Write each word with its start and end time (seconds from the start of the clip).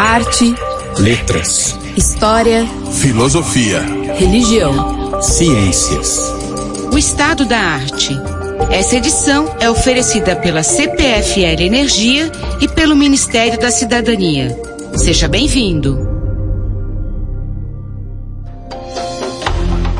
Arte, 0.00 0.54
letras, 0.96 1.76
história, 1.96 2.64
filosofia, 3.00 3.80
religião, 4.14 5.20
ciências. 5.20 6.20
O 6.92 6.96
estado 6.96 7.44
da 7.44 7.58
arte. 7.58 8.16
Essa 8.70 8.94
edição 8.94 9.52
é 9.58 9.68
oferecida 9.68 10.36
pela 10.36 10.62
CPFL 10.62 11.62
Energia 11.62 12.30
e 12.60 12.68
pelo 12.68 12.94
Ministério 12.94 13.58
da 13.58 13.72
Cidadania. 13.72 14.56
Seja 14.94 15.26
bem-vindo. 15.26 15.98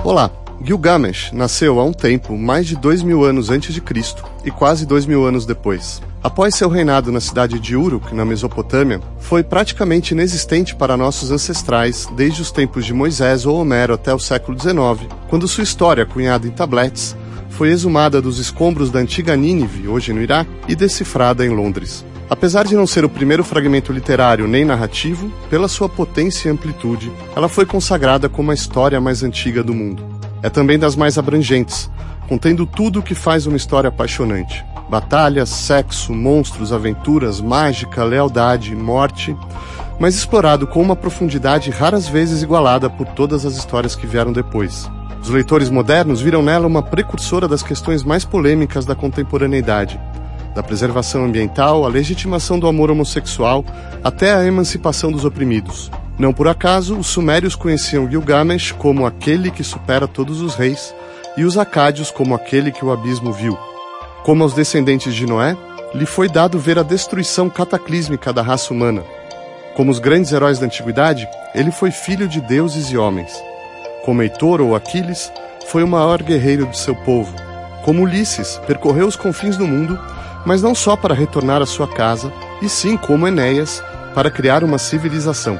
Olá, 0.05 0.30
Gilgamesh 0.62 1.33
nasceu 1.33 1.80
há 1.80 1.85
um 1.85 1.93
tempo, 1.93 2.39
mais 2.39 2.69
de 2.69 2.77
dois 2.77 3.03
mil 3.03 3.25
anos 3.25 3.51
antes 3.51 3.75
de 3.75 3.80
Cristo 3.80 4.25
e 4.45 4.51
quase 4.53 4.87
dois 4.87 5.05
mil 5.07 5.27
anos 5.27 5.45
depois. 5.45 6.01
Após 6.29 6.56
seu 6.56 6.68
reinado 6.68 7.10
na 7.10 7.22
cidade 7.22 7.58
de 7.58 7.74
Uruk, 7.74 8.14
na 8.14 8.22
Mesopotâmia, 8.22 9.00
foi 9.18 9.42
praticamente 9.42 10.12
inexistente 10.12 10.77
para 10.77 10.95
nossos 10.95 11.30
ancestrais 11.30 12.06
desde 12.14 12.42
os 12.42 12.50
tempos 12.50 12.84
de 12.84 12.92
Moisés 12.92 13.46
ou 13.46 13.59
Homero 13.59 13.95
até 13.95 14.12
o 14.12 14.19
século 14.19 14.55
XIX, 14.60 15.10
quando 15.30 15.48
sua 15.48 15.64
história, 15.64 16.05
cunhada 16.05 16.46
em 16.46 16.50
tabletes, 16.50 17.16
foi 17.48 17.70
exumada 17.70 18.20
dos 18.20 18.38
escombros 18.38 18.91
da 18.91 18.98
antiga 18.98 19.34
Nínive, 19.34 19.88
hoje 19.88 20.12
no 20.12 20.20
Iraque, 20.20 20.50
e 20.69 20.77
decifrada 20.77 21.46
em 21.46 21.48
Londres. 21.48 22.05
Apesar 22.28 22.66
de 22.66 22.77
não 22.77 22.86
ser 22.86 23.06
o 23.06 23.08
primeiro 23.08 23.42
fragmento 23.42 23.91
literário 23.91 24.47
nem 24.47 24.66
narrativo, 24.66 25.33
pela 25.48 25.66
sua 25.66 25.88
potência 25.88 26.50
e 26.50 26.52
amplitude, 26.52 27.10
ela 27.34 27.48
foi 27.48 27.64
consagrada 27.64 28.28
como 28.28 28.50
a 28.50 28.55
história 28.55 29.00
mais 29.00 29.22
antiga 29.22 29.62
do 29.62 29.72
mundo. 29.72 30.05
É 30.42 30.50
também 30.50 30.78
das 30.78 30.95
mais 30.95 31.16
abrangentes, 31.16 31.91
contendo 32.28 32.66
tudo 32.66 33.00
o 33.00 33.02
que 33.02 33.14
faz 33.14 33.46
uma 33.46 33.56
história 33.56 33.88
apaixonante. 33.88 34.64
Batalhas, 34.88 35.48
sexo, 35.48 36.12
monstros, 36.12 36.73
aventuras, 36.73 37.41
mágica, 37.41 38.05
lealdade, 38.05 38.74
morte, 38.77 39.36
mas 39.98 40.14
explorado 40.14 40.66
com 40.66 40.80
uma 40.80 40.95
profundidade 40.95 41.70
raras 41.70 42.06
vezes 42.06 42.42
igualada 42.42 42.88
por 42.88 43.06
todas 43.08 43.44
as 43.44 43.56
histórias 43.56 43.97
que 43.97 44.06
vieram 44.06 44.33
depois. 44.33 44.88
Os 45.20 45.30
leitores 45.30 45.69
modernos 45.69 46.20
viram 46.20 46.42
nela 46.42 46.66
uma 46.66 46.83
precursora 46.83 47.48
das 47.48 47.62
questões 47.62 48.05
mais 48.05 48.25
polêmicas 48.25 48.84
da 48.84 48.94
contemporaneidade, 48.94 50.00
da 50.55 50.62
preservação 50.62 51.25
ambiental, 51.25 51.84
à 51.84 51.88
legitimação 51.88 52.58
do 52.58 52.66
amor 52.66 52.91
homossexual, 52.91 53.64
até 54.03 54.34
a 54.34 54.44
emancipação 54.44 55.10
dos 55.10 55.25
oprimidos. 55.25 55.91
Não 56.19 56.33
por 56.33 56.48
acaso, 56.48 56.97
os 56.97 57.06
sumérios 57.08 57.55
conheciam 57.55 58.08
Gilgamesh 58.08 58.72
como 58.72 59.06
aquele 59.06 59.50
que 59.50 59.62
supera 59.62 60.08
todos 60.08 60.41
os 60.41 60.55
reis, 60.55 60.94
e 61.39 61.44
os 61.44 61.56
acádios 61.56 62.11
como 62.11 62.34
aquele 62.34 62.72
que 62.72 62.84
o 62.84 62.91
abismo 62.91 63.33
viu. 63.33 63.56
Como 64.25 64.42
aos 64.42 64.55
descendentes 64.55 65.14
de 65.14 65.25
Noé, 65.25 65.56
lhe 65.94 66.05
foi 66.05 66.28
dado 66.28 66.58
ver 66.58 66.81
a 66.81 66.83
destruição 66.83 67.48
cataclísmica 67.48 68.33
da 68.33 68.42
raça 68.42 68.75
humana. 68.75 69.05
Como 69.77 69.92
os 69.92 70.00
grandes 70.00 70.33
heróis 70.33 70.59
da 70.59 70.66
antiguidade, 70.66 71.28
ele 71.55 71.70
foi 71.70 71.92
filho 71.92 72.27
de 72.27 72.41
deuses 72.41 72.91
e 72.91 72.98
homens. 72.98 73.33
Como 74.05 74.20
Heitor 74.20 74.61
ou 74.61 74.75
Aquiles, 74.75 75.33
foi 75.69 75.84
o 75.84 75.89
maior 75.89 76.20
guerreiro 76.25 76.66
de 76.66 76.77
seu 76.77 76.97
povo. 76.97 77.33
Como 77.84 78.03
Ulisses, 78.03 78.61
percorreu 78.66 79.06
os 79.06 79.14
confins 79.14 79.56
do 79.56 79.66
mundo, 79.66 79.97
mas 80.44 80.61
não 80.61 80.75
só 80.75 80.97
para 80.97 81.14
retornar 81.14 81.62
à 81.62 81.66
sua 81.66 81.86
casa, 81.86 82.33
e 82.61 82.69
sim 82.69 82.97
como 82.97 83.28
Enéas, 83.28 83.81
para 84.12 84.28
criar 84.28 84.64
uma 84.64 84.77
civilização. 84.77 85.56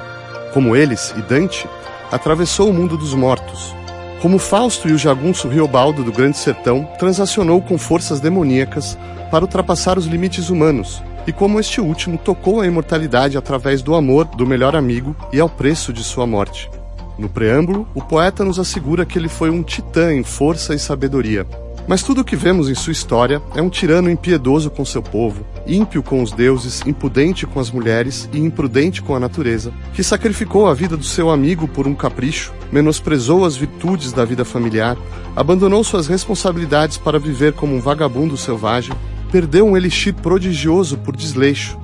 Como 0.53 0.75
eles 0.75 1.15
e 1.17 1.23
Dante, 1.23 1.69
atravessou 2.11 2.69
o 2.69 2.73
mundo 2.73 2.97
dos 2.97 3.15
mortos, 3.15 3.78
como 4.21 4.39
Fausto 4.39 4.89
e 4.89 4.93
o 4.93 4.99
jagunço 4.99 5.49
Riobaldo 5.49 6.03
do 6.03 6.13
Grande 6.13 6.37
Sertão, 6.37 6.89
transacionou 6.99 7.63
com 7.63 7.79
forças 7.79 8.21
demoníacas 8.21 8.99
para 9.31 9.45
ultrapassar 9.45 9.97
os 9.99 10.07
limites 10.07 10.51
humanos, 10.51 11.03
e 11.27 11.33
como 11.33 11.61
este 11.61 11.81
último 11.81 12.19
tocou 12.19 12.61
a 12.61 12.67
imortalidade 12.67 13.37
através 13.37 13.83
do 13.83 13.95
amor 13.95 14.25
do 14.25 14.47
melhor 14.47 14.75
amigo 14.75 15.15
e 15.33 15.39
ao 15.39 15.49
preço 15.49 15.93
de 15.93 16.03
sua 16.03 16.27
morte. 16.27 16.71
No 17.19 17.29
preâmbulo, 17.29 17.87
o 17.95 18.03
poeta 18.03 18.45
nos 18.45 18.59
assegura 18.59 19.05
que 19.05 19.19
ele 19.19 19.29
foi 19.29 19.51
um 19.51 19.63
titã 19.63 20.13
em 20.13 20.23
força 20.23 20.75
e 20.75 20.79
sabedoria, 20.79 21.47
mas 21.89 22.03
tudo 22.03 22.21
o 22.21 22.25
que 22.25 22.37
vemos 22.37 22.69
em 22.69 22.75
sua 22.75 22.93
história 22.93 23.41
é 23.57 23.63
um 23.63 23.71
tirano 23.71 24.11
impiedoso 24.11 24.69
com 24.69 24.85
seu 24.85 25.03
povo, 25.03 25.45
ímpio 25.67 26.03
com 26.03 26.23
os 26.23 26.31
deuses, 26.31 26.83
impudente 26.87 27.47
com 27.47 27.59
as 27.59 27.71
mulheres 27.71 28.29
e 28.31 28.39
imprudente 28.39 29.01
com 29.01 29.17
a 29.17 29.21
natureza, 29.21 29.73
que 29.95 30.05
sacrificou 30.05 30.67
a 30.67 30.75
vida 30.75 30.99
do 30.99 31.05
seu 31.05 31.31
amigo 31.31 31.67
por 31.67 31.89
um 31.89 31.95
capricho, 31.95 32.53
menosprezou 32.71 33.43
as 33.43 33.57
virtudes 33.57 34.13
da 34.13 34.23
vida 34.27 34.45
familiar, 34.45 34.99
abandonou 35.35 35.83
suas 35.83 36.07
responsabilidades 36.07 36.99
para 36.99 37.19
viver 37.19 37.55
como 37.55 37.75
um 37.75 37.81
vagabundo 37.81 38.37
selvagem, 38.37 38.93
perdeu 39.33 39.67
um 39.67 39.77
elixir 39.77 40.13
prodigioso 40.13 40.99
por 40.99 41.17
desleixo, 41.17 41.79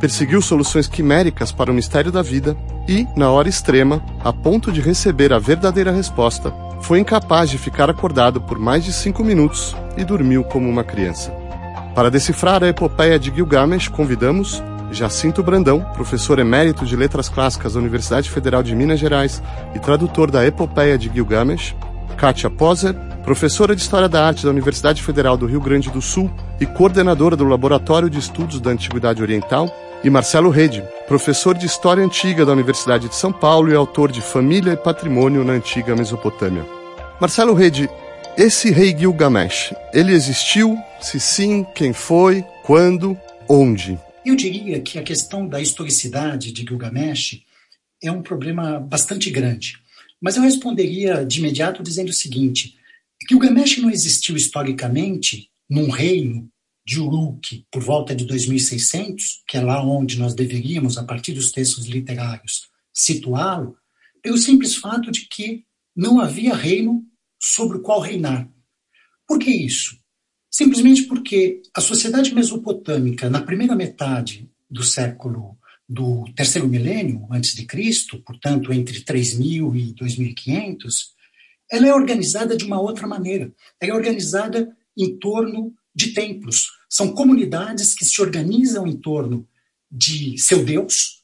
perseguiu 0.00 0.40
soluções 0.40 0.86
quiméricas 0.86 1.52
para 1.52 1.70
o 1.70 1.74
mistério 1.74 2.10
da 2.10 2.22
vida 2.22 2.56
e, 2.88 3.06
na 3.14 3.30
hora 3.30 3.48
extrema, 3.48 4.02
a 4.24 4.32
ponto 4.32 4.72
de 4.72 4.80
receber 4.80 5.34
a 5.34 5.38
verdadeira 5.38 5.92
resposta, 5.92 6.50
foi 6.80 6.98
incapaz 6.98 7.50
de 7.50 7.58
ficar 7.58 7.90
acordado 7.90 8.40
por 8.40 8.58
mais 8.58 8.84
de 8.84 8.92
cinco 8.92 9.22
minutos 9.22 9.76
e 9.96 10.04
dormiu 10.04 10.42
como 10.44 10.68
uma 10.68 10.84
criança. 10.84 11.30
Para 11.94 12.10
decifrar 12.10 12.62
a 12.62 12.68
epopeia 12.68 13.18
de 13.18 13.30
Gilgamesh, 13.30 13.88
convidamos 13.88 14.62
Jacinto 14.92 15.42
Brandão, 15.42 15.80
professor 15.94 16.38
emérito 16.38 16.84
de 16.84 16.96
Letras 16.96 17.28
Clássicas 17.28 17.74
da 17.74 17.80
Universidade 17.80 18.30
Federal 18.30 18.62
de 18.62 18.74
Minas 18.74 18.98
Gerais 18.98 19.42
e 19.74 19.78
tradutor 19.78 20.30
da 20.30 20.44
epopeia 20.44 20.98
de 20.98 21.08
Gilgamesh, 21.08 21.76
Kátia 22.16 22.50
Poser, 22.50 22.94
professora 23.24 23.74
de 23.74 23.82
História 23.82 24.08
da 24.08 24.26
Arte 24.26 24.44
da 24.44 24.50
Universidade 24.50 25.02
Federal 25.02 25.36
do 25.36 25.46
Rio 25.46 25.60
Grande 25.60 25.90
do 25.90 26.02
Sul 26.02 26.30
e 26.60 26.66
coordenadora 26.66 27.36
do 27.36 27.44
Laboratório 27.44 28.10
de 28.10 28.18
Estudos 28.18 28.60
da 28.60 28.70
Antiguidade 28.70 29.22
Oriental, 29.22 29.70
e 30.02 30.08
Marcelo 30.08 30.48
Rede, 30.48 30.82
professor 31.06 31.56
de 31.56 31.66
História 31.66 32.02
Antiga 32.02 32.46
da 32.46 32.52
Universidade 32.52 33.08
de 33.08 33.14
São 33.14 33.32
Paulo 33.32 33.70
e 33.70 33.74
autor 33.74 34.10
de 34.10 34.22
Família 34.22 34.72
e 34.72 34.76
Patrimônio 34.76 35.44
na 35.44 35.52
Antiga 35.52 35.94
Mesopotâmia. 35.94 36.64
Marcelo 37.20 37.52
Rede, 37.52 37.88
esse 38.36 38.70
rei 38.70 38.96
Gilgamesh, 38.96 39.74
ele 39.92 40.12
existiu? 40.12 40.78
Se 41.02 41.20
sim, 41.20 41.66
quem 41.74 41.92
foi? 41.92 42.42
Quando? 42.62 43.18
Onde? 43.46 43.98
Eu 44.24 44.34
diria 44.34 44.80
que 44.80 44.98
a 44.98 45.02
questão 45.02 45.46
da 45.46 45.60
historicidade 45.60 46.50
de 46.52 46.62
Gilgamesh 46.62 47.42
é 48.02 48.10
um 48.10 48.22
problema 48.22 48.80
bastante 48.80 49.30
grande. 49.30 49.76
Mas 50.20 50.36
eu 50.36 50.42
responderia 50.42 51.24
de 51.24 51.40
imediato 51.40 51.82
dizendo 51.82 52.08
o 52.08 52.14
seguinte: 52.14 52.74
Gilgamesh 53.28 53.78
não 53.78 53.90
existiu 53.90 54.36
historicamente 54.36 55.50
num 55.68 55.90
reino 55.90 56.48
de 56.84 57.00
Uruk 57.00 57.66
por 57.70 57.82
volta 57.82 58.14
de 58.14 58.24
2600, 58.24 59.42
que 59.46 59.56
é 59.56 59.60
lá 59.60 59.82
onde 59.84 60.18
nós 60.18 60.34
deveríamos, 60.34 60.98
a 60.98 61.04
partir 61.04 61.32
dos 61.32 61.52
textos 61.52 61.86
literários, 61.86 62.68
situá-lo, 62.92 63.76
pelo 64.22 64.38
simples 64.38 64.76
fato 64.76 65.10
de 65.10 65.26
que 65.28 65.64
não 65.94 66.20
havia 66.20 66.54
reino 66.54 67.04
sobre 67.40 67.78
o 67.78 67.82
qual 67.82 68.00
reinar. 68.00 68.48
Por 69.26 69.38
que 69.38 69.50
isso? 69.50 69.98
Simplesmente 70.50 71.04
porque 71.04 71.62
a 71.74 71.80
sociedade 71.80 72.34
mesopotâmica, 72.34 73.30
na 73.30 73.40
primeira 73.40 73.76
metade 73.76 74.50
do 74.68 74.82
século 74.82 75.56
do 75.88 76.24
terceiro 76.36 76.68
milênio 76.68 77.26
antes 77.30 77.54
de 77.54 77.64
Cristo, 77.66 78.22
portanto 78.22 78.72
entre 78.72 79.00
3000 79.00 79.74
e 79.74 79.92
2500, 79.94 81.14
ela 81.70 81.86
é 81.86 81.94
organizada 81.94 82.56
de 82.56 82.64
uma 82.64 82.80
outra 82.80 83.06
maneira. 83.06 83.52
Ela 83.80 83.92
é 83.92 83.94
organizada 83.94 84.76
em 84.96 85.18
torno 85.18 85.74
de 85.94 86.12
templos. 86.12 86.68
São 86.88 87.12
comunidades 87.12 87.94
que 87.94 88.04
se 88.04 88.20
organizam 88.20 88.86
em 88.86 88.96
torno 88.96 89.48
de 89.90 90.38
seu 90.38 90.64
Deus, 90.64 91.20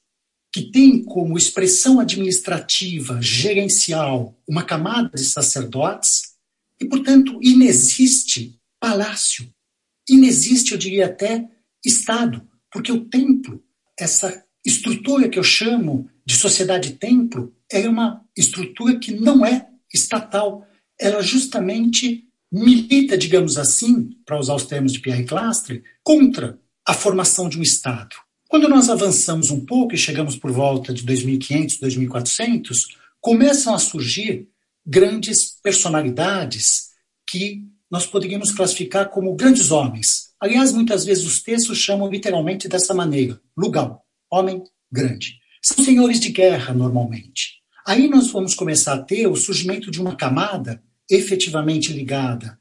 que 0.53 0.71
tem 0.71 1.05
como 1.05 1.37
expressão 1.37 2.01
administrativa, 2.01 3.21
gerencial, 3.21 4.41
uma 4.49 4.63
camada 4.63 5.11
de 5.15 5.25
sacerdotes, 5.25 6.35
e, 6.81 6.87
portanto, 6.87 7.39
inexiste 7.43 8.59
palácio, 8.81 9.53
inexiste, 10.09 10.73
eu 10.73 10.79
diria 10.79 11.07
até, 11.07 11.49
Estado, 11.85 12.47
porque 12.73 12.91
o 12.91 13.05
templo, 13.05 13.63
essa 13.99 14.45
estrutura 14.65 15.29
que 15.29 15.39
eu 15.39 15.43
chamo 15.43 16.11
de 16.25 16.35
sociedade-templo, 16.35 17.55
é 17.71 17.89
uma 17.89 18.25
estrutura 18.37 18.99
que 18.99 19.13
não 19.13 19.45
é 19.45 19.69
estatal, 19.93 20.67
ela 20.99 21.23
justamente 21.23 22.25
milita, 22.51 23.17
digamos 23.17 23.59
assim, 23.59 24.11
para 24.25 24.39
usar 24.39 24.55
os 24.55 24.65
termos 24.65 24.93
de 24.93 25.01
Pierre 25.01 25.25
Clastre, 25.25 25.83
contra 26.03 26.59
a 26.87 26.95
formação 26.95 27.49
de 27.49 27.59
um 27.59 27.63
Estado. 27.63 28.15
Quando 28.49 28.69
nós 28.69 28.89
avançamos 28.89 29.51
um 29.51 29.65
pouco 29.65 29.95
e 29.95 29.99
chegamos 29.99 30.37
por 30.37 30.53
volta 30.53 30.95
de 30.95 31.03
2500, 31.03 31.79
2400, 31.79 32.87
começam 33.21 33.75
a 33.75 33.79
surgir 33.79 34.49
grandes 34.87 35.59
personalidades 35.61 36.91
que 37.29 37.65
nós 37.91 38.07
poderíamos 38.07 38.53
classificar 38.53 39.11
como 39.11 39.35
grandes 39.35 39.71
homens. 39.73 40.29
Aliás, 40.41 40.73
muitas 40.73 41.05
vezes 41.05 41.25
os 41.25 41.43
textos 41.43 41.79
chamam 41.79 42.09
literalmente 42.09 42.69
dessa 42.69 42.95
maneira: 42.95 43.41
lugal, 43.57 44.05
homem 44.31 44.63
grande. 44.91 45.39
São 45.61 45.85
senhores 45.85 46.21
de 46.21 46.31
guerra, 46.31 46.73
normalmente. 46.73 47.57
Aí 47.85 48.09
nós 48.09 48.31
vamos 48.31 48.55
começar 48.55 48.95
a 48.95 49.03
ter 49.03 49.27
o 49.27 49.37
surgimento 49.37 49.91
de 49.91 50.01
uma 50.01 50.15
camada 50.15 50.83
efetivamente 51.11 51.93
ligada 51.93 52.59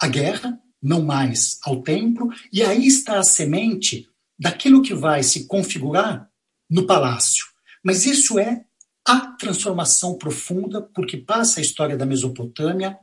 à 0.00 0.08
guerra, 0.08 0.58
não 0.82 1.02
mais 1.02 1.58
ao 1.62 1.82
templo, 1.82 2.30
e 2.52 2.62
aí 2.62 2.86
está 2.86 3.18
a 3.18 3.24
semente 3.24 4.08
daquilo 4.38 4.82
que 4.82 4.94
vai 4.94 5.22
se 5.22 5.46
configurar 5.46 6.30
no 6.70 6.86
palácio. 6.86 7.46
Mas 7.82 8.04
isso 8.04 8.38
é 8.38 8.64
a 9.06 9.20
transformação 9.20 10.18
profunda, 10.18 10.82
porque 10.82 11.16
passa 11.16 11.60
a 11.60 11.62
história 11.62 11.96
da 11.96 12.04
Mesopotâmia 12.04 12.98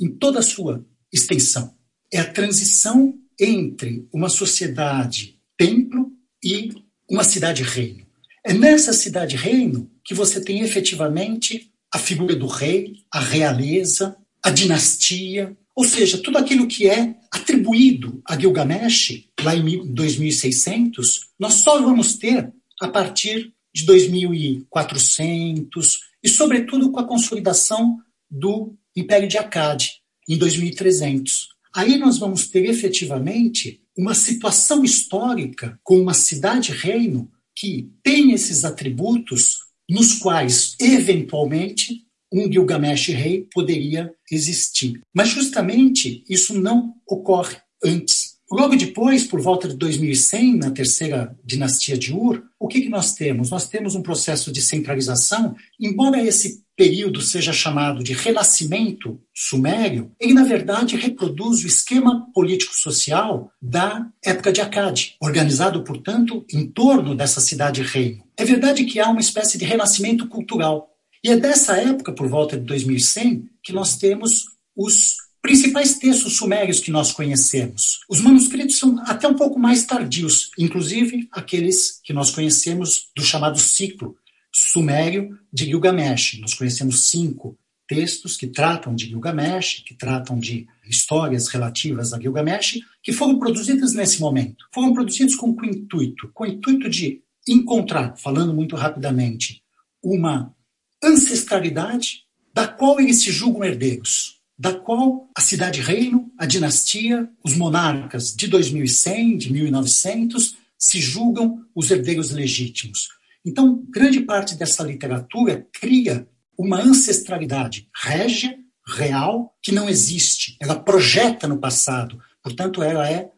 em 0.00 0.10
toda 0.10 0.40
a 0.40 0.42
sua 0.42 0.84
extensão. 1.12 1.74
É 2.10 2.18
a 2.18 2.32
transição 2.32 3.14
entre 3.38 4.08
uma 4.12 4.28
sociedade 4.28 5.38
templo 5.56 6.10
e 6.42 6.70
uma 7.08 7.22
cidade-reino. 7.22 8.06
É 8.44 8.52
nessa 8.52 8.92
cidade-reino 8.92 9.90
que 10.04 10.14
você 10.14 10.42
tem 10.42 10.60
efetivamente 10.60 11.70
a 11.92 11.98
figura 11.98 12.34
do 12.34 12.46
rei, 12.46 12.94
a 13.12 13.20
realeza, 13.20 14.16
a 14.42 14.50
dinastia, 14.50 15.56
ou 15.74 15.84
seja, 15.84 16.18
tudo 16.18 16.38
aquilo 16.38 16.66
que 16.66 16.88
é 16.88 17.14
atribuído 17.30 18.22
a 18.26 18.38
Gilgamesh, 18.38 19.24
lá 19.40 19.54
em 19.54 19.92
2600, 19.92 21.28
nós 21.38 21.54
só 21.54 21.80
vamos 21.80 22.16
ter 22.16 22.52
a 22.80 22.88
partir 22.88 23.54
de 23.74 23.86
2400 23.86 26.00
e, 26.22 26.28
sobretudo, 26.28 26.90
com 26.90 27.00
a 27.00 27.06
consolidação 27.06 27.98
do 28.30 28.76
Império 28.94 29.28
de 29.28 29.38
Akkad, 29.38 29.88
em 30.28 30.36
2300. 30.36 31.48
Aí 31.74 31.96
nós 31.96 32.18
vamos 32.18 32.48
ter 32.48 32.68
efetivamente 32.68 33.80
uma 33.96 34.14
situação 34.14 34.84
histórica 34.84 35.78
com 35.82 36.00
uma 36.00 36.14
cidade-reino 36.14 37.30
que 37.54 37.90
tem 38.02 38.32
esses 38.32 38.64
atributos 38.64 39.58
nos 39.88 40.18
quais, 40.18 40.76
eventualmente, 40.80 42.06
um 42.32 42.50
Gilgamesh 42.50 43.08
rei 43.08 43.46
poderia 43.52 44.12
existir. 44.30 45.00
Mas 45.14 45.28
justamente 45.28 46.24
isso 46.28 46.58
não 46.58 46.94
ocorre 47.06 47.56
antes. 47.84 48.32
Logo 48.50 48.76
depois, 48.76 49.24
por 49.24 49.40
volta 49.40 49.66
de 49.66 49.74
2100, 49.76 50.56
na 50.58 50.70
terceira 50.70 51.34
dinastia 51.42 51.96
de 51.96 52.12
Ur, 52.12 52.42
o 52.60 52.68
que, 52.68 52.82
que 52.82 52.88
nós 52.90 53.14
temos? 53.14 53.50
Nós 53.50 53.66
temos 53.66 53.94
um 53.94 54.02
processo 54.02 54.52
de 54.52 54.60
centralização, 54.60 55.56
embora 55.80 56.22
esse 56.22 56.62
período 56.76 57.20
seja 57.20 57.52
chamado 57.52 58.02
de 58.02 58.12
renascimento 58.12 59.20
sumério, 59.34 60.12
ele 60.20 60.34
na 60.34 60.44
verdade 60.44 60.96
reproduz 60.96 61.62
o 61.62 61.66
esquema 61.66 62.26
político-social 62.34 63.50
da 63.60 64.06
época 64.22 64.52
de 64.52 64.60
Akkad, 64.60 65.14
organizado, 65.20 65.82
portanto, 65.84 66.44
em 66.52 66.66
torno 66.66 67.14
dessa 67.14 67.40
cidade-reino. 67.40 68.22
É 68.36 68.44
verdade 68.44 68.84
que 68.84 69.00
há 69.00 69.08
uma 69.08 69.20
espécie 69.20 69.56
de 69.56 69.64
renascimento 69.64 70.26
cultural. 70.28 70.90
E 71.24 71.30
é 71.30 71.36
dessa 71.36 71.76
época, 71.76 72.12
por 72.12 72.28
volta 72.28 72.58
de 72.58 72.64
2100, 72.64 73.48
que 73.62 73.72
nós 73.72 73.96
temos 73.96 74.46
os 74.76 75.16
principais 75.40 75.98
textos 75.98 76.36
sumérios 76.36 76.80
que 76.80 76.90
nós 76.90 77.12
conhecemos. 77.12 78.00
Os 78.08 78.20
manuscritos 78.20 78.78
são 78.78 78.98
até 79.04 79.26
um 79.26 79.34
pouco 79.34 79.58
mais 79.58 79.84
tardios, 79.84 80.50
inclusive 80.58 81.28
aqueles 81.32 82.00
que 82.02 82.12
nós 82.12 82.30
conhecemos 82.30 83.08
do 83.16 83.22
chamado 83.22 83.58
ciclo 83.58 84.16
sumério 84.52 85.38
de 85.52 85.66
Gilgamesh. 85.66 86.38
Nós 86.40 86.54
conhecemos 86.54 87.06
cinco 87.06 87.58
textos 87.88 88.36
que 88.36 88.46
tratam 88.46 88.94
de 88.94 89.06
Gilgamesh, 89.06 89.82
que 89.84 89.94
tratam 89.94 90.38
de 90.38 90.66
histórias 90.88 91.48
relativas 91.48 92.12
a 92.12 92.20
Gilgamesh, 92.20 92.78
que 93.02 93.12
foram 93.12 93.38
produzidas 93.38 93.94
nesse 93.94 94.20
momento. 94.20 94.64
Foram 94.72 94.92
produzidos 94.92 95.34
com 95.34 95.54
que 95.56 95.66
intuito? 95.66 96.30
Com 96.32 96.44
o 96.44 96.46
intuito 96.46 96.88
de 96.88 97.20
encontrar, 97.48 98.16
falando 98.16 98.54
muito 98.54 98.76
rapidamente, 98.76 99.62
uma 100.02 100.54
ancestralidade 101.02 102.22
da 102.54 102.68
qual 102.68 103.00
eles 103.00 103.22
se 103.22 103.30
julgam 103.32 103.64
herdeiros 103.64 104.42
da 104.62 104.72
qual 104.72 105.28
a 105.36 105.40
cidade-reino, 105.40 106.30
a 106.38 106.46
dinastia, 106.46 107.28
os 107.44 107.56
monarcas 107.56 108.32
de 108.32 108.46
2100, 108.46 109.36
de 109.36 109.52
1900, 109.52 110.56
se 110.78 111.00
julgam 111.00 111.64
os 111.74 111.90
herdeiros 111.90 112.30
legítimos. 112.30 113.08
Então, 113.44 113.84
grande 113.90 114.20
parte 114.20 114.54
dessa 114.54 114.84
literatura 114.84 115.66
cria 115.72 116.28
uma 116.56 116.80
ancestralidade 116.80 117.88
régia, 118.04 118.56
real, 118.86 119.52
que 119.60 119.72
não 119.72 119.88
existe. 119.88 120.56
Ela 120.60 120.78
projeta 120.78 121.48
no 121.48 121.58
passado. 121.58 122.20
Portanto, 122.40 122.84
ela 122.84 123.10
é, 123.10 123.32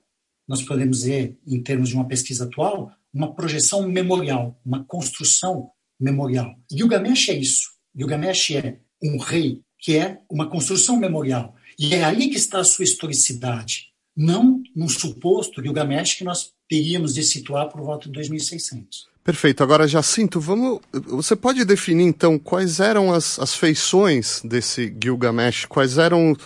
nós 0.47 0.63
podemos 0.63 0.99
dizer, 0.99 1.39
em 1.47 1.63
termos 1.63 1.89
de 1.89 1.95
uma 1.95 2.07
pesquisa 2.07 2.45
atual, 2.45 2.93
uma 3.15 3.35
projeção 3.35 3.89
memorial, 3.89 4.61
uma 4.63 4.85
construção 4.85 5.71
memorial. 5.99 6.55
Gilgamesh 6.71 7.29
é 7.29 7.35
isso. 7.35 7.69
Gilgamesh 7.97 8.51
é 8.53 8.79
um 9.03 9.19
rei 9.19 9.61
que 9.79 9.97
é 9.97 10.19
uma 10.31 10.49
construção 10.49 10.97
memorial. 10.97 11.55
E 11.79 11.95
é 11.95 12.05
aí 12.05 12.29
que 12.29 12.37
está 12.37 12.61
a 12.61 12.65
sua 12.65 12.85
historicidade, 12.85 13.89
não 14.17 14.63
num 14.75 14.89
suposto 14.89 15.63
Gilgamesh 15.63 16.15
que 16.15 16.25
nós 16.25 16.53
teríamos 16.69 17.15
de 17.15 17.23
situar 17.23 17.69
por 17.69 17.81
volta 17.83 18.07
de 18.07 18.13
2600. 18.13 19.07
Perfeito. 19.23 19.63
Agora, 19.63 19.89
Jacinto, 19.89 20.39
vamos. 20.39 20.81
Você 20.93 21.35
pode 21.35 21.65
definir 21.65 22.05
então 22.05 22.39
quais 22.39 22.79
eram 22.79 23.13
as, 23.13 23.39
as 23.39 23.55
feições 23.55 24.43
desse 24.45 24.95
Gilgamesh? 25.03 25.65
Quais 25.65 25.97
eram. 25.97 26.37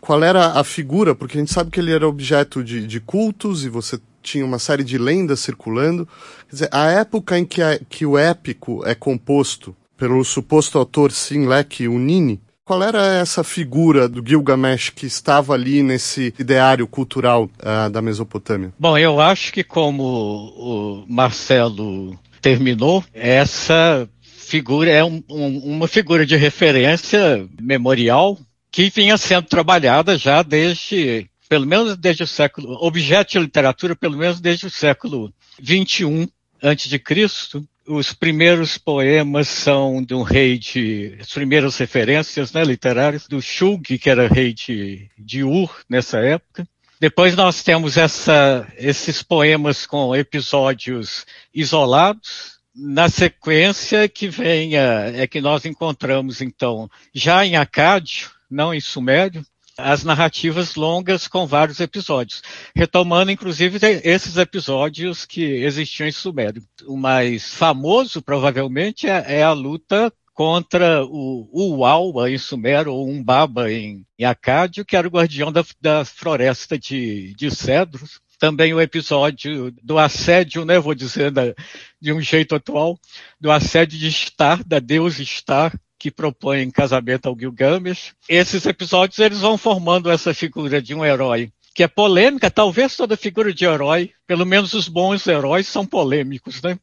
Qual 0.00 0.22
era 0.22 0.52
a 0.52 0.62
figura? 0.62 1.16
Porque 1.16 1.36
a 1.36 1.40
gente 1.40 1.52
sabe 1.52 1.72
que 1.72 1.80
ele 1.80 1.92
era 1.92 2.06
objeto 2.06 2.62
de, 2.62 2.86
de 2.86 3.00
cultos 3.00 3.64
e 3.64 3.68
você 3.68 3.98
tinha 4.22 4.44
uma 4.44 4.58
série 4.58 4.84
de 4.84 4.98
lendas 4.98 5.40
circulando. 5.40 6.06
Quer 6.48 6.52
dizer, 6.52 6.68
a 6.72 6.90
época 6.90 7.38
em 7.38 7.44
que, 7.44 7.62
a, 7.62 7.78
que 7.88 8.04
o 8.04 8.16
épico 8.16 8.86
é 8.86 8.94
composto 8.94 9.76
pelo 9.96 10.24
suposto 10.24 10.78
autor 10.78 11.10
Sinlek 11.10 11.88
Unini, 11.88 12.40
qual 12.64 12.82
era 12.82 13.02
essa 13.16 13.42
figura 13.42 14.06
do 14.06 14.22
Gilgamesh 14.22 14.90
que 14.90 15.06
estava 15.06 15.54
ali 15.54 15.82
nesse 15.82 16.34
ideário 16.38 16.86
cultural 16.86 17.44
uh, 17.44 17.88
da 17.90 18.02
Mesopotâmia? 18.02 18.74
Bom, 18.78 18.98
eu 18.98 19.18
acho 19.18 19.50
que 19.52 19.64
como 19.64 20.04
o 20.04 21.04
Marcelo 21.08 22.18
terminou, 22.42 23.02
essa 23.14 24.06
figura 24.20 24.90
é 24.90 25.02
um, 25.02 25.22
um, 25.30 25.58
uma 25.76 25.88
figura 25.88 26.26
de 26.26 26.36
referência 26.36 27.48
memorial 27.60 28.38
que 28.70 28.90
vinha 28.90 29.16
sendo 29.16 29.46
trabalhada 29.46 30.18
já 30.18 30.42
desde, 30.42 31.26
pelo 31.48 31.66
menos 31.66 31.96
desde 31.96 32.22
o 32.22 32.26
século, 32.26 32.72
objeto 32.84 33.32
de 33.32 33.38
literatura, 33.38 33.96
pelo 33.96 34.16
menos 34.16 34.40
desde 34.40 34.66
o 34.66 34.70
século 34.70 35.32
21 35.60 36.28
antes 36.62 36.88
de 36.88 36.98
Cristo, 36.98 37.66
os 37.86 38.12
primeiros 38.12 38.76
poemas 38.76 39.48
são 39.48 40.02
de 40.02 40.14
um 40.14 40.22
rei 40.22 40.58
de. 40.58 41.16
As 41.20 41.32
primeiras 41.32 41.76
referências 41.78 42.52
né, 42.52 42.62
literárias, 42.62 43.26
do 43.26 43.40
Shulgi, 43.40 43.98
que 43.98 44.10
era 44.10 44.28
rei 44.28 44.52
de, 44.52 45.08
de 45.18 45.42
Ur 45.42 45.74
nessa 45.88 46.18
época. 46.18 46.68
Depois 47.00 47.34
nós 47.34 47.62
temos 47.62 47.96
essa, 47.96 48.66
esses 48.76 49.22
poemas 49.22 49.86
com 49.86 50.14
episódios 50.14 51.24
isolados. 51.54 52.58
Na 52.74 53.08
sequência 53.08 54.08
que 54.08 54.28
vem 54.28 54.76
é 54.76 55.26
que 55.26 55.40
nós 55.40 55.64
encontramos, 55.64 56.40
então, 56.40 56.88
já 57.12 57.44
em 57.44 57.56
Acádio, 57.56 58.30
não 58.48 58.72
em 58.72 58.80
Sumério, 58.80 59.44
as 59.78 60.02
narrativas 60.02 60.74
longas 60.74 61.28
com 61.28 61.46
vários 61.46 61.78
episódios, 61.78 62.42
retomando 62.74 63.30
inclusive 63.30 63.78
esses 64.02 64.36
episódios 64.36 65.24
que 65.24 65.42
existiam 65.42 66.08
em 66.08 66.12
Sumério. 66.12 66.62
O 66.84 66.96
mais 66.96 67.54
famoso, 67.54 68.20
provavelmente, 68.20 69.06
é, 69.06 69.38
é 69.38 69.42
a 69.44 69.52
luta 69.52 70.12
contra 70.34 71.04
o 71.04 71.78
Uaua 71.78 72.30
em 72.30 72.38
Sumério, 72.38 72.92
ou 72.92 73.08
Umbaba 73.08 73.72
em, 73.72 74.04
em 74.18 74.24
Acádio, 74.24 74.84
que 74.84 74.96
era 74.96 75.06
o 75.06 75.10
guardião 75.10 75.52
da, 75.52 75.64
da 75.80 76.04
floresta 76.04 76.76
de, 76.76 77.34
de 77.34 77.50
cedros. 77.50 78.20
Também 78.38 78.72
o 78.72 78.80
episódio 78.80 79.72
do 79.82 79.98
assédio, 79.98 80.64
né, 80.64 80.78
vou 80.78 80.94
dizer 80.94 81.32
da, 81.32 81.54
de 82.00 82.12
um 82.12 82.20
jeito 82.20 82.54
atual, 82.54 82.96
do 83.40 83.50
assédio 83.50 83.98
de 83.98 84.12
Star, 84.12 84.62
da 84.64 84.78
deusa 84.78 85.24
Star, 85.24 85.76
que 85.98 86.10
propõem 86.10 86.70
casamento 86.70 87.26
ao 87.26 87.38
Gilgamesh. 87.38 88.14
Esses 88.28 88.64
episódios 88.66 89.18
eles 89.18 89.40
vão 89.40 89.58
formando 89.58 90.10
essa 90.10 90.32
figura 90.32 90.80
de 90.80 90.94
um 90.94 91.04
herói 91.04 91.50
que 91.78 91.84
é 91.84 91.86
polêmica, 91.86 92.50
talvez 92.50 92.96
toda 92.96 93.16
figura 93.16 93.54
de 93.54 93.64
herói, 93.64 94.10
pelo 94.26 94.44
menos 94.44 94.72
os 94.72 94.88
bons 94.88 95.24
heróis 95.28 95.68
são 95.68 95.86
polêmicos, 95.86 96.60
né? 96.60 96.76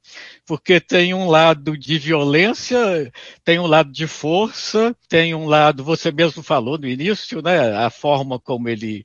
Porque 0.46 0.80
tem 0.80 1.14
um 1.14 1.28
lado 1.28 1.78
de 1.78 1.98
violência, 2.00 3.12
tem 3.44 3.60
um 3.60 3.68
lado 3.68 3.92
de 3.92 4.08
força, 4.08 4.96
tem 5.10 5.36
um 5.36 5.48
lado, 5.48 5.84
você 5.84 6.14
mesmo 6.14 6.42
falou 6.42 6.78
no 6.78 6.88
início, 6.88 7.42
né? 7.42 7.76
A 7.76 7.90
forma 7.90 8.40
como 8.40 8.70
ele 8.70 9.04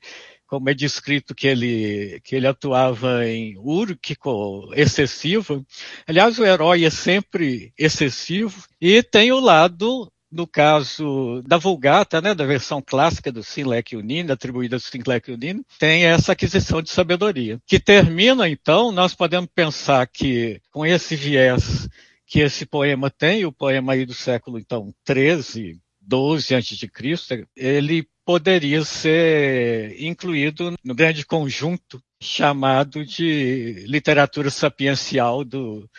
como 0.51 0.69
é 0.69 0.75
descrito 0.75 1.33
que 1.33 1.47
ele, 1.47 2.21
que 2.25 2.35
ele 2.35 2.49
atuava 2.49 3.25
em 3.25 3.57
úrquico 3.57 4.69
excessivo. 4.75 5.65
Aliás, 6.09 6.41
o 6.41 6.45
herói 6.45 6.85
é 6.85 6.91
sempre 6.91 7.73
excessivo 7.79 8.65
e 8.81 9.01
tem 9.01 9.31
o 9.31 9.39
lado 9.39 10.11
no 10.31 10.49
caso 10.49 11.41
da 11.47 11.57
Vulgata, 11.57 12.21
né, 12.21 12.35
da 12.35 12.45
versão 12.45 12.83
clássica 12.85 13.31
do 13.31 13.45
Sinlek 13.45 13.97
Unino, 13.97 14.33
atribuída 14.33 14.77
ao 14.77 14.81
Sinlek 14.81 15.31
Unino, 15.31 15.65
tem 15.79 16.05
essa 16.05 16.33
aquisição 16.33 16.83
de 16.83 16.91
sabedoria. 16.91 17.61
Que 17.67 17.79
termina, 17.81 18.49
então, 18.49 18.93
nós 18.93 19.15
podemos 19.15 19.51
pensar 19.53 20.07
que, 20.07 20.61
com 20.71 20.85
esse 20.85 21.15
viés 21.15 21.89
que 22.27 22.41
esse 22.41 22.65
poema 22.65 23.11
tem, 23.11 23.45
o 23.45 23.53
poema 23.53 23.93
aí 23.93 24.07
do 24.07 24.15
século, 24.15 24.59
então, 24.59 24.95
13, 25.05 25.81
12 26.01 26.55
a.C., 26.55 27.47
ele 27.57 28.07
poderia 28.31 28.85
ser 28.85 30.01
incluído 30.01 30.77
no 30.85 30.95
grande 30.95 31.27
conjunto 31.27 32.01
chamado 32.23 33.05
de 33.05 33.85
literatura 33.89 34.51
sapiencial 34.51 35.45
do, 35.45 35.91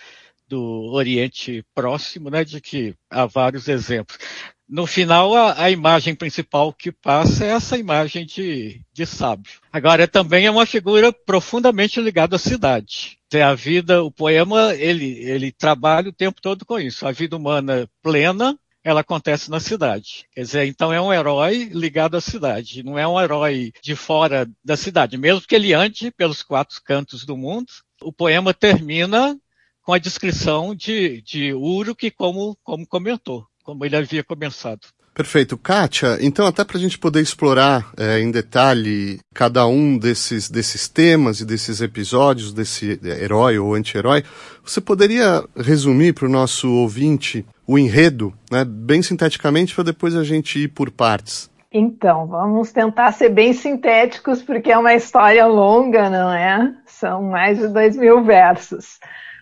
do 0.47 0.93
Oriente 0.93 1.61
Próximo, 1.75 2.29
né, 2.29 2.45
de 2.45 2.61
que 2.61 2.95
há 3.09 3.25
vários 3.25 3.67
exemplos. 3.67 4.17
No 4.65 4.88
final, 4.88 5.35
a, 5.35 5.61
a, 5.61 5.69
imagem 5.69 6.15
principal 6.15 6.71
que 6.71 6.89
passa 6.89 7.43
é 7.43 7.50
essa 7.50 7.77
imagem 7.77 8.25
de, 8.25 8.79
de 8.93 9.05
sábio. 9.05 9.59
Agora, 9.69 10.07
também 10.07 10.45
é 10.45 10.51
uma 10.51 10.65
figura 10.65 11.11
profundamente 11.11 12.00
ligada 12.00 12.38
à 12.38 12.39
cidade. 12.39 13.17
A 13.45 13.53
vida, 13.53 14.01
o 14.03 14.09
poema, 14.09 14.73
ele, 14.75 15.19
ele 15.19 15.51
trabalha 15.51 16.07
o 16.07 16.13
tempo 16.13 16.41
todo 16.41 16.65
com 16.65 16.79
isso. 16.79 17.05
A 17.05 17.11
vida 17.11 17.35
humana 17.35 17.89
plena, 18.01 18.57
ela 18.83 19.01
acontece 19.01 19.50
na 19.50 19.59
cidade. 19.59 20.25
Quer 20.33 20.41
dizer, 20.41 20.65
então 20.65 20.91
é 20.91 21.00
um 21.01 21.13
herói 21.13 21.69
ligado 21.73 22.17
à 22.17 22.21
cidade, 22.21 22.83
não 22.83 22.97
é 22.97 23.07
um 23.07 23.19
herói 23.19 23.71
de 23.81 23.95
fora 23.95 24.50
da 24.63 24.75
cidade. 24.75 25.17
Mesmo 25.17 25.47
que 25.47 25.55
ele 25.55 25.73
ande 25.73 26.11
pelos 26.11 26.41
quatro 26.41 26.81
cantos 26.83 27.25
do 27.25 27.38
mundo, 27.38 27.71
o 28.01 28.11
poema 28.11 28.53
termina 28.53 29.38
com 29.83 29.93
a 29.93 30.00
descrição 30.00 30.75
de, 30.75 31.21
de 31.21 31.53
Uruk 31.53 32.11
como, 32.11 32.57
como 32.63 32.88
comentou 32.88 33.47
como 33.63 33.85
ele 33.85 33.95
havia 33.95 34.23
começado. 34.23 34.88
Perfeito. 35.13 35.58
Kátia, 35.58 36.18
então 36.22 36.46
até 36.46 36.63
para 36.63 36.77
a 36.77 36.80
gente 36.80 36.98
poder 36.98 37.22
explorar 37.22 37.91
é, 37.98 38.20
em 38.20 38.32
detalhe 38.32 39.20
cada 39.34 39.68
um 39.68 39.98
desses, 39.98 40.50
desses 40.50 40.88
temas 40.88 41.41
e 41.41 41.46
desses 41.46 41.82
episódios, 41.82 42.53
desse 42.53 43.00
herói 43.03 43.60
ou 43.60 43.74
anti-herói, 43.74 44.24
você 44.63 44.80
poderia 44.80 45.44
resumir 45.56 46.13
para 46.13 46.25
o 46.25 46.32
nosso 46.32 46.72
ouvinte 46.72 47.46
o 47.68 47.77
enredo, 47.77 48.34
né, 48.50 48.65
bem 48.65 49.01
sinteticamente, 49.01 49.75
para 49.75 49.86
depois 49.86 50.15
a 50.15 50.24
gente 50.24 50.60
ir 50.60 50.70
por 50.70 50.89
partes? 50.89 51.50
Então, 51.74 52.27
vamos 52.27 52.72
tentar 52.72 53.13
ser 53.13 53.30
bem 53.30 53.53
sintéticos, 53.53 54.41
porque 54.41 54.72
é 54.72 54.77
uma 54.77 54.94
história 54.94 55.46
longa, 55.46 56.10
não 56.10 56.34
é? 56.34 56.74
São 56.86 57.24
mais 57.24 57.60
de 57.60 57.70
dois 57.70 57.96
mil 57.96 58.24
versos. 58.24 59.00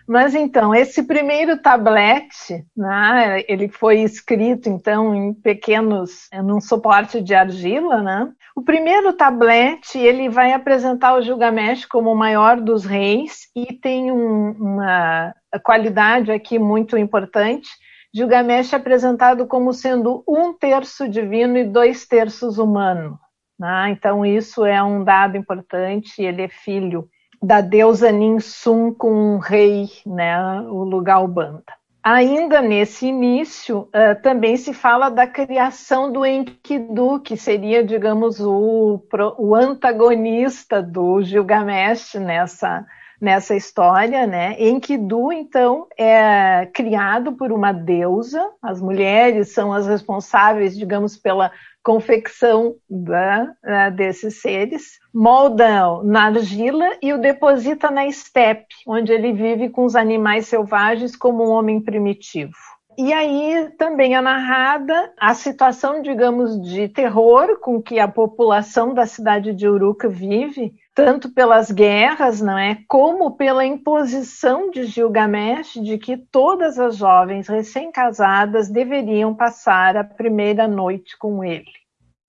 Mas 0.09 0.33
então, 0.33 0.73
esse 0.73 1.03
primeiro 1.03 1.61
tablete, 1.61 2.65
né, 2.75 3.43
ele 3.47 3.69
foi 3.69 4.01
escrito 4.01 4.67
então 4.67 5.13
em 5.13 5.35
pequenos, 5.35 6.27
num 6.43 6.59
suporte 6.59 7.21
de 7.21 7.35
argila, 7.35 8.01
né? 8.01 8.33
O 8.55 8.63
primeiro 8.63 9.13
tablete, 9.13 9.99
ele 9.99 10.27
vai 10.27 10.51
apresentar 10.51 11.13
o 11.13 11.21
Gilgamesh 11.21 11.85
como 11.85 12.11
o 12.11 12.17
maior 12.17 12.59
dos 12.59 12.85
reis 12.85 13.49
e 13.55 13.71
tem 13.71 14.11
um, 14.11 14.49
uma 14.53 15.31
qualidade 15.63 16.31
aqui 16.31 16.57
muito 16.57 16.97
importante. 16.97 17.69
Gilgamesh 18.11 18.73
é 18.73 18.77
apresentado 18.77 19.45
como 19.45 19.71
sendo 19.73 20.23
um 20.27 20.51
terço 20.53 21.07
divino 21.07 21.55
e 21.55 21.65
dois 21.65 22.07
terços 22.07 22.57
humano. 22.57 23.19
Né? 23.59 23.91
Então, 23.91 24.25
isso 24.25 24.65
é 24.65 24.81
um 24.81 25.03
dado 25.03 25.37
importante. 25.37 26.19
Ele 26.19 26.41
é 26.41 26.47
filho 26.47 27.07
da 27.41 27.61
deusa 27.61 28.11
Ninsum 28.11 28.93
com 28.93 29.35
o 29.35 29.37
rei, 29.37 29.87
né, 30.05 30.61
o 30.61 30.83
lugar 30.83 31.25
Banda. 31.27 31.79
Ainda 32.01 32.61
nesse 32.61 33.07
início, 33.07 33.81
uh, 33.89 34.21
também 34.21 34.55
se 34.55 34.73
fala 34.73 35.09
da 35.09 35.27
criação 35.27 36.11
do 36.11 36.25
Enkidu, 36.25 37.19
que 37.19 37.35
seria, 37.35 37.83
digamos, 37.83 38.39
o, 38.39 39.01
o 39.37 39.53
antagonista 39.53 40.81
do 40.81 41.21
Gilgamesh 41.21 42.15
nessa, 42.15 42.85
nessa 43.21 43.55
história, 43.55 44.25
né? 44.25 44.55
Enkidu, 44.59 45.31
então, 45.31 45.87
é 45.97 46.67
criado 46.73 47.33
por 47.33 47.51
uma 47.51 47.71
deusa, 47.71 48.49
as 48.61 48.81
mulheres 48.81 49.53
são 49.53 49.73
as 49.73 49.87
responsáveis, 49.87 50.77
digamos, 50.77 51.17
pela 51.17 51.51
confecção 51.83 52.75
da, 52.89 53.47
né, 53.63 53.91
desses 53.91 54.41
seres, 54.41 54.99
molda 55.13 56.03
na 56.03 56.25
argila 56.25 56.89
e 57.01 57.13
o 57.13 57.17
deposita 57.17 57.89
na 57.89 58.05
estepe, 58.05 58.75
onde 58.85 59.11
ele 59.11 59.33
vive 59.33 59.69
com 59.69 59.85
os 59.85 59.95
animais 59.95 60.47
selvagens 60.47 61.15
como 61.15 61.43
um 61.43 61.51
homem 61.51 61.81
primitivo. 61.81 62.53
E 62.97 63.13
aí 63.13 63.69
também 63.77 64.13
é 64.13 64.19
narrada 64.19 65.13
a 65.17 65.33
situação, 65.33 66.01
digamos, 66.01 66.61
de 66.61 66.89
terror 66.89 67.57
com 67.61 67.81
que 67.81 67.97
a 67.97 68.09
população 68.09 68.93
da 68.93 69.05
cidade 69.05 69.53
de 69.53 69.65
Uruca 69.69 70.09
vive, 70.09 70.73
tanto 71.05 71.29
pelas 71.29 71.71
guerras, 71.71 72.41
não 72.41 72.57
é, 72.57 72.79
como 72.87 73.35
pela 73.35 73.65
imposição 73.65 74.69
de 74.69 74.85
Gilgamesh 74.85 75.73
de 75.73 75.97
que 75.97 76.17
todas 76.17 76.79
as 76.79 76.97
jovens 76.97 77.47
recém-casadas 77.47 78.69
deveriam 78.69 79.33
passar 79.33 79.97
a 79.97 80.03
primeira 80.03 80.67
noite 80.67 81.17
com 81.17 81.43
ele. 81.43 81.71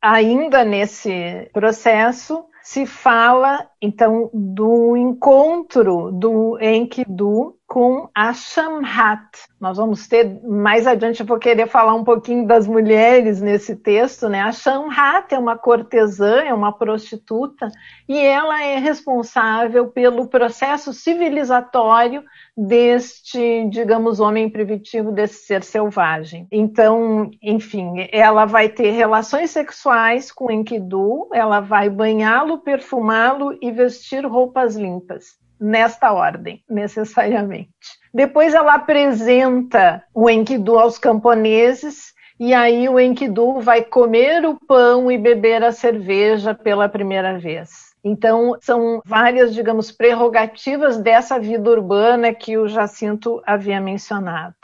Ainda 0.03 0.65
nesse 0.65 1.51
processo, 1.53 2.45
se 2.63 2.87
fala 2.87 3.70
então 3.81 4.31
do 4.33 4.97
encontro 4.97 6.11
do 6.13 6.59
Enkidu 6.61 7.57
com 7.71 8.09
a 8.13 8.33
Shamhat. 8.35 9.45
Nós 9.61 9.77
vamos 9.77 10.09
ter 10.09 10.41
mais 10.43 10.89
adiante, 10.89 11.21
eu 11.21 11.27
vou 11.27 11.39
querer 11.39 11.69
falar 11.69 11.95
um 11.95 12.03
pouquinho 12.03 12.45
das 12.45 12.67
mulheres 12.67 13.41
nesse 13.41 13.77
texto, 13.77 14.29
né? 14.29 14.41
A 14.41 14.51
Shamhat 14.51 15.33
é 15.33 15.39
uma 15.39 15.57
cortesã, 15.57 16.41
é 16.41 16.53
uma 16.53 16.73
prostituta, 16.73 17.69
e 18.09 18.19
ela 18.19 18.61
é 18.61 18.77
responsável 18.77 19.87
pelo 19.87 20.27
processo 20.27 20.93
civilizatório 20.93 22.25
deste, 22.57 23.69
digamos, 23.71 24.19
homem 24.19 24.51
primitivo, 24.51 25.13
desse 25.13 25.47
ser 25.47 25.63
selvagem. 25.63 26.49
Então, 26.51 27.31
enfim, 27.41 28.09
ela 28.11 28.47
vai 28.47 28.69
ter 28.69 28.91
relações 28.91 29.51
sexuais 29.51 30.33
com 30.33 30.51
Enkidu, 30.51 31.29
ela 31.33 31.61
vai 31.61 31.89
banhá-lo, 31.89 32.59
perfumá-lo 32.59 33.57
e 33.63 33.70
vestir 33.71 34.27
roupas 34.27 34.77
limpas 34.77 35.39
nesta 35.61 36.13
ordem, 36.13 36.65
necessariamente. 36.69 37.69
Depois 38.13 38.55
ela 38.55 38.75
apresenta 38.75 40.03
o 40.15 40.29
Enkidu 40.29 40.79
aos 40.79 40.99
camponeses 40.99 42.15
e 42.39 42.55
aí 42.55 42.89
o 42.89 42.99
Enkidu 42.99 43.61
vai 43.61 43.83
comer 43.83 44.47
o 44.47 44.59
pão 44.67 45.13
e 45.13 45.19
beber 45.19 45.63
a 45.63 45.73
cerveja 45.73 46.55
pela 46.55 46.89
primeira 46.89 47.39
vez. 47.39 47.91
Então, 48.03 48.57
são 48.63 49.03
várias, 49.05 49.53
digamos, 49.53 49.93
prerrogativas 49.93 50.97
dessa 50.97 51.39
vida 51.39 51.69
urbana 51.71 52.33
que 52.33 52.57
o 52.57 52.67
Jacinto 52.67 53.43
havia 53.45 53.79
mencionado. 53.79 54.57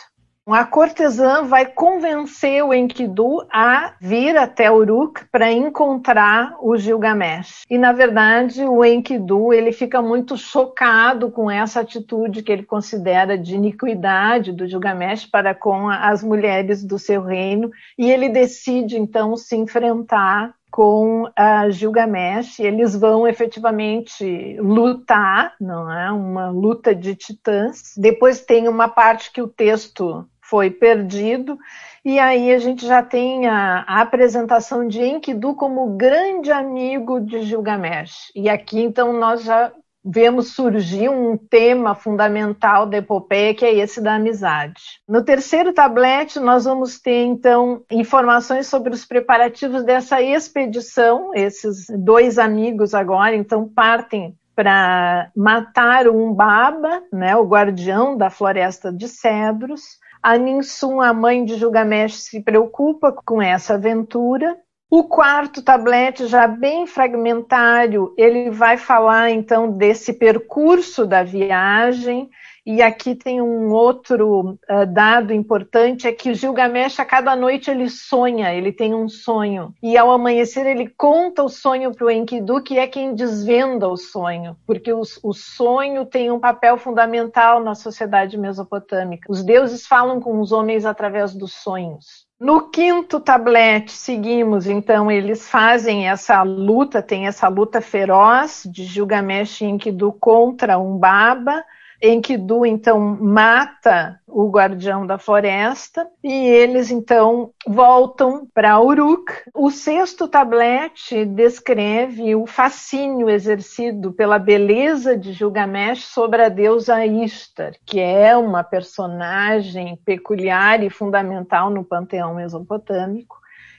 A 0.49 0.65
cortesã 0.65 1.43
vai 1.43 1.67
convencer 1.67 2.65
o 2.65 2.73
Enkidu 2.73 3.45
a 3.53 3.95
vir 4.01 4.37
até 4.37 4.71
Uruk 4.71 5.25
para 5.25 5.51
encontrar 5.51 6.55
o 6.61 6.77
Gilgamesh. 6.77 7.65
E 7.69 7.77
na 7.77 7.93
verdade, 7.93 8.63
o 8.65 8.85
Enkidu 8.85 9.53
ele 9.53 9.73
fica 9.73 10.01
muito 10.01 10.37
chocado 10.37 11.33
com 11.33 11.51
essa 11.51 11.81
atitude 11.81 12.45
que 12.45 12.53
ele 12.53 12.63
considera 12.63 13.37
de 13.37 13.57
iniquidade 13.57 14.53
do 14.53 14.69
Gilgamesh 14.69 15.27
para 15.27 15.53
com 15.53 15.89
as 15.89 16.23
mulheres 16.23 16.85
do 16.85 16.97
seu 16.97 17.23
reino, 17.23 17.69
e 17.99 18.09
ele 18.09 18.29
decide 18.29 18.97
então 18.97 19.37
se 19.37 19.57
enfrentar 19.57 20.55
com 20.71 21.29
a 21.35 21.69
Gilgamesh. 21.71 22.61
Eles 22.61 22.95
vão 22.95 23.27
efetivamente 23.27 24.57
lutar, 24.61 25.55
não 25.61 25.91
é? 25.91 26.13
Uma 26.13 26.51
luta 26.51 26.95
de 26.95 27.17
titãs. 27.17 27.95
Depois 27.97 28.43
tem 28.43 28.69
uma 28.69 28.87
parte 28.87 29.33
que 29.33 29.43
o 29.43 29.49
texto 29.49 30.25
foi 30.49 30.71
perdido. 30.71 31.59
E 32.05 32.19
aí 32.19 32.53
a 32.53 32.59
gente 32.59 32.87
já 32.87 33.03
tem 33.03 33.47
a, 33.47 33.85
a, 33.87 34.01
apresentação 34.01 34.87
de 34.87 35.03
Enkidu 35.03 35.55
como 35.55 35.97
grande 35.97 36.53
amigo 36.53 37.21
de 37.21 37.43
Gilgamesh. 37.43 38.31
E 38.35 38.49
aqui 38.49 38.81
então 38.81 39.13
nós 39.13 39.43
já 39.43 39.73
vemos 40.09 40.53
surgir 40.55 41.09
um 41.09 41.37
tema 41.37 41.93
fundamental 41.97 42.87
da 42.87 42.99
epopeia, 42.99 43.53
que 43.53 43.65
é 43.65 43.75
esse 43.75 44.01
da 44.01 44.15
amizade. 44.15 45.01
No 45.09 45.25
terceiro 45.25 45.73
tablete, 45.73 46.39
nós 46.39 46.65
vamos 46.65 47.01
ter, 47.01 47.25
então, 47.25 47.83
informações 47.91 48.69
sobre 48.69 48.95
os 48.95 49.05
preparativos 49.05 49.83
dessa 49.83 50.23
expedição. 50.23 51.33
Esses 51.35 51.87
dois 51.89 52.39
amigos 52.39 52.95
agora, 52.95 53.35
então, 53.35 53.69
partem 53.69 54.37
para 54.55 55.31
matar 55.37 56.07
o 56.07 56.17
Umbaba, 56.17 57.03
né, 57.13 57.37
o 57.37 57.45
guardião 57.45 58.17
da 58.17 58.31
floresta 58.31 58.93
de 58.93 59.09
cedros. 59.09 59.83
A 60.23 60.37
Ninsum, 60.37 61.01
a 61.01 61.13
mãe 61.13 61.45
de 61.45 61.57
Gilgamesh, 61.57 62.17
se 62.17 62.43
preocupa 62.43 63.13
com 63.13 63.41
essa 63.41 63.75
aventura. 63.75 64.57
O 64.89 65.05
quarto 65.05 65.63
tablete, 65.63 66.27
já 66.27 66.47
bem 66.47 66.87
fragmentário, 66.87 68.15
ele 68.17 68.51
vai 68.51 68.77
falar 68.77 69.31
então 69.31 69.71
desse 69.71 70.13
percurso 70.13 71.05
da 71.07 71.23
viagem. 71.23 72.31
E 72.67 72.83
aqui 72.83 73.15
tem 73.15 73.41
um 73.41 73.71
outro 73.71 74.59
uh, 74.69 74.87
dado 74.93 75.33
importante, 75.33 76.09
é 76.09 76.13
que 76.13 76.35
Gilgamesh, 76.35 76.99
a 76.99 77.05
cada 77.05 77.37
noite, 77.37 77.71
ele 77.71 77.89
sonha, 77.89 78.53
ele 78.53 78.73
tem 78.73 78.93
um 78.93 79.09
sonho. 79.09 79.73
E 79.81 79.97
ao 79.97 80.11
amanhecer, 80.11 80.67
ele 80.67 80.89
conta 80.89 81.45
o 81.45 81.49
sonho 81.49 81.95
para 81.95 82.07
o 82.07 82.11
Enkidu, 82.11 82.61
que 82.61 82.77
é 82.77 82.89
quem 82.89 83.15
desvenda 83.15 83.87
o 83.89 83.97
sonho, 83.97 84.57
porque 84.67 84.93
o, 84.93 85.03
o 85.23 85.33
sonho 85.33 86.05
tem 86.05 86.33
um 86.33 86.41
papel 86.41 86.77
fundamental 86.77 87.63
na 87.63 87.77
sociedade 87.77 88.37
mesopotâmica. 88.37 89.31
Os 89.31 89.45
deuses 89.45 89.87
falam 89.87 90.21
com 90.21 90.41
os 90.41 90.51
homens 90.51 90.85
através 90.85 91.33
dos 91.33 91.53
sonhos. 91.53 92.27
No 92.39 92.69
quinto 92.69 93.21
tablete, 93.21 93.93
seguimos, 93.93 94.67
então, 94.67 95.09
eles 95.09 95.49
fazem 95.49 96.09
essa 96.09 96.43
luta, 96.43 97.01
tem 97.01 97.29
essa 97.29 97.47
luta 97.47 97.81
feroz 97.81 98.65
de 98.71 98.85
Gilgamesh 98.85 99.61
e 99.61 99.67
Enkidu 99.67 100.13
contra 100.13 100.79
Umbaba, 100.79 101.65
Enkidu 102.03 102.67
então 102.67 103.01
mata 103.01 104.21
o 104.27 104.51
guardião 104.51 105.07
da 105.07 105.17
floresta 105.17 106.07
e 106.23 106.31
eles 106.31 106.91
então 106.91 107.53
voltam 107.67 108.47
para 108.53 108.79
Uruk. 108.79 109.33
O 109.55 109.71
sexto 109.71 110.29
tablete 110.29 111.25
descreve 111.25 112.35
o 112.35 112.47
fascínio 112.47 113.31
exercido 113.31 114.13
pela 114.13 114.39
beleza 114.39 115.17
de 115.17 115.33
Gilgamesh 115.33 116.05
sobre 116.05 116.43
a 116.43 116.51
deusa 116.51 117.05
Ishtar, 117.07 117.73
que 117.87 117.99
é 117.99 118.37
uma 118.37 118.63
personagem 118.63 119.97
peculiar 120.05 120.83
e 120.83 120.91
fundamental 120.91 121.71
no 121.71 121.83
panteão 121.83 122.35
mesopotâmico. 122.35 123.37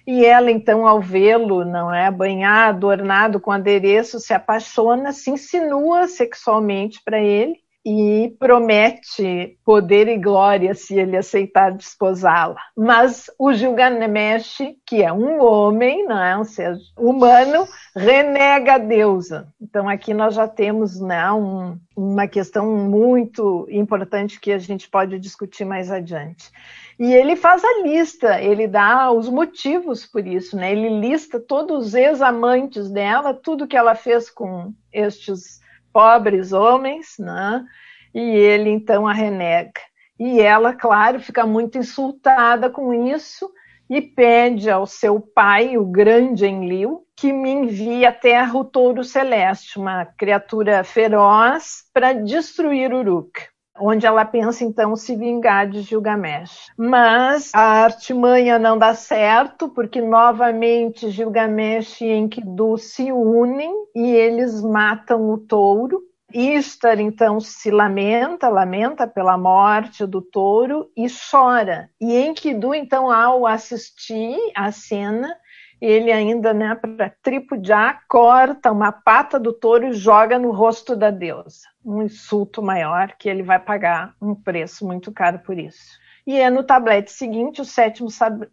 E 0.07 0.25
ela, 0.25 0.49
então, 0.49 0.87
ao 0.87 1.01
vê-lo, 1.01 1.65
não 1.65 1.93
é, 1.93 2.09
banhado, 2.09 2.87
ornado 2.87 3.41
com 3.41 3.51
adereço, 3.51 4.21
se 4.21 4.33
apaixona, 4.33 5.11
se 5.11 5.29
insinua 5.29 6.07
sexualmente 6.07 7.01
para 7.03 7.19
ele 7.19 7.57
e 7.89 8.35
promete 8.37 9.57
poder 9.63 10.09
e 10.09 10.17
glória 10.17 10.73
se 10.73 10.99
ele 10.99 11.15
aceitar 11.15 11.71
desposá-la. 11.71 12.59
Mas 12.75 13.31
o 13.39 13.53
Gilgamesh, 13.53 14.57
que 14.85 15.01
é 15.01 15.13
um 15.13 15.41
homem, 15.41 16.05
não 16.05 16.21
é 16.21 16.37
um 16.37 16.43
ser 16.43 16.75
humano, 16.97 17.65
renega 17.95 18.73
a 18.73 18.77
deusa. 18.77 19.47
Então 19.61 19.87
aqui 19.87 20.13
nós 20.13 20.35
já 20.35 20.49
temos 20.49 20.99
né, 20.99 21.31
um, 21.31 21.79
uma 21.95 22.27
questão 22.27 22.75
muito 22.75 23.65
importante 23.69 24.37
que 24.37 24.51
a 24.51 24.57
gente 24.57 24.89
pode 24.89 25.17
discutir 25.17 25.63
mais 25.63 25.89
adiante. 25.89 26.51
E 26.99 27.13
ele 27.13 27.37
faz 27.37 27.63
a 27.63 27.83
lista, 27.83 28.41
ele 28.41 28.67
dá 28.67 29.09
os 29.13 29.29
motivos 29.29 30.05
por 30.05 30.27
isso, 30.27 30.57
né? 30.57 30.73
Ele 30.73 30.99
lista 30.99 31.39
todos 31.39 31.87
os 31.87 31.93
ex-amantes 31.93 32.89
dela, 32.89 33.33
tudo 33.33 33.67
que 33.67 33.77
ela 33.77 33.95
fez 33.95 34.29
com 34.29 34.73
estes 34.91 35.61
pobres 35.97 36.53
homens, 36.53 37.15
né? 37.17 37.65
e 38.13 38.21
ele 38.21 38.69
então 38.69 39.07
a 39.07 39.13
renega. 39.13 39.81
E 40.19 40.39
ela, 40.39 40.71
claro, 40.71 41.19
fica 41.19 41.43
muito 41.43 41.79
insultada 41.79 42.69
com 42.69 42.93
isso 42.93 43.51
e 43.89 43.99
pede 43.99 44.69
ao 44.69 44.85
seu 44.85 45.19
pai, 45.19 45.75
o 45.75 45.83
grande 45.85 46.45
Enlil, 46.45 47.03
que 47.15 47.33
me 47.33 47.49
envie 47.49 48.05
à 48.05 48.11
terra 48.11 48.55
o 48.59 48.63
touro 48.63 49.03
celeste, 49.03 49.79
uma 49.79 50.05
criatura 50.05 50.83
feroz, 50.83 51.85
para 51.91 52.13
destruir 52.13 52.93
Uruk 52.93 53.41
onde 53.79 54.05
ela 54.05 54.25
pensa 54.25 54.63
então 54.63 54.95
se 54.95 55.15
vingar 55.15 55.69
de 55.69 55.81
Gilgamesh. 55.81 56.67
Mas 56.77 57.51
a 57.53 57.83
artimanha 57.83 58.57
não 58.59 58.77
dá 58.77 58.93
certo, 58.93 59.69
porque 59.69 60.01
novamente 60.01 61.09
Gilgamesh 61.09 62.01
e 62.01 62.11
Enkidu 62.11 62.77
se 62.77 63.11
unem 63.11 63.73
e 63.95 64.11
eles 64.11 64.61
matam 64.61 65.29
o 65.29 65.37
touro. 65.37 66.01
Istar 66.33 66.99
então 66.99 67.39
se 67.39 67.71
lamenta, 67.71 68.49
lamenta 68.49 69.07
pela 69.07 69.37
morte 69.37 70.05
do 70.05 70.21
touro 70.21 70.89
e 70.95 71.07
chora. 71.09 71.89
E 72.01 72.17
Enkidu 72.17 72.75
então 72.75 73.09
ao 73.09 73.47
assistir 73.47 74.37
a 74.53 74.69
cena, 74.71 75.33
ele 75.81 76.11
ainda, 76.11 76.53
né, 76.53 76.75
para 76.75 77.09
tripudiar, 77.21 78.01
corta 78.07 78.71
uma 78.71 78.91
pata 78.91 79.39
do 79.39 79.53
touro 79.53 79.87
e 79.87 79.93
joga 79.93 80.39
no 80.39 80.51
rosto 80.51 80.95
da 80.95 81.11
deusa. 81.11 81.67
Um 81.85 82.03
insulto 82.03 82.61
maior 82.61 83.13
que 83.17 83.29
ele 83.29 83.43
vai 83.43 83.59
pagar 83.59 84.13
um 84.21 84.35
preço 84.35 84.85
muito 84.85 85.11
caro 85.11 85.39
por 85.39 85.57
isso. 85.57 85.99
E 86.25 86.37
é 86.37 86.49
no 86.49 86.63
tablete 86.63 87.11
seguinte, 87.11 87.61
o 87.61 87.65
sétimo 87.65 88.09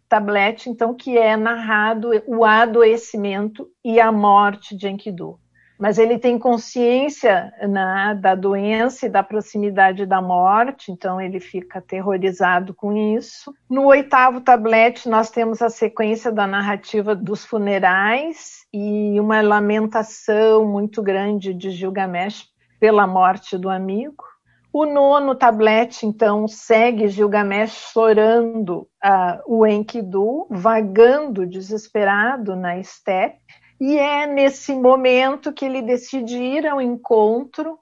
tablete, 0.07 0.69
então, 0.69 0.93
que 0.93 1.17
é 1.17 1.35
narrado 1.35 2.09
o 2.25 2.45
adoecimento 2.45 3.69
e 3.83 3.99
a 3.99 4.11
morte 4.11 4.77
de 4.77 4.87
Enkidu 4.87 5.37
mas 5.77 5.97
ele 5.97 6.17
tem 6.17 6.39
consciência 6.39 7.53
né, 7.67 8.17
da 8.19 8.33
doença 8.33 9.05
e 9.05 9.09
da 9.09 9.21
proximidade 9.21 10.05
da 10.05 10.21
morte, 10.21 10.91
então 10.91 11.19
ele 11.19 11.39
fica 11.39 11.79
aterrorizado 11.79 12.73
com 12.73 12.95
isso. 12.95 13.53
No 13.69 13.85
oitavo 13.85 14.41
tablete, 14.41 15.09
nós 15.09 15.29
temos 15.29 15.61
a 15.61 15.69
sequência 15.69 16.31
da 16.31 16.47
narrativa 16.47 17.15
dos 17.15 17.45
funerais 17.45 18.65
e 18.73 19.19
uma 19.19 19.41
lamentação 19.41 20.65
muito 20.65 21.01
grande 21.01 21.53
de 21.53 21.71
Gilgamesh 21.71 22.45
pela 22.79 23.05
morte 23.05 23.57
do 23.57 23.69
amigo. 23.69 24.23
O 24.71 24.85
nono 24.85 25.35
tablete, 25.35 26.05
então, 26.05 26.49
segue 26.49 27.07
Gilgamesh 27.07 27.91
chorando 27.93 28.79
uh, 29.03 29.41
o 29.47 29.65
Enkidu, 29.65 30.47
vagando 30.49 31.47
desesperado 31.47 32.57
na 32.57 32.77
estepe. 32.77 33.39
E 33.79 33.97
é 33.97 34.25
nesse 34.25 34.73
momento 34.73 35.51
que 35.53 35.65
ele 35.65 35.81
decide 35.81 36.37
ir 36.37 36.65
ao 36.65 36.81
encontro 36.81 37.77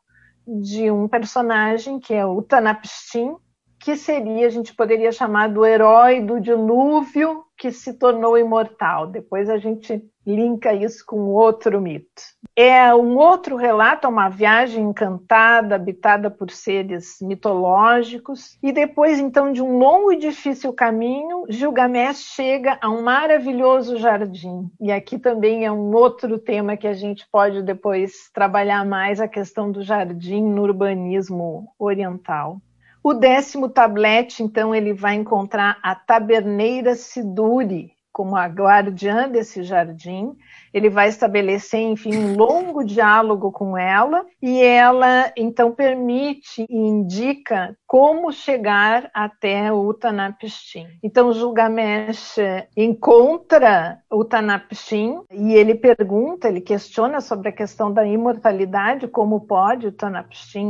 de 0.45 0.89
um 0.89 1.07
personagem 1.07 1.99
que 1.99 2.13
é 2.13 2.25
o 2.25 2.41
Tanapstin, 2.41 3.35
que 3.83 3.97
seria, 3.97 4.47
a 4.47 4.49
gente 4.49 4.73
poderia 4.73 5.11
chamar 5.11 5.49
do 5.49 5.65
herói 5.65 6.21
do 6.21 6.39
dilúvio 6.39 7.43
que 7.57 7.69
se 7.69 7.93
tornou 7.93 8.37
imortal. 8.37 9.07
Depois 9.07 9.49
a 9.49 9.57
gente 9.57 10.01
linka 10.25 10.73
isso 10.73 11.05
com 11.05 11.17
outro 11.25 11.81
mito. 11.81 12.21
É 12.55 12.95
um 12.95 13.17
outro 13.17 13.57
relato, 13.57 14.07
uma 14.07 14.29
viagem 14.29 14.85
encantada, 14.85 15.75
habitada 15.75 16.31
por 16.31 16.49
seres 16.49 17.17
mitológicos, 17.21 18.57
e 18.63 18.71
depois 18.71 19.19
então 19.19 19.51
de 19.51 19.61
um 19.61 19.77
longo 19.77 20.13
e 20.13 20.17
difícil 20.17 20.71
caminho, 20.71 21.43
Gilgamesh 21.49 22.19
chega 22.35 22.79
a 22.81 22.89
um 22.89 23.03
maravilhoso 23.03 23.97
jardim. 23.97 24.71
E 24.79 24.93
aqui 24.93 25.19
também 25.19 25.65
é 25.65 25.71
um 25.71 25.93
outro 25.93 26.39
tema 26.39 26.77
que 26.77 26.87
a 26.87 26.93
gente 26.93 27.27
pode 27.29 27.61
depois 27.61 28.29
trabalhar 28.33 28.85
mais 28.85 29.19
a 29.19 29.27
questão 29.27 29.69
do 29.69 29.83
jardim 29.83 30.41
no 30.41 30.61
urbanismo 30.61 31.67
oriental. 31.77 32.61
O 33.03 33.13
décimo 33.13 33.69
tablete, 33.69 34.41
então, 34.41 34.73
ele 34.73 34.93
vai 34.93 35.15
encontrar 35.15 35.77
a 35.83 35.93
taberneira 35.93 36.95
Siduri, 36.95 37.92
como 38.13 38.35
a 38.35 38.45
guardiã 38.45 39.27
desse 39.27 39.63
jardim, 39.63 40.37
ele 40.71 40.89
vai 40.89 41.09
estabelecer, 41.09 41.81
enfim, 41.81 42.15
um 42.15 42.37
longo 42.37 42.83
diálogo 42.83 43.51
com 43.51 43.75
ela 43.75 44.23
e 44.41 44.61
ela 44.61 45.31
então 45.35 45.73
permite 45.73 46.65
e 46.69 46.77
indica 46.77 47.75
como 47.87 48.31
chegar 48.31 49.09
até 49.13 49.73
o. 49.73 50.93
Então 51.01 51.33
Gilgamesh 51.33 52.35
encontra 52.77 53.99
o 54.11 54.23
e 55.31 55.53
ele 55.53 55.73
pergunta, 55.75 56.47
ele 56.47 56.61
questiona 56.61 57.19
sobre 57.19 57.49
a 57.49 57.51
questão 57.51 57.91
da 57.91 58.05
imortalidade, 58.05 59.07
como 59.07 59.41
pode 59.41 59.87
o 59.87 59.91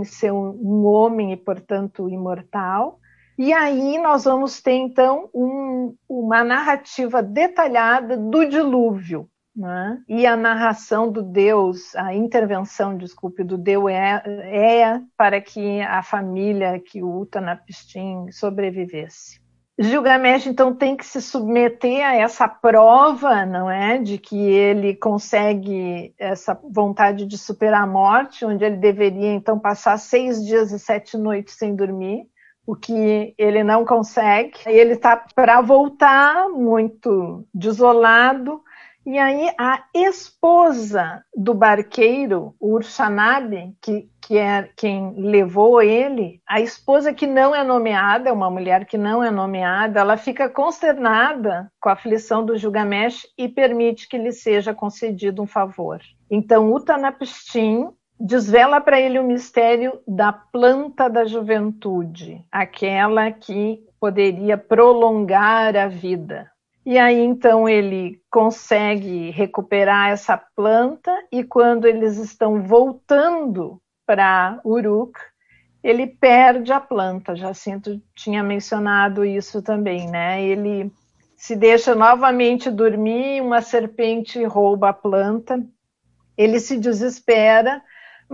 ser 0.05 0.31
um 0.31 0.85
homem 0.85 1.33
e, 1.33 1.37
portanto, 1.37 2.09
imortal. 2.09 2.99
E 3.37 3.51
aí 3.51 3.97
nós 3.97 4.25
vamos 4.25 4.61
ter, 4.61 4.73
então, 4.73 5.29
um, 5.33 5.95
uma 6.07 6.43
narrativa 6.43 7.21
detalhada 7.21 8.15
do 8.15 8.45
dilúvio. 8.45 9.27
Né? 9.55 9.99
E 10.09 10.25
a 10.25 10.35
narração 10.35 11.11
do 11.11 11.21
Deus, 11.21 11.95
a 11.95 12.13
intervenção, 12.13 12.97
desculpe, 12.97 13.43
do 13.43 13.55
Deus 13.55 13.91
é, 13.91 14.21
é 14.45 15.01
para 15.15 15.39
que 15.39 15.79
a 15.81 16.01
família 16.01 16.79
que 16.79 17.03
o 17.03 17.19
Utanapistim 17.19 18.31
sobrevivesse. 18.31 19.43
Gilgamesh 19.77 20.45
então 20.45 20.73
tem 20.73 20.95
que 20.95 21.05
se 21.05 21.19
submeter 21.19 22.05
a 22.05 22.15
essa 22.15 22.47
prova, 22.47 23.43
não 23.43 23.69
é, 23.69 23.97
de 23.97 24.19
que 24.19 24.37
ele 24.37 24.95
consegue 24.95 26.13
essa 26.17 26.59
vontade 26.69 27.25
de 27.25 27.37
superar 27.37 27.83
a 27.83 27.87
morte, 27.87 28.45
onde 28.45 28.63
ele 28.63 28.77
deveria 28.77 29.33
então 29.33 29.57
passar 29.57 29.97
seis 29.97 30.45
dias 30.45 30.71
e 30.71 30.77
sete 30.77 31.17
noites 31.17 31.55
sem 31.55 31.75
dormir 31.75 32.27
o 32.65 32.75
que 32.75 33.33
ele 33.37 33.63
não 33.63 33.85
consegue. 33.85 34.53
Ele 34.65 34.93
está 34.93 35.17
para 35.35 35.61
voltar 35.61 36.49
muito 36.49 37.45
desolado. 37.53 38.61
E 39.05 39.19
aí 39.19 39.53
a 39.59 39.83
esposa 39.93 41.25
do 41.35 41.53
barqueiro, 41.53 42.55
Urshanabe, 42.57 43.75
que, 43.81 44.07
que 44.21 44.37
é 44.37 44.69
quem 44.77 45.13
levou 45.17 45.81
ele, 45.81 46.41
a 46.47 46.61
esposa 46.61 47.13
que 47.13 47.27
não 47.27 47.53
é 47.53 47.65
nomeada, 47.65 48.29
é 48.29 48.31
uma 48.31 48.49
mulher 48.49 48.85
que 48.85 48.97
não 48.97 49.21
é 49.21 49.29
nomeada, 49.29 49.99
ela 49.99 50.15
fica 50.15 50.47
consternada 50.47 51.69
com 51.81 51.89
a 51.89 51.93
aflição 51.93 52.45
do 52.45 52.55
Gilgamesh 52.57 53.27
e 53.37 53.49
permite 53.49 54.07
que 54.07 54.17
lhe 54.17 54.31
seja 54.31 54.73
concedido 54.73 55.41
um 55.41 55.47
favor. 55.47 55.99
Então 56.31 56.73
Utanapishtim 56.73 57.89
desvela 58.19 58.79
para 58.79 58.99
ele 58.99 59.19
o 59.19 59.23
mistério 59.23 59.99
da 60.07 60.31
planta 60.31 61.09
da 61.09 61.25
juventude, 61.25 62.43
aquela 62.51 63.31
que 63.31 63.83
poderia 63.99 64.57
prolongar 64.57 65.75
a 65.75 65.87
vida. 65.87 66.51
E 66.85 66.97
aí 66.97 67.19
então 67.19 67.67
ele 67.67 68.21
consegue 68.29 69.29
recuperar 69.29 70.09
essa 70.09 70.37
planta 70.37 71.11
e 71.31 71.43
quando 71.43 71.85
eles 71.85 72.17
estão 72.17 72.61
voltando 72.61 73.81
para 74.05 74.59
Uruk, 74.65 75.17
ele 75.81 76.07
perde 76.07 76.73
a 76.73 76.79
planta. 76.79 77.35
Jacinto 77.35 78.01
tinha 78.13 78.43
mencionado 78.43 79.23
isso 79.23 79.61
também, 79.61 80.09
né? 80.09 80.43
Ele 80.43 80.91
se 81.35 81.55
deixa 81.55 81.93
novamente 81.95 82.69
dormir, 82.69 83.41
uma 83.41 83.61
serpente 83.61 84.43
rouba 84.43 84.89
a 84.89 84.93
planta. 84.93 85.61
Ele 86.37 86.59
se 86.59 86.77
desespera 86.77 87.81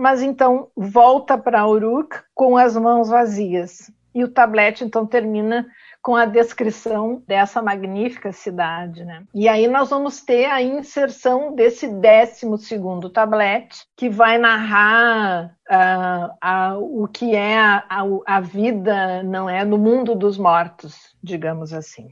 mas 0.00 0.22
então 0.22 0.68
volta 0.74 1.36
para 1.36 1.66
Uruk 1.66 2.16
com 2.34 2.56
as 2.56 2.74
mãos 2.74 3.10
vazias. 3.10 3.92
E 4.14 4.24
o 4.24 4.28
tablete 4.28 4.82
então 4.82 5.06
termina 5.06 5.66
com 6.02 6.16
a 6.16 6.24
descrição 6.24 7.22
dessa 7.28 7.60
magnífica 7.60 8.32
cidade. 8.32 9.04
Né? 9.04 9.22
E 9.34 9.46
aí 9.46 9.68
nós 9.68 9.90
vamos 9.90 10.22
ter 10.22 10.46
a 10.46 10.62
inserção 10.62 11.54
desse 11.54 11.86
décimo 11.86 12.56
segundo 12.56 13.10
tablete, 13.10 13.84
que 13.94 14.08
vai 14.08 14.38
narrar 14.38 15.54
uh, 15.70 17.02
o 17.02 17.06
que 17.06 17.36
é 17.36 17.58
a, 17.58 17.84
a, 17.88 18.36
a 18.36 18.40
vida, 18.40 19.22
não 19.22 19.48
é, 19.48 19.64
no 19.64 19.76
mundo 19.76 20.14
dos 20.14 20.38
mortos, 20.38 21.14
digamos 21.22 21.72
assim. 21.74 22.08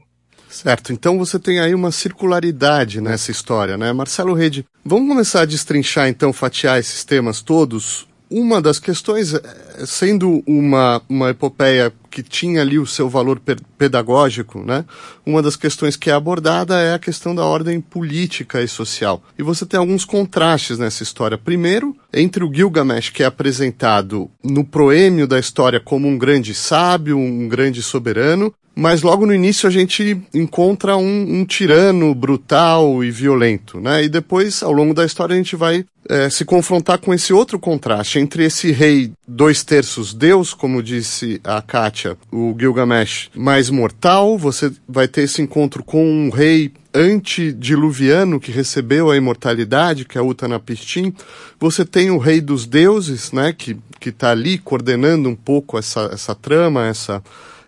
Certo, 0.49 0.91
então 0.91 1.17
você 1.17 1.37
tem 1.37 1.59
aí 1.59 1.75
uma 1.75 1.91
circularidade 1.91 2.99
nessa 2.99 3.29
história, 3.29 3.77
né? 3.77 3.93
Marcelo 3.93 4.33
Rede, 4.33 4.65
vamos 4.83 5.07
começar 5.07 5.41
a 5.41 5.45
destrinchar 5.45 6.09
então, 6.09 6.33
fatiar 6.33 6.79
esses 6.79 7.03
temas 7.03 7.41
todos 7.41 8.09
uma 8.29 8.61
das 8.61 8.79
questões, 8.79 9.33
eh, 9.33 9.41
sendo 9.85 10.43
uma, 10.45 11.01
uma 11.09 11.31
epopeia 11.31 11.91
que 12.11 12.21
tinha 12.21 12.61
ali 12.61 12.77
o 12.77 12.85
seu 12.85 13.09
valor 13.09 13.41
pedagógico, 13.77 14.63
né? 14.63 14.85
Uma 15.25 15.41
das 15.41 15.55
questões 15.55 15.95
que 15.95 16.09
é 16.09 16.13
abordada 16.13 16.79
é 16.79 16.93
a 16.93 16.99
questão 16.99 17.33
da 17.33 17.43
ordem 17.43 17.81
política 17.81 18.61
e 18.61 18.67
social. 18.67 19.23
E 19.37 19.43
você 19.43 19.65
tem 19.65 19.79
alguns 19.79 20.05
contrastes 20.05 20.77
nessa 20.77 21.03
história. 21.03 21.37
Primeiro, 21.37 21.95
entre 22.13 22.43
o 22.43 22.53
Gilgamesh, 22.53 23.09
que 23.09 23.23
é 23.23 23.25
apresentado 23.25 24.29
no 24.43 24.63
proêmio 24.63 25.27
da 25.27 25.39
história 25.39 25.79
como 25.79 26.07
um 26.07 26.17
grande 26.17 26.53
sábio, 26.53 27.17
um 27.17 27.47
grande 27.47 27.81
soberano, 27.81 28.53
mas 28.79 29.01
logo 29.01 29.25
no 29.25 29.33
início 29.33 29.67
a 29.67 29.71
gente 29.71 30.17
encontra 30.33 30.95
um, 30.95 31.39
um, 31.39 31.45
tirano 31.45 32.15
brutal 32.15 33.03
e 33.03 33.11
violento, 33.11 33.79
né? 33.79 34.05
E 34.05 34.09
depois, 34.09 34.63
ao 34.63 34.71
longo 34.71 34.93
da 34.93 35.05
história, 35.05 35.33
a 35.33 35.37
gente 35.37 35.55
vai 35.55 35.85
é, 36.07 36.29
se 36.29 36.45
confrontar 36.45 36.97
com 36.99 37.13
esse 37.13 37.33
outro 37.33 37.59
contraste 37.59 38.19
entre 38.19 38.45
esse 38.45 38.71
rei 38.71 39.11
dois 39.27 39.63
terços 39.63 40.13
Deus, 40.13 40.53
como 40.53 40.81
disse 40.81 41.41
a 41.43 41.61
Kátia, 41.61 42.17
o 42.31 42.55
Gilgamesh, 42.57 43.29
mais 43.35 43.69
mortal. 43.69 44.37
Você 44.37 44.71
vai 44.87 45.07
ter 45.07 45.23
esse 45.23 45.41
encontro 45.41 45.83
com 45.83 46.03
um 46.03 46.29
rei 46.29 46.71
antediluviano 46.93 48.39
que 48.39 48.51
recebeu 48.51 49.11
a 49.11 49.17
imortalidade, 49.17 50.05
que 50.05 50.17
é 50.17 50.21
Utnapishtim. 50.21 51.13
Você 51.59 51.83
tem 51.85 52.09
o 52.09 52.17
rei 52.17 52.39
dos 52.39 52.65
deuses, 52.65 53.31
né? 53.33 53.53
Que 53.53 53.77
que 53.99 54.09
está 54.09 54.31
ali 54.31 54.57
coordenando 54.57 55.29
um 55.29 55.35
pouco 55.35 55.77
essa, 55.77 56.09
essa 56.13 56.33
trama, 56.33 56.87
essa 56.87 57.21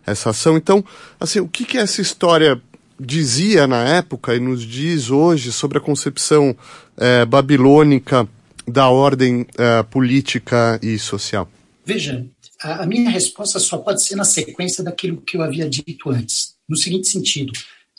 essa 0.05 0.31
ação. 0.31 0.57
Então, 0.57 0.83
assim, 1.19 1.39
o 1.39 1.47
que, 1.47 1.65
que 1.65 1.77
essa 1.77 2.01
história 2.01 2.61
dizia 2.99 3.65
na 3.65 3.83
época 3.83 4.35
e 4.35 4.39
nos 4.39 4.63
diz 4.63 5.09
hoje 5.09 5.51
sobre 5.51 5.77
a 5.77 5.81
concepção 5.81 6.55
é, 6.97 7.25
babilônica 7.25 8.27
da 8.67 8.89
ordem 8.89 9.45
é, 9.57 9.83
política 9.83 10.79
e 10.81 10.99
social? 10.99 11.49
Veja, 11.85 12.25
a, 12.61 12.85
minha 12.85 13.09
resposta 13.09 13.59
só 13.59 13.77
pode 13.77 14.03
ser 14.03 14.15
na 14.15 14.23
sequência 14.23 14.83
daquilo 14.83 15.21
que 15.21 15.35
eu 15.35 15.41
havia 15.41 15.67
dito 15.67 16.09
antes, 16.09 16.55
no 16.69 16.77
seguinte 16.77 17.07
sentido: 17.07 17.51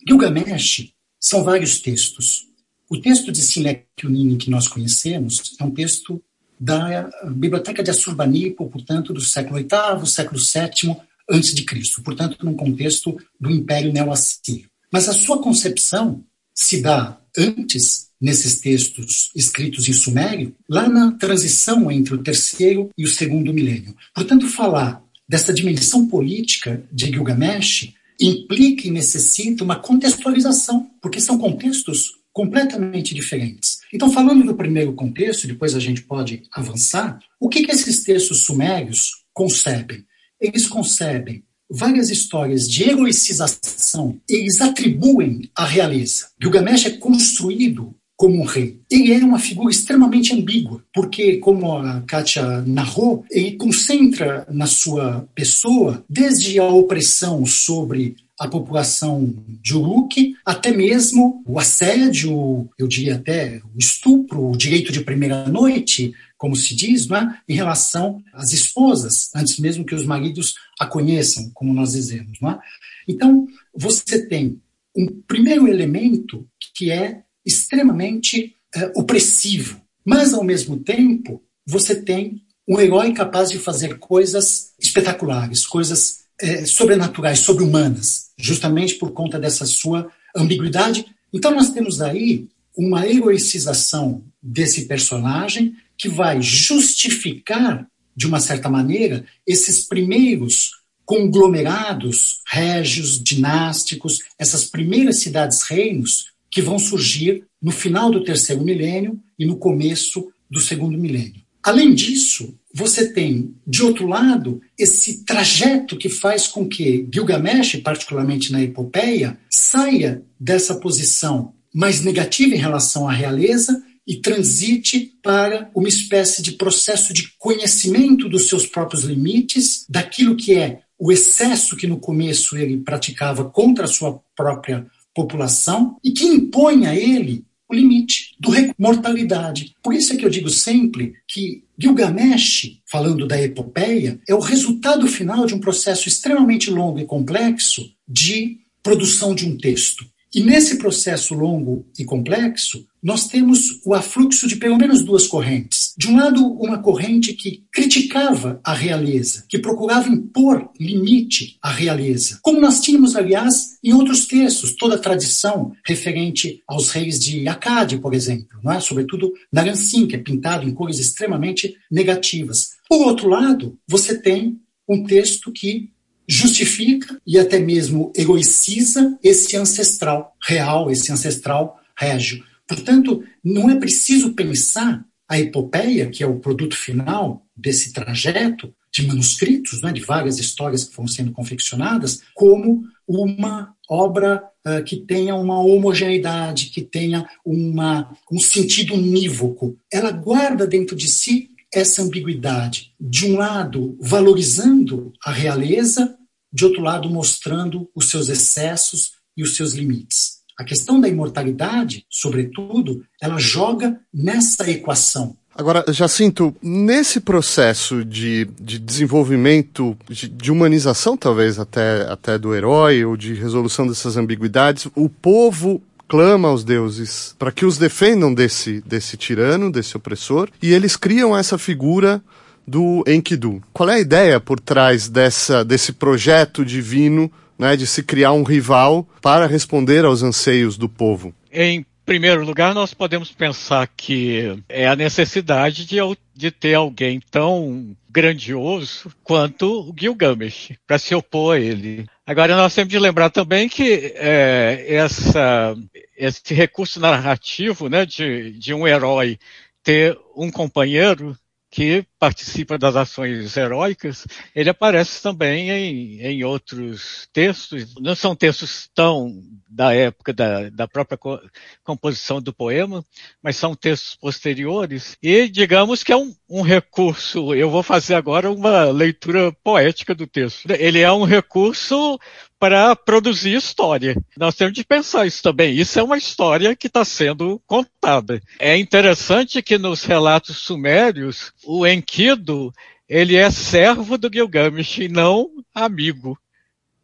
Gilgamesh 0.07 0.93
são 1.21 1.43
vários 1.43 1.81
textos. 1.81 2.47
O 2.89 3.01
texto 3.01 3.33
de 3.33 3.41
Sinek 3.41 3.87
Unini 4.05 4.37
que 4.37 4.51
nós 4.51 4.69
conhecemos 4.69 5.57
é 5.59 5.65
um 5.65 5.71
texto 5.71 6.23
da 6.61 7.11
Biblioteca 7.25 7.83
de 7.83 7.91
Assurbanipal, 7.91 8.69
portanto, 8.69 9.13
do 9.13 9.21
século 9.21 9.57
VIII, 9.57 10.07
século 10.07 10.39
VII, 10.39 10.97
antes 11.31 11.55
de 11.55 11.65
Cristo, 11.65 12.03
portanto, 12.03 12.39
num 12.43 12.55
contexto 12.55 13.17
do 13.41 13.51
Império 13.51 13.93
Neo-Assírio. 13.93 14.69
Mas 14.93 15.09
a 15.09 15.13
sua 15.13 15.43
concepção 15.43 16.25
se 16.55 16.83
dá 16.83 17.19
antes, 17.37 18.09
nesses 18.21 18.61
textos 18.61 19.31
escritos 19.35 19.89
em 19.89 19.93
Sumério, 19.93 20.55
lá 20.69 20.89
na 20.89 21.13
transição 21.13 21.91
entre 21.91 22.15
o 22.15 22.23
terceiro 22.23 22.91
e 22.97 23.05
o 23.05 23.09
segundo 23.09 23.53
milênio. 23.53 23.97
Portanto, 24.15 24.47
falar 24.47 25.03
dessa 25.29 25.53
dimensão 25.53 26.07
política 26.07 26.85
de 26.93 27.07
Gilgamesh 27.07 27.93
implica 28.21 28.87
e 28.87 28.91
necessita 28.91 29.65
uma 29.65 29.77
contextualização, 29.77 30.91
porque 31.01 31.21
são 31.21 31.39
contextos 31.39 32.13
completamente 32.33 33.15
diferentes. 33.15 33.81
Então, 33.93 34.11
falando 34.11 34.45
do 34.45 34.55
primeiro 34.55 34.93
contexto, 34.93 35.47
depois 35.47 35.75
a 35.75 35.81
gente 35.81 36.03
pode 36.03 36.43
avançar, 36.53 37.19
o 37.41 37.49
que, 37.49 37.65
que 37.65 37.73
esses 37.73 38.03
textos 38.05 38.45
sumérios 38.45 39.11
concebem? 39.35 40.05
Eles 40.43 40.67
concebem 40.67 41.43
várias 41.71 42.11
histórias 42.11 42.69
de 42.69 42.91
heroicização, 42.91 44.21
eles 44.29 44.61
atribuem 44.61 45.49
a 45.57 45.65
realeza. 45.65 46.27
Gilgamesh 46.41 46.87
é 46.87 46.91
construído 46.91 47.95
como 48.15 48.41
um 48.41 48.45
rei. 48.45 48.81
Ele 48.91 49.13
é 49.13 49.19
uma 49.19 49.39
figura 49.39 49.71
extremamente 49.71 50.33
ambígua, 50.35 50.85
porque, 50.95 51.39
como 51.39 51.77
a 51.77 52.03
Kátia 52.03 52.63
narrou, 52.63 53.25
ele 53.31 53.53
concentra 53.57 54.47
na 54.51 54.67
sua 54.67 55.27
pessoa 55.35 56.05
desde 56.09 56.59
a 56.59 56.67
opressão 56.69 57.45
sobre 57.47 58.15
a 58.39 58.49
população 58.49 59.35
de 59.49 59.77
Uruk, 59.77 60.35
até 60.45 60.73
mesmo 60.73 61.43
o 61.47 61.59
assédio, 61.59 62.69
eu 62.79 62.89
diria 62.89 63.17
até 63.17 63.61
o 63.75 63.79
estupro, 63.79 64.51
o 64.51 64.57
direito 64.57 64.93
de 64.93 65.01
primeira 65.01 65.47
noite, 65.49 66.13
como 66.43 66.57
se 66.57 66.75
diz, 66.75 67.09
é? 67.09 67.39
em 67.49 67.55
relação 67.55 68.21
às 68.33 68.53
esposas, 68.53 69.31
antes 69.33 69.61
mesmo 69.61 69.85
que 69.85 69.95
os 69.95 70.05
maridos 70.05 70.55
a 70.77 70.85
conheçam, 70.85 71.49
como 71.55 71.73
nós 71.73 71.93
dizemos. 71.93 72.37
É? 72.43 72.59
Então, 73.07 73.47
você 73.73 74.27
tem 74.27 74.61
um 74.97 75.07
primeiro 75.25 75.69
elemento 75.69 76.45
que 76.75 76.91
é 76.91 77.23
extremamente 77.47 78.57
é, 78.75 78.91
opressivo, 78.97 79.81
mas, 80.05 80.35
ao 80.35 80.43
mesmo 80.43 80.81
tempo, 80.81 81.41
você 81.65 81.95
tem 81.95 82.43
um 82.67 82.81
herói 82.81 83.13
capaz 83.13 83.49
de 83.49 83.61
fazer 83.61 84.01
coisas 84.01 84.73
espetaculares, 84.81 85.65
coisas 85.65 86.25
é, 86.41 86.67
sobrenaturais, 86.67 87.39
sobre-humanas, 87.39 88.31
justamente 88.37 88.97
por 88.97 89.13
conta 89.13 89.39
dessa 89.39 89.65
sua 89.65 90.11
ambiguidade. 90.35 91.07
Então, 91.33 91.55
nós 91.55 91.71
temos 91.71 92.01
aí 92.01 92.49
uma 92.77 93.07
heroicização 93.07 94.25
desse 94.43 94.87
personagem 94.87 95.77
que 95.97 96.09
vai 96.09 96.41
justificar, 96.41 97.87
de 98.15 98.27
uma 98.27 98.41
certa 98.41 98.69
maneira, 98.69 99.25
esses 99.47 99.87
primeiros 99.87 100.71
conglomerados 101.05 102.41
régios, 102.47 103.23
dinásticos, 103.23 104.21
essas 104.39 104.65
primeiras 104.65 105.21
cidades-reinos 105.21 106.33
que 106.51 106.63
vão 106.63 106.79
surgir 106.79 107.45
no 107.61 107.71
final 107.71 108.11
do 108.11 108.25
terceiro 108.25 108.63
milênio 108.63 109.19
e 109.39 109.47
no 109.47 109.57
começo 109.57 110.31
do 110.51 110.61
segundo 110.61 110.99
milênio. 110.99 111.43
Além 111.63 111.95
disso, 111.95 112.59
você 112.75 113.13
tem, 113.13 113.55
de 113.67 113.83
outro 113.83 114.07
lado, 114.07 114.61
esse 114.77 115.25
trajeto 115.25 115.97
que 115.97 116.09
faz 116.09 116.49
com 116.49 116.69
que 116.69 117.09
Gilgamesh, 117.13 117.77
particularmente 117.77 118.51
na 118.51 118.63
epopeia, 118.63 119.39
saia 119.49 120.23
dessa 120.39 120.75
posição 120.75 121.55
mais 121.73 122.03
negativa 122.03 122.55
em 122.55 122.59
relação 122.59 123.09
à 123.09 123.13
realeza 123.13 123.83
e 124.07 124.17
transite 124.17 125.15
para 125.23 125.71
uma 125.75 125.89
espécie 125.89 126.43
de 126.43 126.53
processo 126.53 127.13
de 127.13 127.33
conhecimento 127.39 128.29
dos 128.29 128.49
seus 128.49 128.67
próprios 128.67 129.05
limites, 129.05 129.87
daquilo 129.89 130.37
que 130.37 130.55
é 130.55 130.81
o 130.99 131.11
excesso 131.11 131.77
que 131.77 131.87
no 131.87 131.99
começo 131.99 132.57
ele 132.57 132.77
praticava 132.77 133.45
contra 133.45 133.85
a 133.85 133.89
sua 133.89 134.21
própria 134.37 134.87
população 135.15 135.97
e 136.03 136.11
que 136.11 136.25
impõe 136.25 136.87
a 136.87 136.95
ele 136.95 137.45
o 137.69 137.75
limite 137.75 138.37
do 138.39 138.51
mortalidade. 138.79 139.75
Por 139.83 139.95
isso 139.95 140.13
é 140.13 140.17
que 140.17 140.25
eu 140.25 140.31
digo 140.31 140.51
sempre 140.51 141.15
que 141.27 141.65
Gilgamesh, 141.79 142.81
falando 142.91 143.27
da 143.27 143.41
epopeia, 143.41 144.21
é 144.29 144.35
o 144.35 144.41
resultado 144.41 145.07
final 145.09 145.47
de 145.47 145.55
um 145.55 145.59
processo 145.59 146.07
extremamente 146.07 146.71
longo 146.71 146.99
e 146.99 147.07
complexo 147.07 147.91
de 148.07 148.59
produção 148.83 149.35
de 149.35 149.47
um 149.47 149.57
texto. 149.57 150.05
E 150.35 150.43
nesse 150.43 150.77
processo 150.77 151.35
longo 151.35 151.87
e 151.99 152.05
complexo, 152.05 152.87
nós 153.03 153.27
temos 153.27 153.81
o 153.85 153.95
afluxo 153.95 154.47
de 154.47 154.57
pelo 154.57 154.79
menos 154.79 155.03
duas 155.03 155.27
correntes. 155.27 155.93
De 155.99 156.09
um 156.09 156.17
lado, 156.17 156.47
uma 156.53 156.79
corrente 156.79 157.33
que 157.33 157.65
criticava 157.73 158.61
a 158.63 158.73
realeza, 158.73 159.45
que 159.49 159.59
procurava 159.59 160.09
impor 160.09 160.71
limite 160.79 161.59
à 161.61 161.71
realeza, 161.71 162.39
como 162.43 162.61
nós 162.61 162.81
tínhamos, 162.81 163.17
aliás, 163.17 163.79
em 163.83 163.93
outros 163.93 164.27
textos, 164.27 164.77
toda 164.77 164.95
a 164.95 164.99
tradição 164.99 165.73
referente 165.85 166.63
aos 166.67 166.91
reis 166.91 167.19
de 167.19 167.49
Akkad, 167.49 167.99
por 167.99 168.15
exemplo, 168.15 168.59
não 168.63 168.73
é? 168.73 168.81
sobretudo 168.81 169.33
Naransin, 169.53 170.07
que 170.07 170.15
é 170.15 170.19
pintado 170.19 170.69
em 170.69 170.73
cores 170.73 170.99
extremamente 170.99 171.77
negativas. 171.91 172.71
Por 172.89 173.07
outro 173.07 173.29
lado, 173.29 173.79
você 173.89 174.19
tem 174.19 174.61
um 174.89 175.05
texto 175.05 175.51
que 175.51 175.91
justifica 176.29 177.21
e 177.27 177.39
até 177.39 177.59
mesmo 177.59 178.13
egoiciza 178.17 179.19
esse 179.23 179.57
ancestral 179.57 180.35
real, 180.41 180.91
esse 180.91 181.11
ancestral 181.13 181.79
régio. 181.97 182.45
Portanto, 182.75 183.23
não 183.45 183.71
é 183.71 183.77
preciso 183.77 184.35
pensar 184.35 185.05
a 185.29 185.39
epopeia, 185.39 186.11
que 186.11 186.23
é 186.23 186.27
o 186.27 186.41
produto 186.41 186.77
final 186.77 187.47
desse 187.57 187.93
trajeto 187.93 188.75
de 188.93 189.07
manuscritos, 189.07 189.81
né, 189.81 189.91
de 189.91 190.03
várias 190.03 190.39
histórias 190.39 190.85
que 190.85 190.95
foram 190.95 191.09
sendo 191.09 191.33
confeccionadas, 191.33 192.21
como 192.35 192.83
uma 193.09 193.75
obra 193.89 194.43
uh, 194.67 194.85
que 194.85 194.97
tenha 194.97 195.35
uma 195.35 195.59
homogeneidade, 195.59 196.67
que 196.67 196.83
tenha 196.83 197.27
uma, 197.45 198.15
um 198.31 198.39
sentido 198.39 198.95
unívoco. 198.95 199.79
Ela 199.91 200.11
guarda 200.11 200.67
dentro 200.67 200.95
de 200.95 201.09
si 201.09 201.51
essa 201.73 202.03
ambiguidade. 202.03 202.93
De 203.01 203.27
um 203.27 203.37
lado, 203.37 203.97
valorizando 204.01 205.13
a 205.25 205.33
realeza, 205.33 206.15
de 206.53 206.67
outro 206.67 206.83
lado, 206.83 207.09
mostrando 207.09 207.91
os 207.95 208.11
seus 208.11 208.29
excessos 208.29 209.13
e 209.35 209.43
os 209.43 209.57
seus 209.57 209.73
limites. 209.73 210.42
A 210.59 210.65
questão 210.65 211.01
da 211.01 211.09
imortalidade, 211.09 212.05
sobretudo, 212.11 213.03
ela 213.21 213.39
joga 213.39 213.99
nessa 214.13 214.71
equação. 214.71 215.37
Agora, 215.55 215.85
Jacinto, 215.89 216.55
nesse 216.63 217.21
processo 217.21 218.05
de, 218.05 218.47
de 218.59 218.79
desenvolvimento, 218.79 219.97
de, 220.09 220.27
de, 220.29 220.51
humanização 220.51 221.15
talvez 221.15 221.59
até, 221.59 222.11
até 222.11 222.39
do 222.39 222.55
herói, 222.55 223.05
ou 223.05 223.19
de 223.19 223.35
resolução 223.35 223.87
dessas 223.87 224.17
ambiguidades, 224.17 224.89
o 224.95 225.11
povo 225.11 225.83
clama 226.09 226.49
aos 226.49 226.65
deuses 226.65 227.35
para 227.39 227.53
que 227.53 227.67
os 227.67 227.77
defendam 227.77 228.33
desse, 228.33 228.81
desse 228.83 229.17
tirano, 229.17 229.71
desse 229.71 229.97
opressor, 229.97 230.49
e 230.63 230.73
eles 230.73 230.97
criam 230.97 231.37
essa 231.37 231.59
figura 231.59 232.23
do 232.67 233.05
Enkidu. 233.07 233.63
Qual 233.73 233.91
é 233.91 233.95
a 233.95 234.01
ideia 234.01 234.41
por 234.41 234.59
trás 234.59 235.09
dessa, 235.09 235.65
desse 235.65 235.93
projeto 235.93 236.65
divino 236.65 237.31
né, 237.59 237.77
de 237.77 237.87
se 237.87 238.03
criar 238.03 238.33
um 238.33 238.43
rival 238.43 239.07
para 239.21 239.47
responder 239.47 240.05
aos 240.05 240.23
anseios 240.23 240.77
do 240.77 240.89
povo? 240.89 241.35
Em 241.53 241.85
primeiro 242.05 242.45
lugar, 242.45 242.75
nós 242.75 242.93
podemos 242.93 243.31
pensar 243.31 243.89
que 243.97 244.59
é 244.69 244.89
a 244.89 244.97
necessidade 244.97 245.87
de, 245.87 245.97
de 246.35 246.51
ter 246.51 246.75
alguém 246.75 247.21
tão 247.31 247.97
grandioso 248.11 249.11
quanto 249.23 249.89
o 249.89 249.95
Gilgamesh 249.99 250.73
para 250.87 250.99
se 250.99 251.15
opor 251.15 251.57
a 251.57 251.61
ele. 251.61 252.07
Agora, 252.27 252.57
nós 252.57 252.75
temos 252.75 252.91
de 252.91 252.99
lembrar 252.99 253.31
também 253.31 253.69
que 253.69 254.13
é, 254.17 254.85
essa, 254.89 255.75
esse 256.17 256.53
recurso 256.53 257.01
narrativo 257.01 257.89
né, 257.89 258.05
de, 258.05 258.53
de 258.59 258.75
um 258.75 258.87
herói 258.87 259.39
ter 259.83 260.19
um 260.37 260.51
companheiro 260.51 261.37
que 261.71 262.05
participa 262.23 262.79
das 262.79 262.95
ações 262.95 263.57
heróicas, 263.57 264.29
ele 264.55 264.71
aparece 264.71 265.21
também 265.21 265.71
em, 265.71 266.21
em 266.21 266.45
outros 266.45 267.29
textos. 267.33 267.97
Não 267.99 268.15
são 268.15 268.37
textos 268.37 268.89
tão 268.95 269.43
da 269.69 269.93
época 269.93 270.33
da, 270.33 270.71
da 270.71 270.87
própria 270.87 271.19
co 271.19 271.41
composição 271.83 272.41
do 272.41 272.53
poema, 272.53 273.05
mas 273.43 273.57
são 273.57 273.75
textos 273.75 274.15
posteriores. 274.15 275.17
E 275.21 275.49
digamos 275.49 276.05
que 276.05 276.13
é 276.13 276.17
um, 276.17 276.33
um 276.49 276.63
recurso, 276.63 277.55
eu 277.55 277.69
vou 277.69 277.83
fazer 277.83 278.15
agora 278.15 278.53
uma 278.53 278.85
leitura 278.85 279.51
poética 279.65 280.15
do 280.15 280.25
texto. 280.25 280.71
Ele 280.71 281.01
é 281.01 281.11
um 281.11 281.25
recurso 281.25 282.21
para 282.63 282.95
produzir 282.95 283.57
história. 283.57 284.15
Nós 284.37 284.55
temos 284.55 284.75
de 284.75 284.85
pensar 284.85 285.27
isso 285.27 285.43
também. 285.43 285.75
Isso 285.75 285.99
é 285.99 286.03
uma 286.05 286.17
história 286.17 286.77
que 286.77 286.87
está 286.87 287.05
sendo 287.05 287.61
contada. 287.67 288.41
É 288.57 288.79
interessante 288.79 289.61
que 289.61 289.77
nos 289.77 290.05
relatos 290.05 290.59
sumérios, 290.59 291.53
o 291.65 291.85
Enkidu, 292.13 292.71
ele 293.09 293.37
é 293.37 293.51
servo 293.51 294.19
do 294.19 294.31
Gilgamesh 294.31 294.99
e 294.99 295.09
não 295.09 295.49
amigo. 295.75 296.39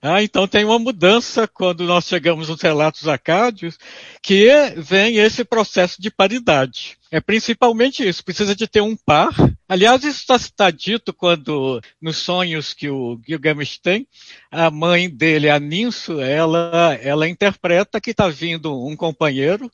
Ah, 0.01 0.23
então 0.23 0.47
tem 0.47 0.65
uma 0.65 0.79
mudança 0.79 1.49
quando 1.49 1.83
nós 1.85 2.07
chegamos 2.07 2.49
nos 2.49 2.61
relatos 2.61 3.09
acádios, 3.09 3.77
que 4.23 4.47
vem 4.77 5.17
esse 5.17 5.45
processo 5.45 6.01
de 6.01 6.09
paridade. 6.09 6.97
É 7.11 7.21
principalmente 7.21 8.07
isso, 8.07 8.23
precisa 8.23 8.55
de 8.55 8.69
ter 8.69 8.81
um 8.81 8.95
par. 8.95 9.35
Aliás, 9.67 10.05
isso 10.05 10.21
está, 10.21 10.37
está 10.37 10.71
dito 10.71 11.13
quando, 11.13 11.81
nos 12.01 12.19
sonhos 12.19 12.75
que 12.75 12.89
o 12.89 13.19
Gilgamesh 13.27 13.79
tem, 13.79 14.07
a 14.53 14.71
mãe 14.71 15.11
dele, 15.11 15.51
a 15.51 15.59
Ninso, 15.59 16.21
ela, 16.21 16.97
ela 17.03 17.29
interpreta 17.29 18.01
que 18.01 18.11
está 18.11 18.29
vindo 18.29 18.87
um 18.87 18.95
companheiro, 18.95 19.69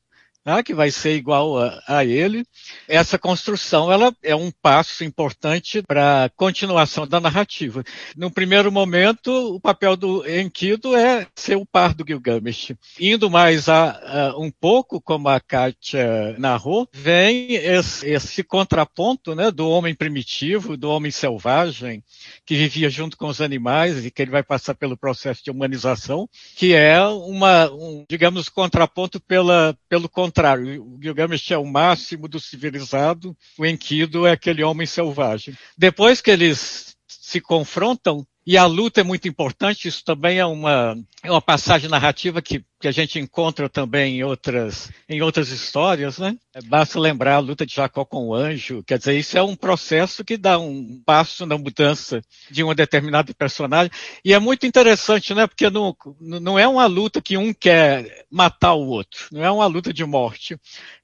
né, 0.45 0.63
que 0.63 0.75
vai 0.75 0.91
ser 0.91 1.17
igual 1.17 1.59
a, 1.59 1.83
a, 1.87 2.05
ele. 2.05 2.45
Essa 2.87 3.19
construção 3.19 3.91
ela 3.91 4.15
é 4.23 4.35
um 4.35 4.51
passo 4.51 5.03
importante 5.03 5.83
para 5.83 6.25
a 6.25 6.29
continuação 6.29 7.07
da 7.07 7.21
narrativa. 7.21 7.83
No 8.17 8.31
primeiro 8.31 8.71
momento, 8.71 9.31
o 9.55 9.61
papel 9.61 9.97
do 9.97 10.29
Enkidu 10.29 10.95
é 10.95 11.27
ser 11.35 11.57
o 11.57 11.65
par 11.65 11.95
do 11.95 12.05
Gilgamesh. 12.07 12.73
Indo 13.01 13.31
mais 13.31 13.69
a, 13.69 14.33
a 14.33 14.39
um 14.39 14.51
pouco, 14.51 15.01
como 15.01 15.29
a 15.29 15.41
Kátia 15.41 16.37
narrou, 16.39 16.89
vem 16.93 17.55
esse, 17.55 18.07
esse 18.07 18.43
contraponto 18.43 19.35
né, 19.35 19.51
do 19.51 19.69
homem 19.69 19.95
primitivo, 19.95 20.77
do 20.77 20.91
homem 20.91 21.11
selvagem, 21.11 22.03
que 22.45 22.55
vivia 22.55 22.91
junto 22.91 23.17
com 23.17 23.27
os 23.27 23.41
animais 23.41 24.05
e 24.05 24.11
que 24.11 24.23
ele 24.23 24.31
vai 24.31 24.43
passar 24.43 24.75
pelo 24.75 24.97
processo 24.97 25.43
de 25.43 25.51
humanização, 25.51 26.29
que 26.57 26.75
é 26.75 27.01
uma, 27.01 27.71
um, 27.73 28.05
digamos, 28.09 28.49
contraponto 28.49 29.21
pela, 29.21 29.77
pelo 29.89 30.09
contrário. 30.35 30.83
O 30.83 30.99
Gilgamesh 31.01 31.53
é 31.53 31.59
o 31.59 31.65
máximo 31.65 32.27
do 32.27 32.41
civilizado, 32.41 33.37
o 33.57 33.65
Enkidu 33.65 34.27
é 34.27 34.33
aquele 34.33 34.65
homem 34.65 34.87
selvagem. 34.87 35.57
Depois 35.79 36.21
que 36.21 36.31
eles 36.31 36.97
se 37.07 37.41
confrontam, 37.41 38.27
e 38.47 38.59
a 38.59 38.67
luta 38.67 39.01
é 39.01 39.05
muito 39.05 39.27
importante, 39.27 39.89
isso 39.89 40.05
também 40.05 40.39
é 40.39 40.45
uma, 40.45 40.97
é 41.23 41.31
uma 41.31 41.41
passagem 41.41 41.89
narrativa 41.89 42.43
que, 42.43 42.63
que 42.85 42.89
a 42.89 42.93
gente 42.93 43.19
encontra 43.19 43.67
também 43.67 44.19
em 44.19 44.25
outras, 44.25 44.91
em 45.09 45.23
outras 45.23 45.49
histórias, 45.49 46.19
né? 46.19 46.37
É, 46.55 46.61
basta 46.61 47.01
lembrar 47.01 47.37
a 47.37 47.39
luta 47.39 47.65
de 47.65 47.75
Jacó 47.75 48.05
com 48.05 48.29
o 48.29 48.35
anjo, 48.35 48.85
quer 48.87 48.99
dizer, 48.99 49.19
isso 49.19 49.39
é 49.39 49.43
um 49.43 49.57
processo 49.57 50.23
que 50.23 50.37
dá 50.37 50.59
um 50.59 51.01
passo 51.03 51.47
na 51.47 51.57
mudança 51.57 52.21
de 52.51 52.63
uma 52.63 52.75
determinada 52.75 53.33
personagem. 53.33 53.91
E 54.23 54.35
é 54.35 54.39
muito 54.39 54.67
interessante, 54.67 55.33
né? 55.33 55.47
Porque 55.47 55.71
não, 55.71 55.97
não 56.21 56.59
é 56.59 56.69
uma 56.69 56.85
luta 56.85 57.23
que 57.23 57.39
um 57.39 57.55
quer 57.55 58.27
matar 58.31 58.75
o 58.75 58.87
outro, 58.87 59.29
não 59.33 59.43
é 59.43 59.51
uma 59.51 59.65
luta 59.65 59.91
de 59.91 60.05
morte. 60.05 60.55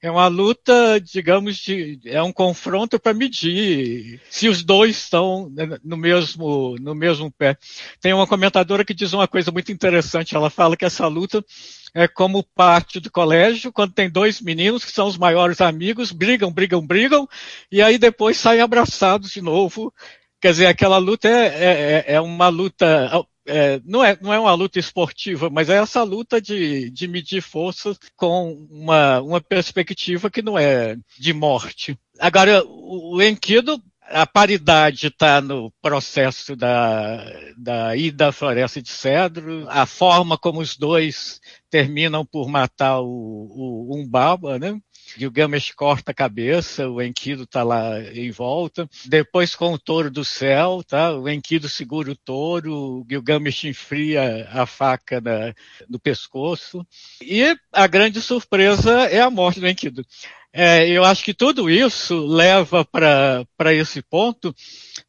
É 0.03 0.11
uma 0.11 0.27
luta, 0.27 1.01
digamos, 1.01 1.57
de, 1.57 1.99
é 2.05 2.21
um 2.21 2.31
confronto 2.31 2.99
para 2.99 3.11
medir 3.11 4.21
se 4.29 4.47
os 4.47 4.61
dois 4.61 4.97
estão 4.97 5.51
no 5.83 5.97
mesmo, 5.97 6.75
no 6.79 6.93
mesmo 6.93 7.31
pé. 7.31 7.57
Tem 7.99 8.13
uma 8.13 8.27
comentadora 8.27 8.85
que 8.85 8.93
diz 8.93 9.13
uma 9.13 9.27
coisa 9.27 9.51
muito 9.51 9.71
interessante. 9.71 10.35
Ela 10.35 10.51
fala 10.51 10.77
que 10.77 10.85
essa 10.85 11.07
luta 11.07 11.43
é 11.93 12.07
como 12.07 12.43
pátio 12.55 13.01
do 13.01 13.11
colégio, 13.11 13.71
quando 13.71 13.93
tem 13.93 14.09
dois 14.09 14.41
meninos 14.41 14.85
que 14.85 14.91
são 14.91 15.07
os 15.07 15.17
maiores 15.17 15.59
amigos, 15.61 16.11
brigam, 16.11 16.51
brigam, 16.51 16.85
brigam, 16.85 17.27
e 17.71 17.81
aí 17.81 17.97
depois 17.97 18.37
saem 18.37 18.61
abraçados 18.61 19.31
de 19.31 19.41
novo. 19.41 19.93
Quer 20.39 20.51
dizer, 20.51 20.65
aquela 20.67 20.97
luta 20.97 21.27
é, 21.27 22.03
é, 22.07 22.13
é 22.15 22.21
uma 22.21 22.47
luta. 22.47 23.25
É, 23.45 23.81
não, 23.83 24.03
é, 24.03 24.17
não 24.21 24.31
é 24.31 24.39
uma 24.39 24.53
luta 24.53 24.79
esportiva, 24.79 25.49
mas 25.49 25.67
é 25.67 25.77
essa 25.77 26.03
luta 26.03 26.39
de, 26.39 26.89
de 26.91 27.07
medir 27.07 27.41
forças 27.41 27.97
com 28.15 28.53
uma, 28.69 29.19
uma 29.21 29.41
perspectiva 29.41 30.29
que 30.29 30.41
não 30.41 30.57
é 30.57 30.95
de 31.17 31.33
morte. 31.33 31.97
Agora, 32.19 32.63
o, 32.65 33.15
o 33.15 33.21
Enkidu 33.21 33.81
a 34.13 34.27
paridade 34.27 35.07
está 35.07 35.41
no 35.41 35.71
processo 35.81 36.55
da, 36.55 37.23
da 37.57 37.95
ida 37.95 38.29
à 38.29 38.31
floresta 38.31 38.81
de 38.81 38.89
cedro, 38.89 39.65
a 39.69 39.85
forma 39.85 40.37
como 40.37 40.59
os 40.59 40.77
dois 40.77 41.39
terminam 41.69 42.25
por 42.25 42.47
matar 42.49 42.99
o, 42.99 43.07
o 43.07 43.95
Umbaba, 43.95 44.59
né? 44.59 44.79
Gilgamesh 45.17 45.71
corta 45.71 46.11
a 46.11 46.13
cabeça, 46.13 46.87
o 46.87 47.01
Enkidu 47.01 47.43
está 47.43 47.63
lá 47.63 47.99
em 48.01 48.31
volta. 48.31 48.89
Depois 49.05 49.55
com 49.55 49.73
o 49.73 49.79
touro 49.79 50.09
do 50.09 50.23
céu, 50.23 50.81
tá? 50.87 51.13
O 51.13 51.27
Enkidu 51.27 51.67
segura 51.67 52.11
o 52.11 52.15
touro, 52.15 52.73
o 52.73 53.05
Gilgamesh 53.09 53.65
enfria 53.65 54.47
a 54.51 54.65
faca 54.65 55.19
na, 55.19 55.53
no 55.89 55.99
pescoço. 55.99 56.85
E 57.21 57.55
a 57.71 57.87
grande 57.87 58.21
surpresa 58.21 59.01
é 59.09 59.19
a 59.19 59.29
morte 59.29 59.59
do 59.59 59.67
Enkidu. 59.67 60.05
É, 60.53 60.85
eu 60.89 61.05
acho 61.05 61.23
que 61.23 61.33
tudo 61.33 61.69
isso 61.69 62.25
leva 62.25 62.83
para 62.83 63.73
esse 63.73 64.01
ponto, 64.01 64.53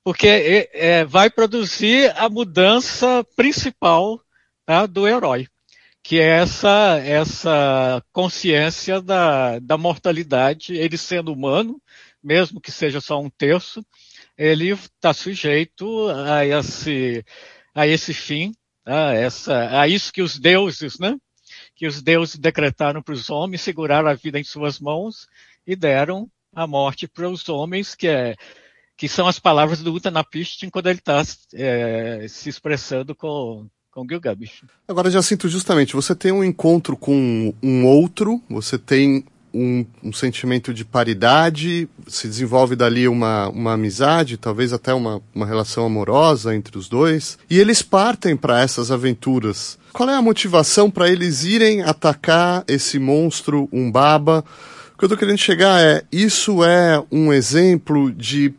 porque 0.05 0.29
é, 0.29 0.71
é, 0.73 1.05
vai 1.05 1.29
produzir 1.29 2.13
a 2.17 2.29
mudança 2.29 3.27
principal 3.35 4.21
tá, 4.65 4.87
do 4.87 5.07
herói, 5.07 5.49
que 6.01 6.21
é 6.21 6.39
essa, 6.39 6.97
essa 7.05 8.03
consciência 8.13 9.03
da, 9.03 9.59
da 9.59 9.77
mortalidade, 9.77 10.75
ele 10.75 10.97
sendo 10.97 11.33
humano, 11.33 11.83
mesmo 12.23 12.61
que 12.61 12.71
seja 12.71 13.01
só 13.01 13.21
um 13.21 13.29
terço, 13.29 13.85
ele 14.39 14.69
está 14.71 15.13
sujeito 15.13 16.09
a 16.09 16.47
esse, 16.47 17.25
a 17.75 17.85
esse 17.85 18.15
fim, 18.15 18.55
a, 18.87 19.13
essa, 19.13 19.81
a 19.81 19.89
isso 19.89 20.13
que 20.13 20.23
os 20.23 20.39
deuses, 20.39 21.01
né, 21.01 21.17
que 21.83 21.87
os 21.89 22.01
deuses 22.01 22.37
decretaram 22.37 23.03
para 23.03 23.13
os 23.13 23.29
homens, 23.29 23.61
seguraram 23.61 24.09
a 24.09 24.15
vida 24.15 24.39
em 24.39 24.45
suas 24.45 24.79
mãos 24.79 25.27
e 25.67 25.75
deram 25.75 26.31
a 26.55 26.65
morte 26.65 27.09
para 27.09 27.29
os 27.29 27.49
homens, 27.49 27.97
que, 27.97 28.07
é, 28.07 28.37
que 28.97 29.09
são 29.09 29.27
as 29.27 29.41
palavras 29.41 29.83
do 29.83 29.93
Utnapishtim 29.93 30.71
quando 30.71 30.87
ele 30.87 31.01
está 31.01 31.25
é, 31.53 32.25
se 32.29 32.49
expressando 32.49 33.17
com, 33.17 33.67
com 33.91 34.07
Gilgamesh. 34.09 34.63
Agora, 34.87 35.11
Jacinto, 35.11 35.49
justamente, 35.49 35.97
você 35.97 36.15
tem 36.15 36.31
um 36.31 36.45
encontro 36.45 36.97
com 36.97 37.53
um 37.61 37.85
outro, 37.85 38.41
você 38.49 38.79
tem 38.79 39.25
um, 39.53 39.85
um, 40.05 40.13
sentimento 40.13 40.73
de 40.73 40.85
paridade, 40.85 41.89
se 42.07 42.29
desenvolve 42.29 42.77
dali 42.77 43.09
uma, 43.09 43.49
uma 43.49 43.73
amizade, 43.73 44.37
talvez 44.37 44.73
até 44.73 44.95
uma, 44.95 45.21
uma 45.35 45.47
relação 45.47 45.85
amorosa 45.85 46.55
entre 46.55 46.79
os 46.79 46.89
dois, 46.89 47.41
e 47.51 47.59
eles 47.59 47.83
partem 47.83 48.37
para 48.37 48.61
essas 48.61 48.93
aventuras. 48.93 49.82
Qual 49.93 50.09
é 50.09 50.15
a 50.15 50.23
motivação 50.23 50.91
para 50.91 51.11
eles 51.11 51.45
irem 51.45 51.83
atacar 51.83 52.65
esse 52.67 52.99
monstro, 52.99 53.69
um 53.71 53.93
baba? 53.93 54.43
O 54.95 54.99
que 54.99 55.05
eu 55.05 55.07
estou 55.07 55.19
querendo 55.19 55.37
chegar 55.37 55.83
é, 55.83 56.03
isso 56.11 56.65
é 56.65 57.03
um 57.13 57.31
exemplo 57.31 58.11
de 58.11 58.55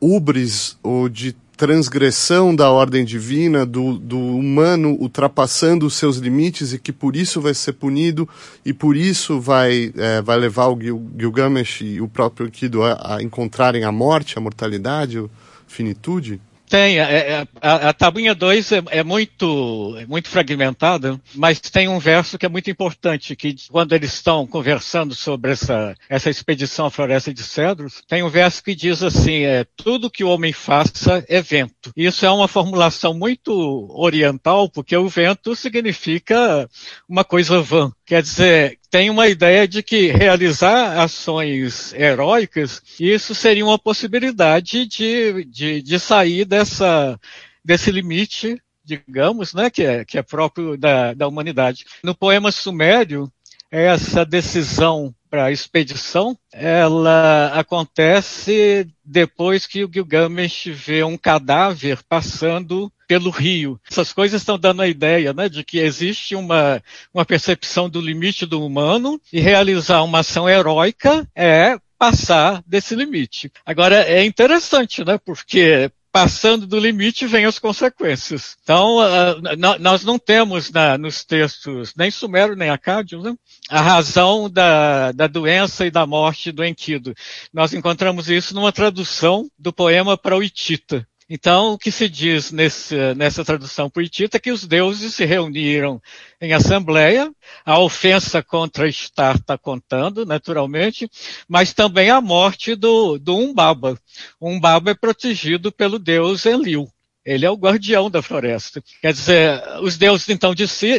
ubris 0.00 0.78
ou 0.80 1.08
de 1.08 1.34
transgressão 1.56 2.54
da 2.54 2.70
ordem 2.70 3.04
divina, 3.04 3.66
do, 3.66 3.98
do 3.98 4.20
humano 4.20 4.90
ultrapassando 5.00 5.84
os 5.84 5.94
seus 5.94 6.18
limites 6.18 6.72
e 6.72 6.78
que 6.78 6.92
por 6.92 7.16
isso 7.16 7.40
vai 7.40 7.54
ser 7.54 7.72
punido 7.72 8.28
e 8.64 8.72
por 8.72 8.96
isso 8.96 9.40
vai, 9.40 9.92
é, 9.96 10.22
vai 10.22 10.38
levar 10.38 10.68
o 10.68 10.80
Gil, 10.80 11.10
Gilgamesh 11.18 11.80
e 11.80 12.00
o 12.00 12.06
próprio 12.06 12.46
Enkidu 12.46 12.84
a, 12.84 13.16
a 13.16 13.22
encontrarem 13.22 13.82
a 13.82 13.90
morte, 13.90 14.38
a 14.38 14.40
mortalidade, 14.40 15.18
a 15.18 15.24
finitude? 15.66 16.40
Tem, 16.68 16.98
é, 16.98 17.02
é, 17.02 17.48
a, 17.62 17.88
a 17.88 17.92
tabuinha 17.92 18.34
2 18.34 18.72
é, 18.72 18.82
é, 18.90 19.02
muito, 19.02 19.96
é 19.98 20.06
muito 20.06 20.28
fragmentada, 20.28 21.18
mas 21.34 21.58
tem 21.60 21.88
um 21.88 21.98
verso 21.98 22.36
que 22.36 22.44
é 22.44 22.48
muito 22.48 22.70
importante, 22.70 23.34
que 23.34 23.54
quando 23.70 23.94
eles 23.94 24.12
estão 24.12 24.46
conversando 24.46 25.14
sobre 25.14 25.52
essa, 25.52 25.94
essa 26.08 26.28
expedição 26.28 26.86
à 26.86 26.90
floresta 26.90 27.32
de 27.32 27.42
cedros, 27.42 28.02
tem 28.06 28.22
um 28.22 28.28
verso 28.28 28.62
que 28.62 28.74
diz 28.74 29.02
assim, 29.02 29.44
é, 29.44 29.64
tudo 29.76 30.10
que 30.10 30.22
o 30.22 30.28
homem 30.28 30.52
faça 30.52 31.24
é 31.28 31.40
vento. 31.40 31.92
Isso 31.96 32.26
é 32.26 32.30
uma 32.30 32.48
formulação 32.48 33.14
muito 33.14 33.88
oriental, 33.90 34.68
porque 34.68 34.96
o 34.96 35.08
vento 35.08 35.56
significa 35.56 36.68
uma 37.08 37.24
coisa 37.24 37.60
vã. 37.62 37.90
Quer 38.04 38.22
dizer, 38.22 38.77
tem 38.90 39.10
uma 39.10 39.28
ideia 39.28 39.68
de 39.68 39.82
que 39.82 40.08
realizar 40.08 40.98
ações 40.98 41.92
heróicas, 41.92 42.82
isso 42.98 43.34
seria 43.34 43.64
uma 43.64 43.78
possibilidade 43.78 44.86
de, 44.86 45.44
de, 45.44 45.82
de 45.82 45.98
sair 45.98 46.44
dessa, 46.44 47.18
desse 47.64 47.90
limite, 47.90 48.60
digamos, 48.84 49.52
né, 49.52 49.68
que 49.68 49.82
é, 49.82 50.04
que 50.04 50.16
é 50.16 50.22
próprio 50.22 50.76
da, 50.76 51.12
da 51.12 51.28
humanidade. 51.28 51.84
No 52.02 52.14
poema 52.14 52.50
sumério, 52.50 53.30
essa 53.70 54.24
decisão 54.24 55.14
para 55.30 55.44
a 55.44 55.52
expedição, 55.52 56.38
ela 56.50 57.52
acontece 57.52 58.88
depois 59.04 59.66
que 59.66 59.84
o 59.84 59.90
Gilgamesh 59.92 60.68
vê 60.68 61.04
um 61.04 61.18
cadáver 61.18 61.98
passando 62.08 62.90
pelo 63.08 63.30
rio. 63.30 63.80
Essas 63.90 64.12
coisas 64.12 64.42
estão 64.42 64.58
dando 64.58 64.82
a 64.82 64.86
ideia 64.86 65.32
né, 65.32 65.48
de 65.48 65.64
que 65.64 65.78
existe 65.78 66.36
uma, 66.36 66.80
uma 67.12 67.24
percepção 67.24 67.88
do 67.88 68.00
limite 68.00 68.44
do 68.44 68.64
humano 68.64 69.18
e 69.32 69.40
realizar 69.40 70.02
uma 70.02 70.20
ação 70.20 70.46
heróica 70.46 71.26
é 71.34 71.78
passar 71.98 72.62
desse 72.66 72.94
limite. 72.94 73.50
Agora, 73.66 73.96
é 74.04 74.24
interessante, 74.24 75.04
né? 75.04 75.18
Porque 75.18 75.90
passando 76.12 76.66
do 76.66 76.78
limite 76.78 77.26
vem 77.26 77.44
as 77.44 77.58
consequências. 77.58 78.56
Então, 78.62 78.98
uh, 78.98 79.78
nós 79.78 80.04
não 80.04 80.18
temos 80.18 80.70
na, 80.70 80.96
nos 80.96 81.24
textos, 81.24 81.94
nem 81.96 82.10
Sumero 82.10 82.56
nem 82.56 82.70
Acádio, 82.70 83.20
né, 83.22 83.34
a 83.68 83.80
razão 83.80 84.48
da, 84.48 85.12
da 85.12 85.26
doença 85.26 85.86
e 85.86 85.90
da 85.90 86.06
morte 86.06 86.50
do 86.50 86.64
Enkidu. 86.64 87.14
Nós 87.52 87.72
encontramos 87.72 88.28
isso 88.28 88.54
numa 88.54 88.72
tradução 88.72 89.50
do 89.58 89.72
poema 89.72 90.16
para 90.16 90.36
o 90.36 90.42
Itita. 90.42 91.06
Então, 91.30 91.74
o 91.74 91.78
que 91.78 91.92
se 91.92 92.08
diz 92.08 92.50
nesse, 92.50 93.14
nessa 93.14 93.44
tradução 93.44 93.90
poetita 93.90 94.38
é 94.38 94.40
que 94.40 94.50
os 94.50 94.66
deuses 94.66 95.14
se 95.14 95.26
reuniram 95.26 96.00
em 96.40 96.54
assembleia, 96.54 97.30
a 97.66 97.78
ofensa 97.78 98.42
contra 98.42 98.88
Estar 98.88 99.36
está 99.36 99.58
contando, 99.58 100.24
naturalmente, 100.24 101.08
mas 101.46 101.74
também 101.74 102.08
a 102.08 102.20
morte 102.20 102.74
do, 102.74 103.18
do 103.18 103.36
Umbaba. 103.36 103.98
Umbaba 104.40 104.92
é 104.92 104.94
protegido 104.94 105.70
pelo 105.70 105.98
deus 105.98 106.46
Enlil. 106.46 106.88
Ele 107.28 107.44
é 107.44 107.50
o 107.50 107.56
guardião 107.56 108.10
da 108.10 108.22
floresta. 108.22 108.82
Quer 109.02 109.12
dizer, 109.12 109.62
os 109.82 109.98
deuses 109.98 110.26
então 110.30 110.54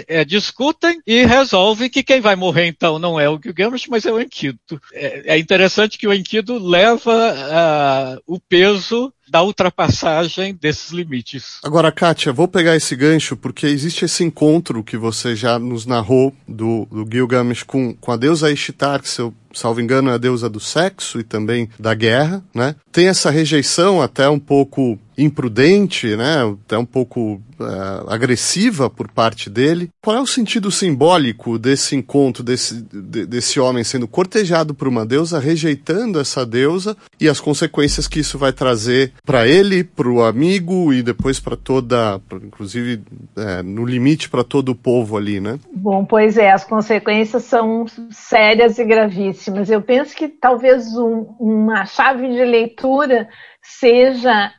é, 0.07 0.23
discutem 0.23 1.01
e 1.07 1.25
resolvem 1.25 1.89
que 1.89 2.03
quem 2.03 2.21
vai 2.21 2.35
morrer 2.35 2.67
então 2.67 2.99
não 2.99 3.19
é 3.19 3.27
o 3.27 3.39
Gilgamesh, 3.43 3.87
mas 3.87 4.05
é 4.05 4.11
o 4.11 4.21
Enkidu. 4.21 4.79
É, 4.93 5.33
é 5.33 5.39
interessante 5.39 5.97
que 5.97 6.07
o 6.07 6.13
Enkidu 6.13 6.59
leva 6.59 7.33
uh, 7.33 8.21
o 8.27 8.39
peso 8.39 9.11
da 9.29 9.43
ultrapassagem 9.43 10.57
desses 10.59 10.91
limites. 10.91 11.59
Agora, 11.63 11.91
Kátia, 11.91 12.33
vou 12.33 12.47
pegar 12.47 12.75
esse 12.75 12.95
gancho 12.95 13.35
porque 13.35 13.67
existe 13.67 14.05
esse 14.05 14.23
encontro 14.23 14.83
que 14.83 14.97
você 14.97 15.35
já 15.35 15.59
nos 15.59 15.85
narrou 15.85 16.33
do, 16.47 16.87
do 16.91 17.07
Gilgamesh 17.09 17.63
com, 17.63 17.93
com 17.93 18.11
a 18.11 18.17
deusa 18.17 18.51
Ishtar, 18.51 19.01
que 19.01 19.09
se 19.09 19.21
eu 19.21 19.33
salvo 19.53 19.81
engano 19.81 20.09
é 20.09 20.13
a 20.13 20.17
deusa 20.17 20.49
do 20.49 20.59
sexo 20.59 21.19
e 21.19 21.23
também 21.23 21.69
da 21.79 21.93
guerra, 21.93 22.43
né? 22.53 22.75
Tem 22.91 23.07
essa 23.07 23.29
rejeição 23.29 24.01
até 24.01 24.29
um 24.29 24.39
pouco 24.39 24.99
imprudente, 25.17 26.15
né? 26.15 26.43
Até 26.65 26.77
um 26.77 26.85
pouco 26.85 27.41
uh, 27.59 28.09
agressiva 28.09 28.89
por 28.89 29.09
parte 29.09 29.49
dele. 29.49 29.89
Qual 30.01 30.15
é 30.15 30.21
o 30.21 30.27
sentido 30.27 30.71
simbólico 30.71 31.59
desse 31.59 31.95
encontro, 31.95 32.43
desse, 32.43 32.81
de, 32.81 33.25
desse 33.25 33.59
homem 33.59 33.83
sendo 33.83 34.07
cortejado 34.07 34.73
por 34.73 34.87
uma 34.87 35.05
deusa, 35.05 35.39
rejeitando 35.39 36.19
essa 36.19 36.45
deusa 36.45 36.95
e 37.19 37.27
as 37.27 37.39
consequências 37.39 38.07
que 38.07 38.19
isso 38.19 38.37
vai 38.37 38.53
trazer 38.53 39.13
para 39.25 39.47
ele, 39.47 39.83
para 39.83 40.09
o 40.09 40.23
amigo 40.23 40.93
e 40.93 41.01
depois 41.01 41.39
para 41.39 41.55
toda, 41.55 42.21
inclusive 42.43 43.01
é, 43.37 43.61
no 43.61 43.85
limite 43.85 44.29
para 44.29 44.43
todo 44.43 44.69
o 44.69 44.75
povo 44.75 45.17
ali, 45.17 45.39
né? 45.39 45.59
Bom, 45.73 46.05
pois 46.05 46.37
é, 46.37 46.51
as 46.51 46.63
consequências 46.63 47.43
são 47.43 47.85
sérias 48.11 48.79
e 48.79 48.85
gravíssimas. 48.85 49.69
Eu 49.69 49.81
penso 49.81 50.15
que 50.15 50.27
talvez 50.27 50.95
um, 50.97 51.27
uma 51.39 51.85
chave 51.85 52.27
de 52.27 52.43
leitura 52.43 53.27
seja 53.69 54.51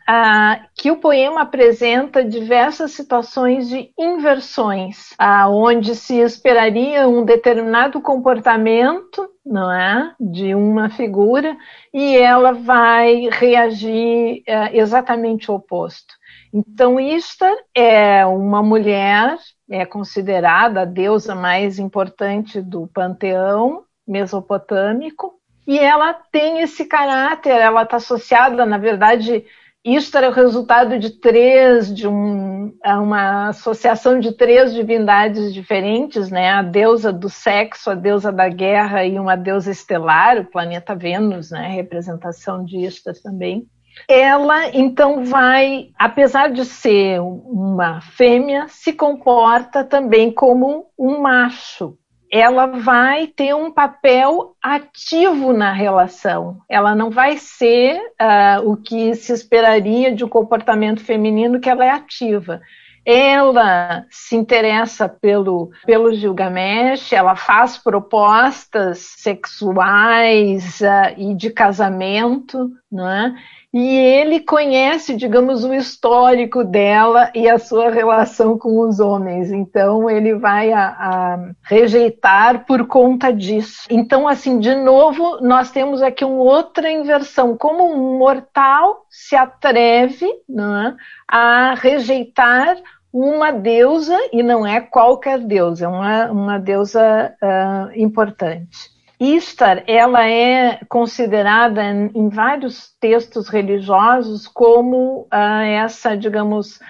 que 0.76 0.90
o 0.90 0.96
poema 0.96 1.42
apresenta 1.42 2.24
diversas 2.24 2.92
situações 2.92 3.68
de 3.68 3.92
inversões, 3.98 5.14
a, 5.18 5.48
onde 5.48 5.94
se 5.94 6.18
esperaria 6.20 7.08
um 7.08 7.24
determinado 7.24 8.00
comportamento, 8.00 9.28
não 9.44 9.70
é, 9.70 10.14
de 10.20 10.54
uma 10.54 10.88
figura 10.90 11.56
e 11.92 12.16
ela 12.16 12.52
vai 12.52 13.28
reagir 13.30 14.42
é, 14.46 14.76
exatamente 14.76 15.50
o 15.50 15.54
oposto. 15.54 16.14
Então, 16.52 16.98
Ishtar 16.98 17.54
é 17.74 18.24
uma 18.26 18.62
mulher, 18.62 19.36
é 19.68 19.84
considerada 19.84 20.82
a 20.82 20.84
deusa 20.84 21.34
mais 21.34 21.78
importante 21.78 22.60
do 22.60 22.86
panteão 22.88 23.84
mesopotâmico, 24.06 25.39
e 25.70 25.78
ela 25.78 26.12
tem 26.12 26.62
esse 26.62 26.84
caráter, 26.84 27.50
ela 27.50 27.84
está 27.84 27.98
associada, 27.98 28.66
na 28.66 28.76
verdade, 28.76 29.44
isso 29.84 30.18
era 30.18 30.28
o 30.28 30.32
resultado 30.32 30.98
de 30.98 31.10
três, 31.10 31.94
de 31.94 32.08
um, 32.08 32.76
é 32.84 32.92
uma 32.94 33.50
associação 33.50 34.18
de 34.18 34.32
três 34.32 34.74
divindades 34.74 35.54
diferentes, 35.54 36.28
né? 36.28 36.50
A 36.50 36.62
deusa 36.62 37.12
do 37.12 37.28
sexo, 37.28 37.88
a 37.88 37.94
deusa 37.94 38.32
da 38.32 38.48
guerra 38.48 39.04
e 39.04 39.16
uma 39.16 39.36
deusa 39.36 39.70
estelar, 39.70 40.38
o 40.38 40.44
planeta 40.44 40.92
Vênus, 40.96 41.52
né? 41.52 41.68
Representação 41.68 42.64
de 42.64 42.84
Ishtar 42.84 43.14
também. 43.22 43.64
Ela 44.08 44.70
então 44.70 45.24
vai, 45.24 45.90
apesar 45.96 46.50
de 46.50 46.64
ser 46.64 47.20
uma 47.20 48.00
fêmea, 48.00 48.66
se 48.66 48.92
comporta 48.92 49.84
também 49.84 50.32
como 50.32 50.86
um 50.98 51.20
macho, 51.20 51.96
ela 52.30 52.66
vai 52.66 53.26
ter 53.26 53.54
um 53.54 53.72
papel 53.72 54.54
ativo 54.62 55.52
na 55.52 55.72
relação. 55.72 56.58
Ela 56.68 56.94
não 56.94 57.10
vai 57.10 57.36
ser 57.36 57.96
uh, 57.98 58.70
o 58.70 58.76
que 58.76 59.14
se 59.16 59.32
esperaria 59.32 60.14
de 60.14 60.24
um 60.24 60.28
comportamento 60.28 61.04
feminino, 61.04 61.58
que 61.58 61.68
ela 61.68 61.84
é 61.84 61.90
ativa. 61.90 62.60
Ela 63.04 64.04
se 64.10 64.36
interessa 64.36 65.08
pelo, 65.08 65.70
pelo 65.84 66.14
Gilgamesh, 66.14 67.12
ela 67.12 67.34
faz 67.34 67.76
propostas 67.76 68.98
sexuais 69.16 70.80
uh, 70.80 71.14
e 71.16 71.34
de 71.34 71.50
casamento, 71.50 72.70
não 72.92 73.08
é? 73.08 73.34
E 73.72 73.96
ele 73.96 74.40
conhece, 74.40 75.14
digamos, 75.14 75.64
o 75.64 75.72
histórico 75.72 76.64
dela 76.64 77.30
e 77.34 77.48
a 77.48 77.56
sua 77.56 77.88
relação 77.88 78.58
com 78.58 78.80
os 78.80 78.98
homens. 78.98 79.52
Então, 79.52 80.10
ele 80.10 80.34
vai 80.34 80.72
a, 80.72 80.88
a 80.88 81.50
rejeitar 81.62 82.66
por 82.66 82.86
conta 82.88 83.32
disso. 83.32 83.86
Então, 83.88 84.26
assim, 84.26 84.58
de 84.58 84.74
novo, 84.74 85.38
nós 85.40 85.70
temos 85.70 86.02
aqui 86.02 86.24
uma 86.24 86.42
outra 86.42 86.90
inversão. 86.90 87.56
Como 87.56 87.84
um 87.84 88.18
mortal 88.18 89.06
se 89.08 89.36
atreve 89.36 90.26
né, 90.48 90.96
a 91.28 91.74
rejeitar 91.74 92.76
uma 93.12 93.52
deusa, 93.52 94.16
e 94.32 94.42
não 94.42 94.66
é 94.66 94.80
qualquer 94.80 95.38
deusa, 95.38 95.84
é 95.84 95.88
uma, 95.88 96.30
uma 96.30 96.58
deusa 96.58 97.34
uh, 97.42 98.00
importante. 98.00 98.90
Ishtar, 99.20 99.84
ela 99.86 100.26
é 100.26 100.80
considerada 100.88 101.84
em, 101.84 102.30
vários 102.30 102.90
textos 102.98 103.48
religiosos 103.48 104.48
como 104.48 105.28
uh, 105.32 105.62
essa, 105.62 106.16
digamos, 106.16 106.80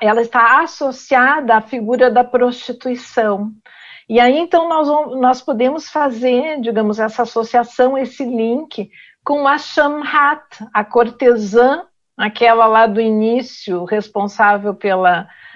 ela 0.00 0.22
está 0.22 0.62
associada 0.62 1.54
à 1.54 1.60
figura 1.60 2.10
da 2.10 2.24
prostituição. 2.24 3.52
E 4.08 4.18
aí, 4.18 4.38
então, 4.38 4.68
nós, 4.68 4.88
nós 5.20 5.42
podemos 5.42 5.90
fazer, 5.90 6.60
digamos, 6.62 6.98
essa 6.98 7.24
associação, 7.24 7.98
esse 7.98 8.24
link 8.24 8.90
com 9.22 9.46
a 9.46 9.58
Shamhat, 9.58 10.42
a 10.72 10.82
cortesã, 10.82 11.82
aquela 12.16 12.66
lá 12.66 12.86
do 12.86 13.00
início, 13.00 13.84
responsável 13.84 14.74
pelo 14.74 15.04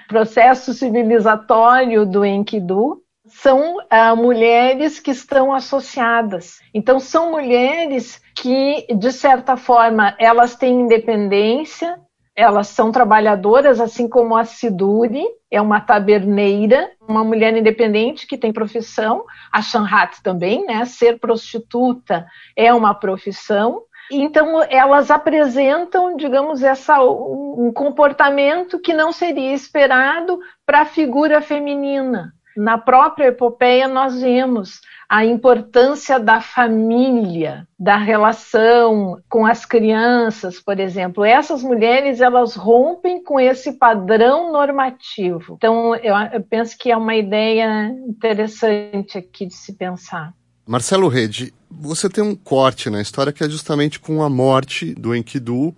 processo 0.07 0.73
civilizatório 0.73 2.05
do 2.05 2.23
Enkidu, 2.23 3.00
são 3.31 3.77
ah, 3.89 4.15
mulheres 4.15 4.99
que 4.99 5.11
estão 5.11 5.53
associadas. 5.53 6.59
Então, 6.73 6.99
são 6.99 7.31
mulheres 7.31 8.21
que, 8.35 8.85
de 8.93 9.11
certa 9.11 9.55
forma, 9.55 10.15
elas 10.19 10.55
têm 10.55 10.81
independência, 10.81 11.99
elas 12.35 12.67
são 12.67 12.91
trabalhadoras, 12.91 13.79
assim 13.79 14.07
como 14.07 14.35
a 14.35 14.43
Siduri, 14.45 15.25
é 15.49 15.61
uma 15.61 15.81
taberneira, 15.81 16.91
uma 17.07 17.23
mulher 17.23 17.55
independente 17.55 18.25
que 18.25 18.37
tem 18.37 18.53
profissão, 18.53 19.25
a 19.51 19.61
Shanhat 19.61 20.21
também, 20.23 20.65
né? 20.65 20.85
Ser 20.85 21.19
prostituta 21.19 22.25
é 22.55 22.73
uma 22.73 22.93
profissão. 22.93 23.83
Então, 24.11 24.61
elas 24.69 25.09
apresentam, 25.09 26.17
digamos, 26.17 26.63
essa, 26.63 27.01
um 27.01 27.71
comportamento 27.73 28.79
que 28.79 28.93
não 28.93 29.11
seria 29.11 29.53
esperado 29.53 30.39
para 30.65 30.81
a 30.81 30.85
figura 30.85 31.41
feminina. 31.41 32.33
Na 32.55 32.77
própria 32.77 33.27
epopeia, 33.27 33.87
nós 33.87 34.21
vemos 34.21 34.81
a 35.07 35.25
importância 35.25 36.19
da 36.19 36.39
família, 36.39 37.67
da 37.77 37.97
relação 37.97 39.21
com 39.29 39.45
as 39.45 39.65
crianças, 39.65 40.59
por 40.59 40.79
exemplo. 40.79 41.25
Essas 41.25 41.61
mulheres, 41.63 42.21
elas 42.21 42.55
rompem 42.55 43.23
com 43.23 43.39
esse 43.39 43.73
padrão 43.73 44.51
normativo. 44.51 45.55
Então, 45.57 45.95
eu, 45.97 46.15
eu 46.33 46.41
penso 46.41 46.77
que 46.77 46.91
é 46.91 46.95
uma 46.95 47.15
ideia 47.15 47.89
interessante 48.07 49.17
aqui 49.17 49.45
de 49.45 49.53
se 49.53 49.73
pensar. 49.73 50.33
Marcelo 50.65 51.07
Rede, 51.07 51.53
você 51.69 52.07
tem 52.07 52.23
um 52.23 52.35
corte 52.35 52.89
na 52.89 53.01
história 53.01 53.33
que 53.33 53.43
é 53.43 53.49
justamente 53.49 53.99
com 53.99 54.23
a 54.23 54.29
morte 54.29 54.93
do 54.93 55.15
Enkidu, 55.15 55.75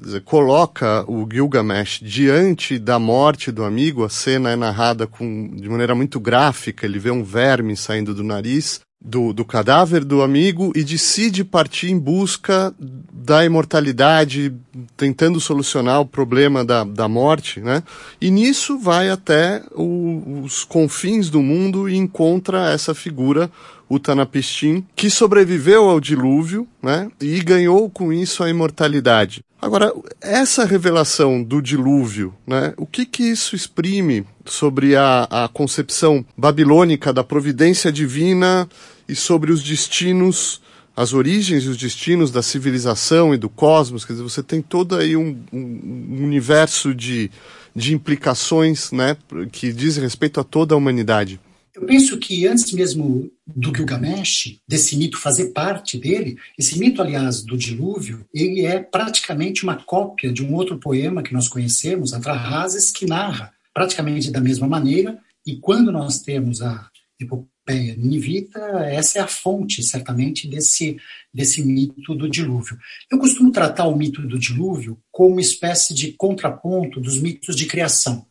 dizer, 0.00 0.22
coloca 0.22 1.04
o 1.08 1.26
Gilgamesh 1.30 2.00
diante 2.02 2.78
da 2.78 2.98
morte 2.98 3.50
do 3.50 3.64
amigo, 3.64 4.04
a 4.04 4.08
cena 4.08 4.50
é 4.50 4.56
narrada 4.56 5.06
com, 5.06 5.50
de 5.54 5.68
maneira 5.68 5.94
muito 5.94 6.18
gráfica, 6.18 6.86
ele 6.86 6.98
vê 6.98 7.10
um 7.10 7.22
verme 7.22 7.76
saindo 7.76 8.14
do 8.14 8.24
nariz 8.24 8.80
do, 9.04 9.34
do 9.34 9.44
cadáver 9.44 10.02
do 10.02 10.22
amigo 10.22 10.72
e 10.74 10.82
decide 10.82 11.44
partir 11.44 11.90
em 11.90 11.98
busca 11.98 12.74
da 13.12 13.44
imortalidade, 13.44 14.54
tentando 14.96 15.38
solucionar 15.38 16.00
o 16.00 16.06
problema 16.06 16.64
da, 16.64 16.84
da 16.84 17.06
morte, 17.06 17.60
né? 17.60 17.82
E 18.18 18.30
nisso 18.30 18.78
vai 18.78 19.10
até 19.10 19.62
o, 19.72 20.40
os 20.42 20.64
confins 20.64 21.28
do 21.28 21.42
mundo 21.42 21.86
e 21.86 21.96
encontra 21.96 22.70
essa 22.70 22.94
figura 22.94 23.50
Utanapistim, 23.88 24.84
que 24.96 25.10
sobreviveu 25.10 25.88
ao 25.88 26.00
dilúvio, 26.00 26.66
né? 26.82 27.10
E 27.20 27.40
ganhou 27.40 27.88
com 27.90 28.12
isso 28.12 28.42
a 28.42 28.50
imortalidade. 28.50 29.42
Agora, 29.60 29.92
essa 30.20 30.64
revelação 30.64 31.42
do 31.42 31.62
dilúvio, 31.62 32.34
né? 32.46 32.74
O 32.76 32.86
que 32.86 33.06
que 33.06 33.22
isso 33.22 33.56
exprime 33.56 34.24
sobre 34.44 34.94
a, 34.94 35.26
a 35.30 35.48
concepção 35.48 36.24
babilônica 36.36 37.12
da 37.12 37.24
providência 37.24 37.90
divina 37.90 38.68
e 39.08 39.14
sobre 39.14 39.50
os 39.50 39.62
destinos 39.62 40.60
as 40.96 41.12
origens 41.12 41.64
e 41.64 41.68
os 41.68 41.76
destinos 41.76 42.30
da 42.30 42.40
civilização 42.40 43.34
e 43.34 43.36
do 43.36 43.48
cosmos, 43.48 44.04
quer 44.04 44.12
dizer, 44.12 44.22
você 44.22 44.42
tem 44.42 44.62
todo 44.62 44.94
aí 44.94 45.16
um, 45.16 45.36
um 45.52 46.22
universo 46.22 46.94
de, 46.94 47.30
de 47.74 47.94
implicações, 47.94 48.92
né, 48.92 49.16
que 49.50 49.72
diz 49.72 49.96
respeito 49.96 50.38
a 50.38 50.44
toda 50.44 50.74
a 50.74 50.78
humanidade. 50.78 51.40
Eu 51.74 51.84
penso 51.86 52.16
que 52.18 52.46
antes 52.46 52.70
mesmo 52.72 53.28
do 53.44 53.74
Gilgamesh, 53.74 54.60
desse 54.66 54.96
mito 54.96 55.18
fazer 55.18 55.46
parte 55.46 55.98
dele, 55.98 56.36
esse 56.56 56.78
mito, 56.78 57.02
aliás, 57.02 57.42
do 57.42 57.56
dilúvio, 57.56 58.24
ele 58.32 58.64
é 58.64 58.78
praticamente 58.78 59.64
uma 59.64 59.76
cópia 59.76 60.32
de 60.32 60.44
um 60.44 60.54
outro 60.54 60.78
poema 60.78 61.22
que 61.22 61.32
nós 61.32 61.48
conhecemos, 61.48 62.12
Atrahasis, 62.12 62.92
que 62.92 63.06
narra 63.06 63.52
praticamente 63.74 64.30
da 64.30 64.40
mesma 64.40 64.68
maneira, 64.68 65.18
e 65.44 65.56
quando 65.56 65.90
nós 65.90 66.20
temos 66.20 66.62
a 66.62 66.88
epopeia 67.18 67.96
ninivita, 67.96 68.60
essa 68.86 69.18
é 69.18 69.22
a 69.22 69.26
fonte, 69.26 69.82
certamente, 69.82 70.46
desse, 70.46 70.96
desse 71.32 71.60
mito 71.60 72.14
do 72.14 72.30
dilúvio. 72.30 72.78
Eu 73.10 73.18
costumo 73.18 73.50
tratar 73.50 73.88
o 73.88 73.96
mito 73.96 74.22
do 74.22 74.38
dilúvio 74.38 74.96
como 75.10 75.32
uma 75.32 75.40
espécie 75.40 75.92
de 75.92 76.12
contraponto 76.12 77.00
dos 77.00 77.20
mitos 77.20 77.56
de 77.56 77.66
criação. 77.66 78.26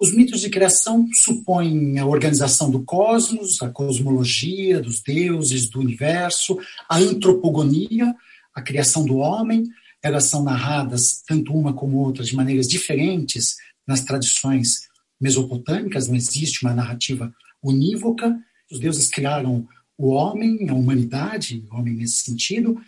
Os 0.00 0.12
mitos 0.12 0.40
de 0.40 0.50
criação 0.50 1.08
supõem 1.12 1.98
a 1.98 2.06
organização 2.06 2.70
do 2.70 2.82
cosmos, 2.82 3.62
a 3.62 3.70
cosmologia 3.70 4.80
dos 4.80 5.00
deuses, 5.00 5.68
do 5.68 5.80
universo, 5.80 6.58
a 6.88 6.98
antropogonia, 6.98 8.14
a 8.54 8.60
criação 8.60 9.04
do 9.04 9.16
homem. 9.18 9.64
Elas 10.02 10.24
são 10.24 10.42
narradas, 10.42 11.22
tanto 11.26 11.54
uma 11.54 11.72
como 11.72 11.98
outra, 11.98 12.24
de 12.24 12.34
maneiras 12.34 12.66
diferentes 12.66 13.56
nas 13.86 14.02
tradições 14.02 14.88
mesopotâmicas, 15.20 16.08
não 16.08 16.16
existe 16.16 16.64
uma 16.64 16.74
narrativa 16.74 17.32
unívoca. 17.62 18.36
Os 18.70 18.78
deuses 18.78 19.08
criaram 19.08 19.66
o 19.96 20.08
homem, 20.08 20.68
a 20.68 20.74
humanidade, 20.74 21.64
o 21.70 21.76
homem 21.76 21.94
nesse 21.94 22.24
sentido, 22.24 22.80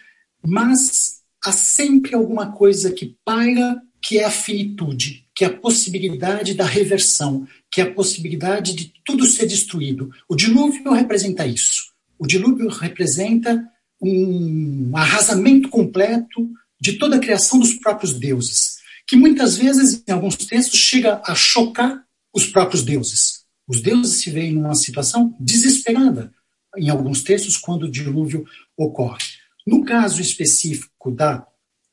mas 0.44 1.22
há 1.44 1.52
sempre 1.52 2.14
alguma 2.14 2.52
coisa 2.52 2.92
que 2.92 3.16
paira 3.24 3.80
que 4.02 4.18
é 4.18 4.24
a 4.24 4.30
finitude, 4.30 5.25
que 5.36 5.44
é 5.44 5.48
a 5.48 5.56
possibilidade 5.56 6.54
da 6.54 6.64
reversão, 6.64 7.46
que 7.70 7.82
é 7.82 7.84
a 7.84 7.92
possibilidade 7.92 8.74
de 8.74 8.90
tudo 9.04 9.26
ser 9.26 9.46
destruído. 9.46 10.10
O 10.26 10.34
dilúvio 10.34 10.90
representa 10.92 11.46
isso. 11.46 11.92
O 12.18 12.26
dilúvio 12.26 12.68
representa 12.70 13.62
um 14.00 14.92
arrasamento 14.94 15.68
completo 15.68 16.48
de 16.80 16.94
toda 16.94 17.16
a 17.16 17.20
criação 17.20 17.58
dos 17.58 17.74
próprios 17.74 18.18
deuses, 18.18 18.76
que 19.06 19.14
muitas 19.14 19.58
vezes, 19.58 20.02
em 20.08 20.12
alguns 20.12 20.36
textos, 20.36 20.78
chega 20.78 21.20
a 21.24 21.34
chocar 21.34 22.02
os 22.34 22.46
próprios 22.46 22.82
deuses. 22.82 23.44
Os 23.68 23.82
deuses 23.82 24.22
se 24.22 24.30
veem 24.30 24.54
numa 24.54 24.74
situação 24.74 25.36
desesperada, 25.38 26.32
em 26.76 26.88
alguns 26.88 27.22
textos, 27.22 27.58
quando 27.58 27.84
o 27.84 27.90
dilúvio 27.90 28.46
ocorre. 28.76 29.24
No 29.66 29.84
caso 29.84 30.20
específico 30.20 31.10
da 31.10 31.46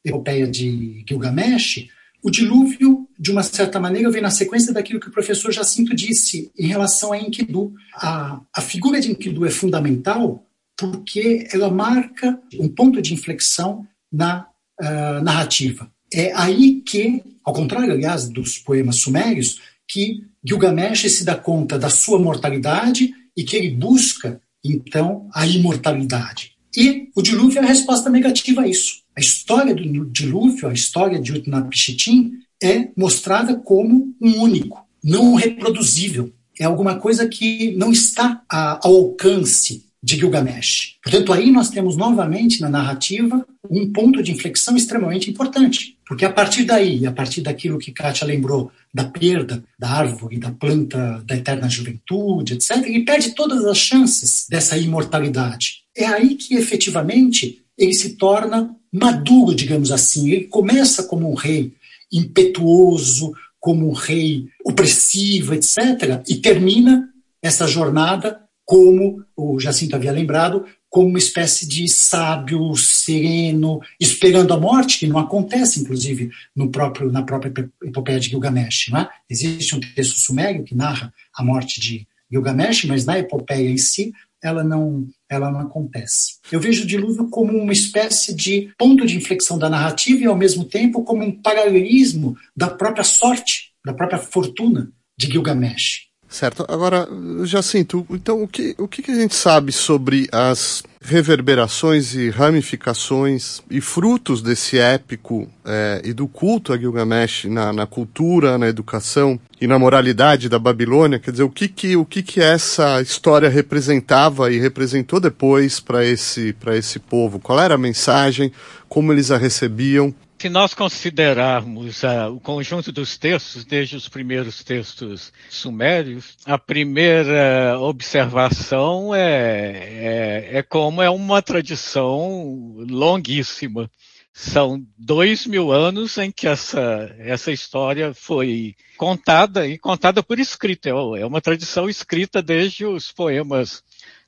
epopeia 0.06 0.48
de 0.48 1.04
Gilgamesh, 1.08 1.88
o 2.22 2.30
dilúvio, 2.30 3.03
de 3.24 3.32
uma 3.32 3.42
certa 3.42 3.80
maneira, 3.80 4.12
vem 4.12 4.22
na 4.22 4.30
sequência 4.30 4.74
daquilo 4.74 5.00
que 5.00 5.08
o 5.08 5.12
professor 5.12 5.50
Jacinto 5.50 5.96
disse 5.96 6.52
em 6.60 6.68
relação 6.68 7.14
a 7.14 7.18
Enkidu. 7.18 7.74
A, 7.94 8.42
a 8.54 8.60
figura 8.60 9.00
de 9.00 9.10
Enkidu 9.10 9.46
é 9.46 9.50
fundamental 9.50 10.46
porque 10.76 11.48
ela 11.54 11.72
marca 11.72 12.38
um 12.60 12.68
ponto 12.68 13.02
de 13.02 13.14
inflexão 13.14 13.88
na 14.12 14.46
uh, 14.82 15.24
narrativa. 15.24 15.90
É 16.14 16.34
aí 16.36 16.82
que, 16.82 17.24
ao 17.46 17.54
contrário, 17.54 17.94
aliás, 17.94 18.28
dos 18.28 18.58
poemas 18.58 18.98
sumérios, 18.98 19.62
que 19.88 20.26
Gilgamesh 20.46 21.10
se 21.10 21.24
dá 21.24 21.34
conta 21.34 21.80
da 21.80 21.90
sua 21.90 22.20
mortalidade 22.20 23.10
e 23.38 23.46
que 23.46 23.56
ele 23.56 23.70
busca, 23.70 24.42
então, 24.62 25.30
a 25.34 25.48
imortalidade. 25.48 26.52
E 26.76 27.08
o 27.16 27.22
dilúvio 27.22 27.60
é 27.60 27.64
a 27.64 27.68
resposta 27.68 28.10
negativa 28.10 28.64
a 28.64 28.68
isso. 28.68 29.02
A 29.16 29.22
história 29.22 29.74
do 29.74 30.12
dilúvio, 30.12 30.68
a 30.68 30.74
história 30.74 31.22
de 31.22 31.32
Utnapishtim, 31.32 32.43
é 32.64 32.90
mostrada 32.96 33.56
como 33.56 34.16
um 34.22 34.42
único, 34.42 34.88
não 35.04 35.36
reproduzível. 35.36 36.32
É 36.58 36.64
alguma 36.64 36.96
coisa 36.96 37.28
que 37.28 37.76
não 37.76 37.92
está 37.92 38.42
ao 38.48 38.96
alcance 38.96 39.84
de 40.02 40.18
Gilgamesh. 40.18 40.98
Portanto, 41.02 41.32
aí 41.32 41.50
nós 41.50 41.70
temos 41.70 41.96
novamente 41.96 42.60
na 42.62 42.70
narrativa 42.70 43.46
um 43.70 43.92
ponto 43.92 44.22
de 44.22 44.32
inflexão 44.32 44.76
extremamente 44.76 45.30
importante, 45.30 45.98
porque 46.06 46.26
a 46.26 46.32
partir 46.32 46.66
daí, 46.66 47.06
a 47.06 47.12
partir 47.12 47.42
daquilo 47.42 47.80
que 47.80 47.92
Kátia 47.92 48.28
lembrou 48.28 48.70
da 48.94 49.06
perda 49.06 49.64
da 49.80 49.90
árvore, 49.90 50.38
da 50.38 50.52
planta 50.52 51.24
da 51.26 51.36
eterna 51.36 51.70
juventude, 51.70 52.54
etc., 52.54 52.84
ele 52.86 53.06
perde 53.06 53.32
todas 53.32 53.66
as 53.66 53.78
chances 53.78 54.46
dessa 54.50 54.78
imortalidade. 54.78 55.84
É 55.96 56.06
aí 56.06 56.36
que 56.36 56.56
efetivamente 56.56 57.64
ele 57.78 57.94
se 57.94 58.16
torna 58.18 58.76
maduro, 58.92 59.56
digamos 59.56 59.92
assim. 59.92 60.30
Ele 60.30 60.44
começa 60.44 61.04
como 61.04 61.32
um 61.32 61.34
rei 61.34 61.74
impetuoso, 62.14 63.34
como 63.60 63.90
um 63.90 63.94
rei 63.94 64.48
opressivo, 64.64 65.54
etc., 65.54 66.22
e 66.28 66.36
termina 66.36 67.10
essa 67.42 67.68
jornada 67.68 68.40
como 68.66 69.24
o 69.36 69.60
Jacinto 69.60 69.96
havia 69.96 70.12
lembrado, 70.12 70.66
como 70.90 71.10
uma 71.10 71.18
espécie 71.18 71.68
de 71.68 71.88
sábio, 71.88 72.76
sereno, 72.76 73.82
esperando 74.00 74.54
a 74.54 74.60
morte, 74.60 75.00
que 75.00 75.08
não 75.08 75.18
acontece, 75.18 75.80
inclusive, 75.82 76.30
no 76.56 76.70
próprio, 76.70 77.12
na 77.12 77.24
própria 77.24 77.52
epopeia 77.84 78.20
de 78.20 78.30
Gilgamesh. 78.30 78.92
É? 78.94 79.08
Existe 79.30 79.76
um 79.76 79.80
texto 79.80 80.20
sumério 80.20 80.64
que 80.64 80.76
narra 80.76 81.12
a 81.36 81.44
morte 81.44 81.82
de 81.82 82.08
Gilgamesh, 82.32 82.86
mas 82.86 83.06
na 83.06 83.18
epopeia 83.18 83.70
em 83.70 83.78
si, 83.78 84.14
ela 84.42 84.64
não, 84.64 85.08
ela 85.34 85.52
não 85.52 85.60
acontece. 85.60 86.38
Eu 86.52 86.60
vejo 86.60 86.84
o 86.84 86.88
dilúvio 86.88 87.30
como 87.30 87.58
uma 87.58 87.74
espécie 87.74 88.34
de 88.34 88.72
ponto 88.78 89.06
de 89.06 89.18
inflexão 89.18 89.58
da 89.58 89.70
narrativa 89.70 90.24
e, 90.24 90.26
ao 90.26 90.38
mesmo 90.38 90.66
tempo, 90.66 91.04
como 91.04 91.24
um 91.24 91.42
paralelismo 91.42 92.36
da 92.56 92.70
própria 92.70 93.04
sorte, 93.04 93.72
da 93.86 93.94
própria 93.94 94.20
fortuna 94.20 94.92
de 95.18 95.28
Gilgamesh. 95.28 96.08
Certo. 96.28 96.66
Agora, 96.68 97.08
Jacinto, 97.44 98.06
então 98.10 98.42
o 98.42 98.48
que, 98.48 98.74
o 98.80 98.88
que 98.88 99.12
a 99.12 99.16
gente 99.16 99.36
sabe 99.36 99.72
sobre 99.72 100.28
as 100.32 100.82
reverberações 101.04 102.16
e 102.16 102.30
ramificações 102.30 103.62
e 103.70 103.82
frutos 103.82 104.42
desse 104.42 104.80
épico 104.80 105.50
é, 105.66 106.02
e 106.04 106.14
do 106.14 106.28
culto 106.28 106.72
a 106.72 106.78
Gilgamesh 106.78 107.46
na, 107.46 107.74
na, 107.74 107.86
cultura, 107.86 108.58
na 108.58 108.68
educação 108.68 109.40
e 109.60 109.68
na 109.68 109.78
moralidade 109.78 110.48
da 110.48 110.58
Babilônia? 110.58 111.20
Quer 111.20 111.32
dizer, 111.32 111.44
o 111.44 111.50
que 111.50 111.68
que, 111.68 111.96
o 111.98 112.06
que, 112.06 112.24
que 112.24 112.42
essa 112.42 113.02
história 113.02 113.50
representava 113.50 114.52
e 114.52 114.60
representou 114.60 115.20
depois 115.20 115.80
para 115.80 116.06
esse, 116.06 116.56
esse 116.74 117.00
povo? 117.00 117.40
Qual 117.40 117.60
era 117.60 117.76
a 117.76 117.78
mensagem? 117.78 118.52
Como 118.88 119.12
eles 119.12 119.30
a 119.30 119.38
recebiam? 119.38 120.14
Se 120.44 120.50
nós 120.50 120.74
considerarmos 120.74 122.04
uh, 122.04 122.30
o 122.36 122.38
conjunto 122.38 122.92
dos 122.92 123.18
textos, 123.18 123.64
desde 123.64 123.96
os 123.96 124.10
primeiros 124.10 124.62
textos 124.62 125.32
sumérios, 125.50 126.38
a 126.44 126.58
primeira 126.58 127.80
observação 127.80 129.16
é, 129.16 130.50
é, 130.52 130.58
é 130.58 130.62
como 130.62 131.02
é 131.02 131.10
uma 131.10 131.42
tradição 131.42 132.76
longuíssima. 132.90 133.90
São 134.34 134.86
dois 134.98 135.48
mil 135.48 135.72
anos 135.72 136.18
em 136.18 136.30
que 136.30 136.46
essa, 136.46 137.16
essa 137.20 137.50
história 137.50 138.14
foi 138.14 138.76
contada, 138.98 139.66
e 139.66 139.78
contada 139.78 140.22
por 140.22 140.40
escrita. 140.40 140.90
É, 140.90 140.92
é 140.92 141.26
uma 141.26 141.40
tradição 141.40 141.88
escrita 141.88 142.42
desde 142.42 142.86
os 142.86 143.14
poemas 143.14 143.82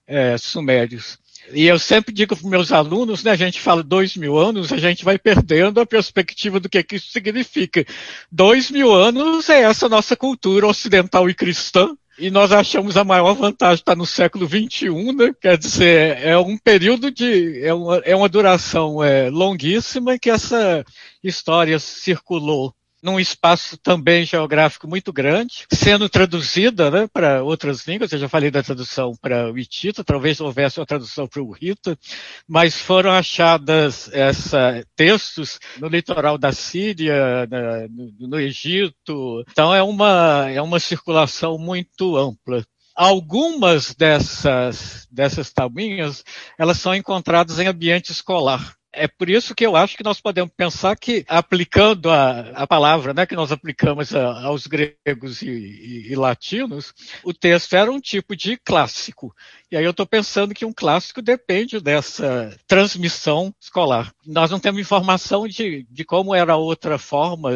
é, 0.08 0.38
sumérios. 0.38 1.20
E 1.52 1.66
eu 1.68 1.78
sempre 1.78 2.14
digo 2.14 2.36
para 2.36 2.50
meus 2.50 2.72
alunos, 2.72 3.24
né, 3.24 3.32
a 3.32 3.36
gente 3.36 3.60
fala 3.60 3.84
dois 3.84 4.16
mil 4.16 4.38
anos, 4.38 4.72
a 4.72 4.78
gente 4.78 5.06
vai 5.06 5.18
perdendo 5.18 5.80
a 5.80 5.86
perspectiva 5.86 6.60
do 6.60 6.70
que, 6.70 6.82
que 6.84 6.96
isso 6.96 7.12
significa. 7.12 7.86
Dois 8.32 8.72
mil 8.72 8.94
anos 8.94 9.50
é 9.50 9.62
essa 9.62 9.88
nossa 9.88 10.16
cultura 10.16 10.68
ocidental 10.68 11.30
e 11.30 11.34
cristã, 11.34 11.96
e 12.18 12.32
nós 12.32 12.52
achamos 12.52 12.96
a 12.96 13.04
maior 13.04 13.34
vantagem 13.34 13.76
estar 13.82 13.96
no 13.96 14.06
século 14.06 14.48
XXI, 14.48 14.90
né? 15.14 15.34
Quer 15.40 15.58
dizer, 15.58 16.18
é 16.22 16.38
um 16.38 16.58
período 16.58 17.12
de. 17.12 17.62
é 17.62 17.74
uma, 17.74 17.98
é 17.98 18.16
uma 18.16 18.30
duração 18.30 19.04
é, 19.04 19.30
longuíssima 19.30 20.18
que 20.18 20.30
essa 20.30 20.86
história 21.22 21.78
circulou 21.78 22.74
num 23.06 23.20
espaço 23.20 23.78
também 23.78 24.26
geográfico 24.26 24.88
muito 24.88 25.14
grande, 25.14 25.68
sendo 25.72 26.10
traduzida 26.10 26.90
né, 26.90 27.08
para 27.08 27.44
outras 27.44 27.88
línguas. 27.88 28.12
Eu 28.12 28.18
já 28.18 28.28
falei 28.28 28.50
da 28.50 28.64
tradução 28.64 29.14
para 29.22 29.52
o 29.52 29.58
Hitita, 29.58 30.04
talvez 30.04 30.42
houvesse 30.42 30.80
uma 30.80 30.88
tradução 30.88 31.28
para 31.28 31.42
o 31.42 31.52
Rita, 31.52 31.96
mas 32.48 32.80
foram 32.80 33.12
achadas 33.12 34.10
essa, 34.12 34.84
textos 34.96 35.60
no 35.78 35.88
litoral 35.88 36.36
da 36.36 36.52
Síria, 36.52 37.46
na, 37.46 37.88
no, 37.88 38.28
no 38.28 38.40
Egito. 38.40 39.46
Então 39.52 39.74
é 39.74 39.84
uma, 39.84 40.50
é 40.50 40.62
uma 40.62 40.80
circulação 40.80 41.60
muito 41.60 42.18
ampla. 42.18 42.66
Algumas 42.96 43.94
dessas, 43.94 45.08
dessas 45.12 45.54
tabuinhas, 45.54 46.24
elas 46.58 46.80
são 46.80 46.96
encontradas 46.96 47.60
em 47.60 47.68
ambiente 47.68 48.12
escolar. 48.12 48.76
É 48.96 49.08
por 49.08 49.30
isso 49.30 49.54
que 49.54 49.66
eu 49.66 49.76
acho 49.76 49.98
que 49.98 50.04
nós 50.04 50.22
podemos 50.22 50.52
pensar 50.56 50.96
que, 50.96 51.26
aplicando 51.28 52.10
a, 52.10 52.40
a 52.52 52.66
palavra 52.66 53.14
né, 53.14 53.26
que 53.26 53.36
nós 53.36 53.52
aplicamos 53.52 54.16
a, 54.16 54.46
aos 54.46 54.66
gregos 54.68 55.42
e, 55.42 55.50
e, 55.50 56.12
e, 56.12 56.16
latinos, 56.16 56.94
o 57.24 57.34
texto 57.34 57.76
era 57.76 57.92
um 57.92 58.00
tipo 58.00 58.36
de 58.36 58.58
clássico. 58.58 59.36
E 59.76 59.78
aí 59.78 59.84
eu 59.84 59.92
estou 59.92 60.06
pensando 60.06 60.54
que 60.54 60.64
um 60.64 60.72
clássico 60.72 61.22
depende 61.22 61.82
dessa 61.82 62.58
transmissão 62.66 63.54
escolar. 63.60 64.14
Nós 64.26 64.50
não 64.50 64.58
temos 64.58 64.80
informação 64.80 65.46
de, 65.50 65.86
de 65.92 66.06
como 66.06 66.34
era 66.34 66.54
a 66.54 66.56
outra 66.56 66.98
forma, 66.98 67.52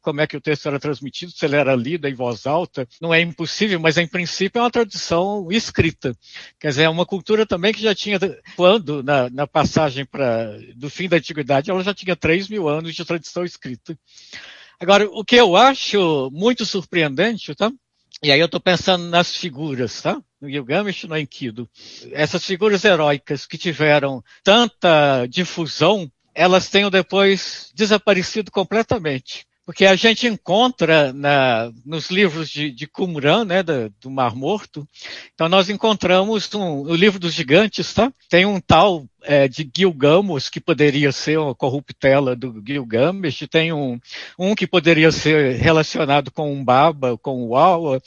como 0.00 0.20
é 0.20 0.26
que 0.28 0.36
o 0.36 0.40
texto 0.40 0.68
era 0.68 0.78
transmitido, 0.78 1.32
se 1.32 1.44
ele 1.44 1.56
era 1.56 1.74
lido 1.74 2.06
em 2.06 2.14
voz 2.14 2.46
alta. 2.46 2.86
Não 3.00 3.12
é 3.12 3.20
impossível, 3.20 3.80
mas 3.80 3.98
em 3.98 4.06
princípio 4.06 4.60
é 4.60 4.62
uma 4.62 4.70
tradição 4.70 5.48
escrita. 5.50 6.16
Quer 6.60 6.68
dizer, 6.68 6.82
é 6.84 6.88
uma 6.88 7.04
cultura 7.04 7.44
também 7.44 7.72
que 7.72 7.82
já 7.82 7.92
tinha, 7.92 8.20
quando, 8.54 9.02
na, 9.02 9.28
na 9.28 9.46
passagem 9.48 10.04
para 10.06 10.56
do 10.76 10.88
fim 10.88 11.08
da 11.08 11.16
antiguidade, 11.16 11.72
ela 11.72 11.82
já 11.82 11.92
tinha 11.92 12.14
3 12.14 12.48
mil 12.48 12.68
anos 12.68 12.94
de 12.94 13.04
tradição 13.04 13.44
escrita. 13.44 13.98
Agora, 14.78 15.08
o 15.10 15.24
que 15.24 15.34
eu 15.34 15.56
acho 15.56 16.30
muito 16.32 16.64
surpreendente, 16.64 17.52
tá? 17.52 17.68
E 18.22 18.30
aí 18.30 18.38
eu 18.38 18.46
estou 18.46 18.60
pensando 18.60 19.08
nas 19.08 19.34
figuras, 19.34 20.00
tá? 20.00 20.22
No 20.40 20.48
Gilgamesh 20.48 21.04
e 21.04 21.06
no 21.08 21.18
Enkidu. 21.18 21.68
Essas 22.12 22.44
figuras 22.44 22.84
heróicas 22.84 23.46
que 23.46 23.58
tiveram 23.58 24.22
tanta 24.42 25.26
difusão, 25.26 26.10
elas 26.34 26.68
tenham 26.68 26.90
depois 26.90 27.72
desaparecido 27.74 28.50
completamente. 28.50 29.48
Porque 29.68 29.84
a 29.84 29.94
gente 29.94 30.26
encontra 30.26 31.12
na, 31.12 31.70
nos 31.84 32.10
livros 32.10 32.48
de, 32.48 32.70
de 32.70 32.86
Qumran, 32.86 33.44
né, 33.44 33.62
do, 33.62 34.10
Mar 34.10 34.34
Morto, 34.34 34.88
então 35.34 35.46
nós 35.46 35.68
encontramos 35.68 36.48
um, 36.54 36.84
o 36.84 36.94
livro 36.94 37.18
dos 37.18 37.34
gigantes, 37.34 37.92
tá? 37.92 38.10
Tem 38.30 38.46
um 38.46 38.60
tal 38.60 39.04
é, 39.24 39.46
de 39.46 39.70
Gilgamos, 39.76 40.48
que 40.48 40.58
poderia 40.58 41.12
ser 41.12 41.38
uma 41.38 41.54
corruptela 41.54 42.34
do 42.34 42.62
Gilgamesh, 42.66 43.46
tem 43.50 43.70
um, 43.70 44.00
um 44.38 44.54
que 44.54 44.66
poderia 44.66 45.12
ser 45.12 45.56
relacionado 45.56 46.30
com 46.30 46.50
um 46.50 46.64
Baba, 46.64 47.18
com 47.18 47.46
o 47.46 47.54
Awa, 47.54 48.00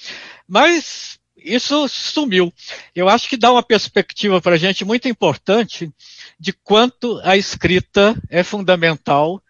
mas 0.47 1.19
isso 1.43 1.87
sumiu. 1.87 2.53
Eu 2.95 3.09
acho 3.09 3.27
que 3.27 3.37
dá 3.37 3.51
uma 3.51 3.63
perspectiva 3.63 4.41
para 4.41 4.55
a 4.55 4.57
gente 4.57 4.85
muito 4.85 5.07
importante 5.07 5.91
de 6.39 6.53
quanto 6.53 7.19
a 7.23 7.37
escrita 7.37 8.15
é 8.29 8.43
fundamental 8.43 9.41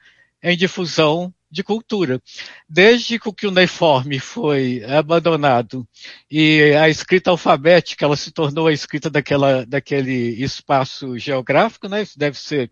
em 0.42 0.58
difusão 0.58 1.34
de 1.52 1.64
cultura. 1.64 2.22
Desde 2.68 3.20
que 3.20 3.28
o 3.28 3.34
cuneiforme 3.34 4.20
foi 4.20 4.82
abandonado 4.86 5.86
e 6.30 6.74
a 6.80 6.89
escrita 6.89 7.30
alfabética 7.30 8.06
ela 8.06 8.16
se 8.16 8.32
tornou 8.32 8.68
a 8.68 8.74
escrita 8.74 9.10
daquela, 9.10 9.66
daquele 9.66 10.42
espaço 10.42 11.18
geográfico, 11.20 11.89
né? 11.89 12.02
Isso 12.02 12.18
deve 12.18 12.39
ser 12.39 12.72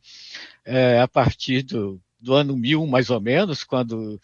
é, 0.65 0.99
a 0.99 1.07
partir 1.07 1.63
do, 1.63 1.99
do 2.19 2.33
ano 2.33 2.55
1000, 2.55 2.87
mais 2.87 3.09
ou 3.09 3.19
menos, 3.19 3.63
quando 3.63 4.19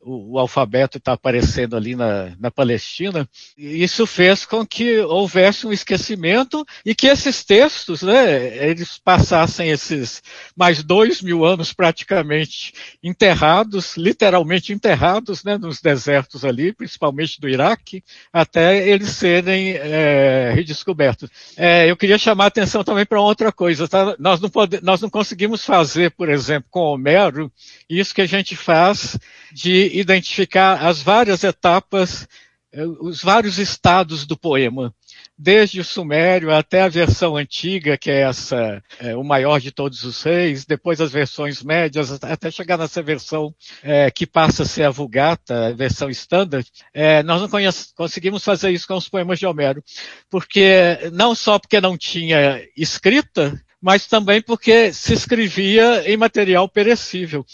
o, 0.00 0.34
o 0.34 0.38
alfabeto 0.38 0.98
está 0.98 1.12
aparecendo 1.12 1.76
ali 1.76 1.94
na, 1.94 2.32
na 2.38 2.50
Palestina, 2.50 3.28
isso 3.56 4.06
fez 4.06 4.44
com 4.44 4.66
que 4.66 4.98
houvesse 5.00 5.66
um 5.66 5.72
esquecimento 5.72 6.64
e 6.84 6.94
que 6.94 7.06
esses 7.06 7.44
textos, 7.44 8.02
né, 8.02 8.68
eles 8.68 8.98
passassem 8.98 9.70
esses 9.70 10.22
mais 10.56 10.82
dois 10.82 11.20
mil 11.20 11.44
anos 11.44 11.72
praticamente 11.72 12.72
enterrados, 13.02 13.96
literalmente 13.96 14.72
enterrados, 14.72 15.44
né, 15.44 15.58
nos 15.58 15.80
desertos 15.80 16.44
ali, 16.44 16.72
principalmente 16.72 17.40
do 17.40 17.48
Iraque, 17.48 18.02
até 18.32 18.88
eles 18.88 19.10
serem 19.10 19.72
é, 19.72 20.52
redescobertos. 20.54 21.30
É, 21.56 21.90
eu 21.90 21.96
queria 21.96 22.18
chamar 22.18 22.44
a 22.44 22.48
atenção 22.48 22.82
também 22.82 23.04
para 23.04 23.20
outra 23.20 23.52
coisa, 23.52 23.86
tá? 23.86 24.16
Nós 24.18 24.40
não, 24.40 24.48
pode, 24.48 24.82
nós 24.82 25.00
não 25.00 25.10
conseguimos 25.10 25.64
fazer, 25.64 26.10
por 26.12 26.28
exemplo, 26.28 26.68
com 26.70 26.80
Homero, 26.80 27.52
isso 27.88 28.14
que 28.14 28.22
a 28.22 28.26
gente 28.26 28.56
faz 28.56 29.18
de 29.52 29.89
identificar 29.98 30.86
as 30.86 31.02
várias 31.02 31.44
etapas, 31.44 32.26
eh, 32.72 32.84
os 33.00 33.22
vários 33.22 33.58
estados 33.58 34.26
do 34.26 34.36
poema, 34.36 34.94
desde 35.36 35.80
o 35.80 35.84
sumério 35.84 36.54
até 36.54 36.82
a 36.82 36.88
versão 36.88 37.36
antiga, 37.36 37.96
que 37.96 38.10
é 38.10 38.20
essa, 38.20 38.82
é, 38.98 39.16
o 39.16 39.24
maior 39.24 39.58
de 39.58 39.72
todos 39.72 40.04
os 40.04 40.22
reis, 40.22 40.66
depois 40.66 41.00
as 41.00 41.10
versões 41.10 41.62
médias, 41.62 42.12
até 42.22 42.50
chegar 42.50 42.76
nessa 42.76 43.02
versão 43.02 43.54
é, 43.82 44.10
que 44.10 44.26
passa 44.26 44.64
a 44.64 44.66
ser 44.66 44.84
a 44.84 44.90
Vulgata, 44.90 45.68
a 45.68 45.72
versão 45.72 46.10
standard, 46.10 46.66
é, 46.92 47.22
nós 47.22 47.40
não 47.40 47.48
conseguimos 47.96 48.44
fazer 48.44 48.70
isso 48.70 48.86
com 48.86 48.96
os 48.96 49.08
poemas 49.08 49.38
de 49.38 49.46
Homero, 49.46 49.82
porque 50.28 50.98
não 51.12 51.34
só 51.34 51.58
porque 51.58 51.80
não 51.80 51.96
tinha 51.96 52.62
escrita, 52.76 53.58
mas 53.80 54.06
também 54.06 54.42
porque 54.42 54.92
se 54.92 55.14
escrevia 55.14 56.08
em 56.10 56.16
material 56.18 56.68
perecível. 56.68 57.46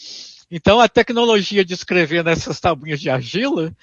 Então, 0.50 0.80
a 0.80 0.88
tecnologia 0.88 1.64
de 1.64 1.74
escrever 1.74 2.22
nessas 2.22 2.60
tabuinhas 2.60 3.00
de 3.00 3.10
argila, 3.10 3.74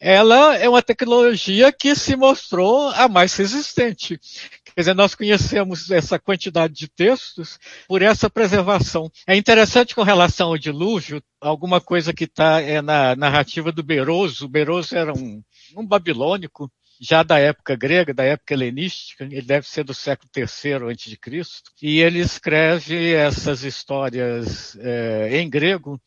ela 0.00 0.56
é 0.56 0.68
uma 0.68 0.82
tecnologia 0.82 1.72
que 1.72 1.94
se 1.94 2.16
mostrou 2.16 2.88
a 2.90 3.08
mais 3.08 3.34
resistente. 3.34 4.18
Quer 4.64 4.82
dizer, 4.82 4.94
nós 4.94 5.14
conhecemos 5.14 5.90
essa 5.90 6.18
quantidade 6.18 6.74
de 6.74 6.88
textos 6.88 7.58
por 7.88 8.00
essa 8.00 8.30
preservação. 8.30 9.10
É 9.26 9.36
interessante 9.36 9.94
com 9.94 10.02
relação 10.02 10.50
ao 10.50 10.58
dilúvio, 10.58 11.20
alguma 11.40 11.80
coisa 11.80 12.12
que 12.12 12.24
está 12.24 12.60
é 12.60 12.80
na 12.80 13.16
narrativa 13.16 13.72
do 13.72 13.82
Beroso. 13.82 14.46
O 14.46 14.48
Beroso 14.48 14.96
era 14.96 15.12
um, 15.12 15.42
um 15.76 15.84
babilônico 15.84 16.70
já 17.00 17.22
da 17.22 17.38
época 17.38 17.76
grega, 17.76 18.12
da 18.12 18.24
época 18.24 18.54
helenística, 18.54 19.24
ele 19.24 19.42
deve 19.42 19.68
ser 19.68 19.84
do 19.84 19.94
século 19.94 20.28
III 20.36 20.44
a.C., 20.92 21.42
e 21.82 22.00
ele 22.00 22.18
escreve 22.18 23.14
essas 23.14 23.62
histórias 23.62 24.76
é, 24.80 25.40
em 25.40 25.48
grego, 25.48 26.00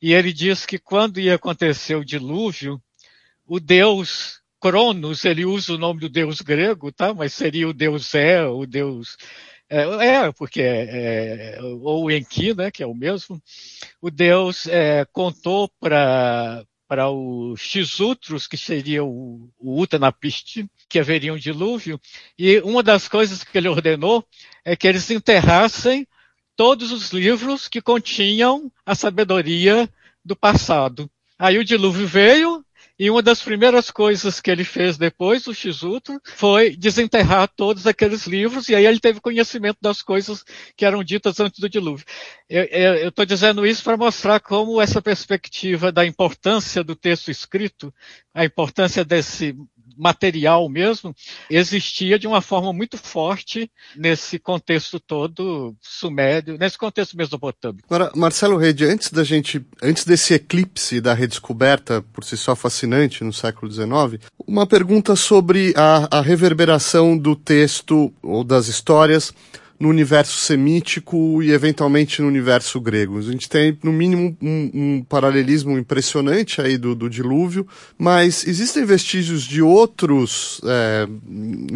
e 0.00 0.12
ele 0.12 0.32
diz 0.32 0.66
que 0.66 0.78
quando 0.78 1.20
ia 1.20 1.34
acontecer 1.34 1.94
o 1.94 2.04
dilúvio, 2.04 2.80
o 3.46 3.60
deus 3.60 4.40
Cronos, 4.60 5.24
ele 5.24 5.44
usa 5.44 5.74
o 5.74 5.78
nome 5.78 6.00
do 6.00 6.08
deus 6.08 6.40
grego, 6.40 6.90
tá? 6.90 7.12
mas 7.14 7.32
seria 7.34 7.68
o 7.68 7.72
deus 7.72 8.14
É, 8.14 8.44
o 8.44 8.66
deus 8.66 9.16
é, 9.68 9.82
é, 9.82 10.32
porque 10.32 10.62
é, 10.62 11.58
ou 11.60 12.10
Enki, 12.10 12.54
né, 12.54 12.70
que 12.70 12.82
é 12.82 12.86
o 12.86 12.94
mesmo, 12.94 13.42
o 14.00 14.10
Deus 14.10 14.66
é, 14.68 15.04
contou 15.12 15.68
para 15.80 16.64
para 16.88 17.10
os 17.10 17.60
Xutros, 17.60 18.46
que 18.46 18.56
seria 18.56 19.04
o, 19.04 19.50
o 19.58 19.80
Utanapishtim, 19.80 20.68
que 20.88 20.98
haveria 20.98 21.32
um 21.32 21.38
dilúvio, 21.38 22.00
e 22.38 22.58
uma 22.60 22.82
das 22.82 23.08
coisas 23.08 23.42
que 23.42 23.56
ele 23.58 23.68
ordenou 23.68 24.24
é 24.64 24.76
que 24.76 24.86
eles 24.86 25.10
enterrassem 25.10 26.06
todos 26.56 26.90
os 26.90 27.12
livros 27.12 27.68
que 27.68 27.82
continham 27.82 28.72
a 28.84 28.94
sabedoria 28.94 29.88
do 30.24 30.34
passado. 30.34 31.10
Aí 31.38 31.58
o 31.58 31.64
dilúvio 31.64 32.06
veio, 32.06 32.64
e 32.98 33.10
uma 33.10 33.22
das 33.22 33.42
primeiras 33.42 33.90
coisas 33.90 34.40
que 34.40 34.50
ele 34.50 34.64
fez 34.64 34.96
depois, 34.96 35.46
o 35.46 35.54
Shizuto, 35.54 36.20
foi 36.24 36.76
desenterrar 36.76 37.48
todos 37.54 37.86
aqueles 37.86 38.26
livros, 38.26 38.68
e 38.68 38.74
aí 38.74 38.86
ele 38.86 39.00
teve 39.00 39.20
conhecimento 39.20 39.78
das 39.80 40.02
coisas 40.02 40.44
que 40.76 40.84
eram 40.84 41.04
ditas 41.04 41.38
antes 41.38 41.60
do 41.60 41.68
dilúvio. 41.68 42.06
Eu 42.48 43.08
estou 43.08 43.26
dizendo 43.26 43.66
isso 43.66 43.84
para 43.84 43.96
mostrar 43.96 44.40
como 44.40 44.80
essa 44.80 45.02
perspectiva 45.02 45.92
da 45.92 46.06
importância 46.06 46.82
do 46.82 46.96
texto 46.96 47.30
escrito, 47.30 47.92
a 48.32 48.44
importância 48.44 49.04
desse 49.04 49.54
material 49.96 50.68
mesmo, 50.68 51.14
existia 51.50 52.18
de 52.18 52.26
uma 52.26 52.40
forma 52.40 52.72
muito 52.72 52.98
forte 52.98 53.70
nesse 53.94 54.38
contexto 54.38 55.00
todo 55.00 55.74
sumério, 55.80 56.56
nesse 56.58 56.78
contexto 56.78 57.16
mesopotâmico. 57.16 57.86
Agora, 57.88 58.12
Marcelo 58.14 58.56
Rede, 58.56 58.84
antes 58.84 59.10
da 59.10 59.24
gente, 59.24 59.64
antes 59.82 60.04
desse 60.04 60.34
eclipse 60.34 61.00
da 61.00 61.14
redescoberta 61.14 62.02
por 62.12 62.24
si 62.24 62.36
só 62.36 62.54
fascinante 62.54 63.24
no 63.24 63.32
século 63.32 63.70
XIX, 63.70 64.22
uma 64.46 64.66
pergunta 64.66 65.16
sobre 65.16 65.72
a, 65.76 66.18
a 66.18 66.20
reverberação 66.20 67.16
do 67.16 67.34
texto 67.34 68.12
ou 68.22 68.44
das 68.44 68.68
histórias 68.68 69.32
no 69.78 69.88
universo 69.88 70.38
semítico 70.38 71.42
e 71.42 71.52
eventualmente 71.52 72.22
no 72.22 72.28
universo 72.28 72.80
grego. 72.80 73.18
A 73.18 73.22
gente 73.22 73.48
tem, 73.48 73.76
no 73.82 73.92
mínimo, 73.92 74.36
um, 74.40 74.70
um 74.72 75.02
paralelismo 75.06 75.78
impressionante 75.78 76.60
aí 76.60 76.78
do, 76.78 76.94
do, 76.94 77.10
dilúvio, 77.10 77.66
mas 77.98 78.46
existem 78.46 78.84
vestígios 78.84 79.42
de 79.42 79.60
outros, 79.60 80.60
é, 80.64 81.06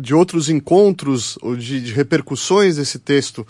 de 0.01 0.15
outros 0.15 0.49
encontros 0.49 1.39
ou 1.43 1.55
de, 1.55 1.81
de, 1.81 1.93
repercussões 1.93 2.77
desse 2.77 2.99
texto 2.99 3.47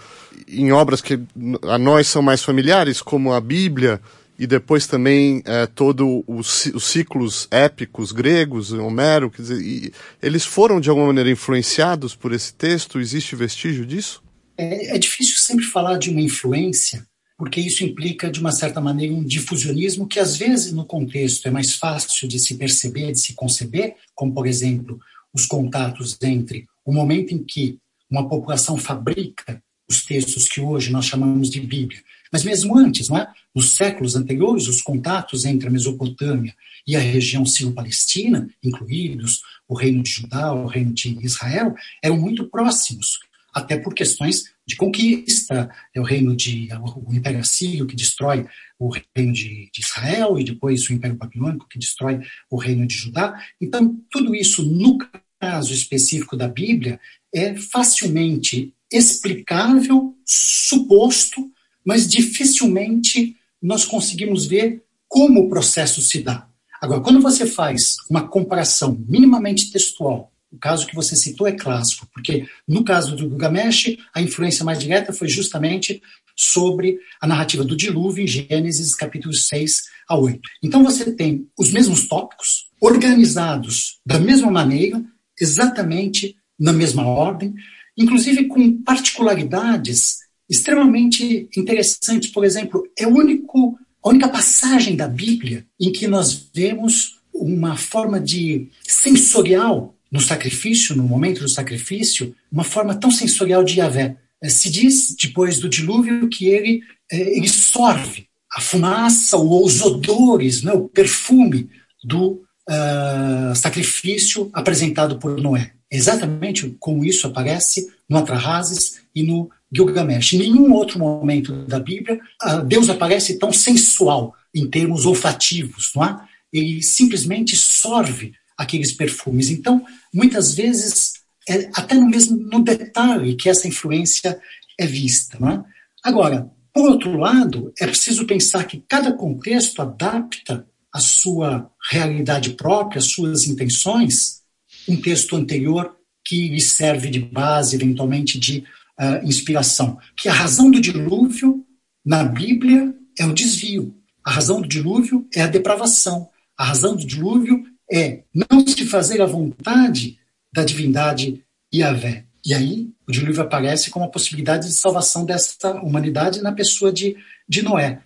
em 0.49 0.73
obras 0.73 1.01
que 1.01 1.21
a 1.63 1.79
nós 1.79 2.09
são 2.09 2.23
mais 2.23 2.43
familiares, 2.43 3.01
como 3.01 3.33
a 3.33 3.41
Bíblia, 3.41 4.01
e 4.37 4.47
depois 4.47 4.87
também 4.87 5.43
é, 5.45 5.67
todo 5.67 6.25
os, 6.27 6.65
os, 6.75 6.85
ciclos 6.85 7.47
épicos 7.51 8.11
gregos, 8.11 8.73
Homero, 8.73 9.31
quer 9.31 9.43
dizer, 9.43 9.93
eles 10.21 10.45
foram 10.45 10.81
de 10.81 10.89
alguma 10.89 11.09
maneira 11.09 11.31
influenciados 11.31 12.17
por 12.17 12.33
esse 12.33 12.55
texto? 12.55 12.99
Existe 12.99 13.37
vestígio 13.37 13.85
disso? 13.85 14.23
É, 14.61 14.95
é 14.95 14.99
difícil 14.99 15.37
sempre 15.37 15.65
falar 15.65 15.97
de 15.97 16.11
uma 16.11 16.21
influência, 16.21 17.07
porque 17.39 17.59
isso 17.59 17.83
implica, 17.83 18.31
de 18.31 18.39
uma 18.39 18.53
certa 18.53 18.79
maneira, 18.79 19.15
um 19.15 19.25
difusionismo 19.25 20.07
que, 20.07 20.21
às 20.21 20.37
vezes, 20.37 20.71
no 20.71 20.85
contexto 20.85 21.47
é 21.47 21.51
mais 21.51 21.77
fácil 21.77 22.29
de 22.29 22.39
se 22.39 22.57
perceber, 22.57 23.13
de 23.13 23.21
se 23.21 23.33
conceber, 23.33 23.97
como, 24.15 24.35
por 24.35 24.47
exemplo, 24.47 25.01
os 25.33 25.47
contatos 25.47 26.19
entre 26.23 26.67
o 26.85 26.93
momento 26.93 27.33
em 27.33 27.43
que 27.43 27.79
uma 28.11 28.29
população 28.29 28.77
fabrica 28.77 29.63
os 29.89 30.05
textos 30.05 30.47
que 30.47 30.61
hoje 30.61 30.93
nós 30.93 31.07
chamamos 31.07 31.49
de 31.49 31.61
Bíblia, 31.61 32.03
mas 32.31 32.45
mesmo 32.45 32.77
antes, 32.77 33.09
não 33.09 33.17
é? 33.17 33.33
nos 33.55 33.73
séculos 33.73 34.15
anteriores, 34.15 34.69
os 34.69 34.83
contatos 34.83 35.47
entre 35.47 35.69
a 35.69 35.71
Mesopotâmia 35.71 36.55
e 36.87 36.95
a 36.95 37.01
região 37.01 37.47
sírio-palestina, 37.47 38.47
incluídos 38.63 39.41
o 39.67 39.75
reino 39.75 40.03
de 40.03 40.11
Judá, 40.11 40.53
o 40.53 40.67
reino 40.67 40.93
de 40.93 41.17
Israel, 41.25 41.75
eram 42.03 42.21
muito 42.21 42.49
próximos 42.49 43.19
até 43.53 43.77
por 43.77 43.95
questões 43.95 44.45
de 44.67 44.77
conquista. 44.77 45.71
É 45.95 46.01
o 46.01 46.05
reino 46.05 46.35
de 46.37 46.69
o 46.97 47.13
Império 47.13 47.41
Assírio 47.41 47.87
que 47.87 47.97
destrói 47.97 48.47
o 48.79 48.89
reino 48.89 49.33
de, 49.33 49.71
de, 49.73 49.81
Israel 49.81 50.39
e 50.39 50.45
depois 50.45 50.89
o 50.89 50.93
Império 50.93 51.17
Babilônico 51.17 51.69
que 51.69 51.79
destrói 51.79 52.21
o 52.51 52.57
reino 52.57 52.87
de 52.87 52.95
Judá. 52.95 53.39
Então, 53.61 53.97
tudo 54.11 54.35
isso, 54.35 54.65
no 54.65 54.99
caso 55.41 55.73
específico 55.73 56.37
da 56.37 56.49
Bíblia, 56.49 57.01
é 57.35 57.55
facilmente 57.57 58.75
explicável, 58.93 60.17
suposto, 60.25 61.51
mas 61.85 62.09
dificilmente 62.09 63.37
nós 63.63 63.85
conseguimos 63.85 64.47
ver 64.47 64.83
como 65.09 65.41
o 65.41 65.49
processo 65.49 66.01
se 66.01 66.23
dá. 66.23 66.49
Agora, 66.81 67.01
quando 67.01 67.21
você 67.21 67.47
faz 67.47 67.97
uma 68.09 68.27
comparação 68.27 68.99
minimamente 69.07 69.71
textual 69.71 70.30
o 70.53 70.59
caso 70.59 70.87
que 70.87 70.95
você 70.95 71.15
citou 71.15 71.47
é 71.47 71.53
clássico, 71.53 72.09
porque 72.13 72.47
no 72.67 72.85
caso 72.85 73.15
do 73.15 73.29
Gilgamesh, 73.29 73.97
a 74.13 74.21
influência 74.21 74.65
mais 74.65 74.79
direta 74.79 75.13
foi 75.13 75.29
justamente 75.29 76.03
sobre 76.37 76.99
a 77.21 77.27
narrativa 77.27 77.65
do 77.65 77.77
dilúvio 77.77 78.25
em 78.25 78.27
Gênesis 78.27 78.95
capítulos 78.95 79.47
6 79.47 79.83
a 80.09 80.17
8. 80.17 80.41
Então 80.63 80.83
você 80.83 81.13
tem 81.13 81.47
os 81.59 81.71
mesmos 81.71 82.09
tópicos, 82.09 82.69
organizados 82.81 84.01
da 84.05 84.19
mesma 84.19 84.51
maneira, 84.51 85.03
exatamente 85.39 86.35
na 86.59 86.73
mesma 86.73 87.07
ordem, 87.07 87.55
inclusive 87.97 88.47
com 88.47 88.83
particularidades 88.83 90.19
extremamente 90.49 91.49
interessantes. 91.57 92.31
Por 92.31 92.45
exemplo, 92.45 92.83
é 92.99 93.07
único, 93.07 93.79
a 94.03 94.09
única 94.09 94.29
passagem 94.29 94.97
da 94.97 95.07
Bíblia 95.07 95.67
em 95.79 95.93
que 95.93 96.09
nós 96.09 96.51
vemos 96.53 97.21
uma 97.33 97.77
forma 97.77 98.19
de 98.19 98.69
sensorial 98.83 99.95
no 100.11 100.21
sacrifício, 100.21 100.97
no 100.97 101.05
momento 101.05 101.41
do 101.41 101.49
sacrifício, 101.49 102.35
uma 102.51 102.65
forma 102.65 102.95
tão 102.95 103.11
sensorial 103.11 103.63
de 103.63 103.79
Yahvé. 103.79 104.17
É, 104.43 104.49
se 104.49 104.71
diz, 104.71 105.15
depois 105.21 105.61
do 105.61 105.69
dilúvio, 105.69 106.29
que 106.29 106.47
ele, 106.47 106.83
é, 107.11 107.37
ele 107.37 107.49
sorve 107.49 108.27
a 108.53 108.61
fumaça 108.61 109.37
ou 109.37 109.65
os 109.65 109.81
odores, 109.81 110.63
né, 110.63 110.73
o 110.73 110.89
perfume 110.89 111.71
do 112.03 112.43
uh, 112.69 113.55
sacrifício 113.55 114.51
apresentado 114.53 115.19
por 115.19 115.41
Noé. 115.41 115.73
Exatamente 115.91 116.75
como 116.81 117.05
isso 117.05 117.27
aparece 117.27 117.89
no 118.09 118.19
Atrahasis 118.19 119.01
e 119.15 119.23
no 119.23 119.51
Gilgamesh. 119.73 120.33
Em 120.33 120.39
nenhum 120.39 120.73
outro 120.73 120.99
momento 120.99 121.65
da 121.67 121.79
Bíblia, 121.79 122.19
uh, 122.43 122.65
Deus 122.65 122.89
aparece 122.89 123.39
tão 123.39 123.53
sensual 123.53 124.35
em 124.53 124.69
termos 124.69 125.07
olfativos, 125.07 125.93
não 125.95 126.05
é? 126.05 126.17
Ele 126.53 126.83
simplesmente 126.83 127.57
sorve 127.57 128.33
aqueles 128.61 128.93
perfumes. 128.93 129.49
Então, 129.49 129.83
muitas 130.13 130.55
vezes, 130.55 131.15
é 131.49 131.71
até 131.73 131.95
no 131.95 132.07
mesmo 132.07 132.37
no 132.37 132.63
detalhe 132.63 133.35
que 133.35 133.49
essa 133.49 133.67
influência 133.67 134.39
é 134.79 134.87
vista. 134.87 135.39
É? 135.39 135.63
Agora, 136.05 136.51
por 136.75 136.91
outro 136.91 137.17
lado, 137.17 137.73
é 137.81 137.87
preciso 137.87 138.27
pensar 138.27 138.65
que 138.65 138.85
cada 138.87 139.15
contexto 139.15 139.81
adapta 139.81 140.67
a 140.93 141.01
sua 141.01 141.71
realidade 141.91 142.51
própria, 142.51 142.99
as 142.99 143.07
suas 143.07 143.47
intenções, 143.47 144.43
um 144.87 145.01
texto 145.01 145.37
anterior 145.37 145.97
que 146.23 146.49
lhe 146.49 146.61
serve 146.61 147.09
de 147.09 147.19
base, 147.19 147.75
eventualmente, 147.77 148.39
de 148.39 148.59
uh, 149.01 149.27
inspiração. 149.27 149.99
Que 150.15 150.29
a 150.29 150.35
razão 150.35 150.71
do 150.71 150.81
dilúvio 150.81 151.65
na 152.05 152.25
Bíblia 152.25 152.95
é 153.19 153.25
o 153.25 153.33
desvio. 153.33 153.95
A 154.23 154.31
razão 154.31 154.61
do 154.61 154.69
dilúvio 154.69 155.27
é 155.35 155.41
a 155.41 155.47
depravação. 155.47 156.29
A 156.59 156.65
razão 156.65 156.95
do 156.95 157.07
dilúvio 157.07 157.65
é 157.91 158.23
não 158.35 158.67
se 158.67 158.87
fazer 158.87 159.21
a 159.21 159.27
vontade 159.27 160.19
da 160.53 160.65
divindade 160.65 161.43
Yahvé. 161.75 162.25
E 162.45 162.55
aí 162.55 162.89
o 163.07 163.13
dilúvio 163.13 163.43
aparece 163.43 163.91
como 163.91 164.05
a 164.05 164.11
possibilidade 164.11 164.69
de 164.69 164.75
salvação 164.75 165.25
desta 165.25 165.75
humanidade 165.83 166.41
na 166.41 166.53
pessoa 166.53 166.93
de, 166.93 167.17
de 167.49 167.63
Noé. 167.63 168.01